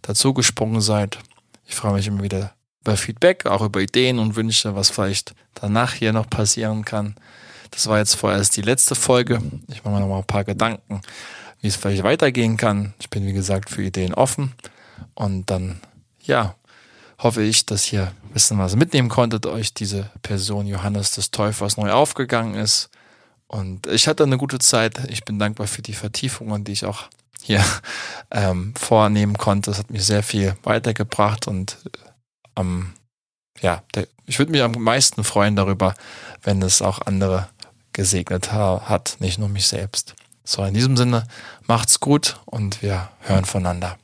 dazugesprungen 0.03 0.81
seid. 0.81 1.19
Ich 1.67 1.75
freue 1.75 1.95
mich 1.95 2.07
immer 2.07 2.23
wieder 2.23 2.55
über 2.83 2.97
Feedback, 2.97 3.47
auch 3.47 3.63
über 3.63 3.81
Ideen 3.81 4.19
und 4.19 4.37
Wünsche, 4.37 4.75
was 4.75 4.91
vielleicht 4.91 5.35
danach 5.55 5.95
hier 5.95 6.13
noch 6.13 6.29
passieren 6.29 6.85
kann. 6.85 7.15
Das 7.71 7.87
war 7.87 7.99
jetzt 7.99 8.15
vorerst 8.15 8.57
die 8.57 8.63
letzte 8.63 8.95
Folge. 8.95 9.41
Ich 9.69 9.85
mache 9.85 9.95
mir 9.95 10.01
noch 10.01 10.09
mal 10.09 10.19
ein 10.19 10.27
paar 10.27 10.45
Gedanken, 10.45 11.01
wie 11.61 11.69
es 11.69 11.77
vielleicht 11.77 12.03
weitergehen 12.03 12.57
kann. 12.57 12.95
Ich 12.99 13.11
bin, 13.11 13.27
wie 13.27 13.33
gesagt, 13.33 13.71
für 13.71 13.83
Ideen 13.83 14.15
offen. 14.15 14.53
Und 15.15 15.51
dann, 15.51 15.81
ja, 16.23 16.57
hoffe 17.19 17.43
ich, 17.43 17.65
dass 17.65 17.93
ihr 17.93 18.13
ein 18.25 18.33
bisschen 18.33 18.59
was 18.59 18.77
mitnehmen 18.77 19.09
konntet, 19.09 19.47
euch 19.47 19.73
diese 19.73 20.11
Person 20.23 20.67
Johannes 20.67 21.13
des 21.13 21.31
Täufers 21.31 21.77
neu 21.77 21.91
aufgegangen 21.91 22.55
ist 22.55 22.91
und 23.47 23.87
ich 23.87 24.09
hatte 24.09 24.25
eine 24.25 24.39
gute 24.39 24.59
Zeit. 24.59 25.09
Ich 25.11 25.25
bin 25.25 25.39
dankbar 25.39 25.67
für 25.67 25.83
die 25.83 25.93
Vertiefungen, 25.93 26.65
die 26.65 26.73
ich 26.73 26.85
auch 26.85 27.05
hier 27.43 27.65
ähm, 28.31 28.75
vornehmen 28.75 29.37
konnte. 29.37 29.71
Es 29.71 29.79
hat 29.79 29.91
mich 29.91 30.05
sehr 30.05 30.23
viel 30.23 30.57
weitergebracht 30.63 31.47
und 31.47 31.79
ähm, 32.57 32.95
ja, 33.61 33.83
der, 33.95 34.09
ich 34.27 34.39
würde 34.39 34.53
mich 34.53 34.63
am 34.63 34.73
meisten 34.73 35.25
freuen 35.25 35.57
darüber, 35.57 35.95
wenn 36.43 36.63
es 36.63 36.83
auch 36.83 37.01
andere 37.03 37.49
gesegnet 37.93 38.53
ha 38.53 38.83
hat, 38.87 39.17
nicht 39.21 39.39
nur 39.39 39.49
mich 39.49 39.67
selbst. 39.69 40.15
So, 40.43 40.65
in 40.65 40.75
diesem 40.75 40.97
Sinne, 40.97 41.27
macht's 41.67 42.01
gut 42.01 42.41
und 42.45 42.83
wir 42.83 43.09
hören 43.21 43.45
voneinander. 43.45 43.97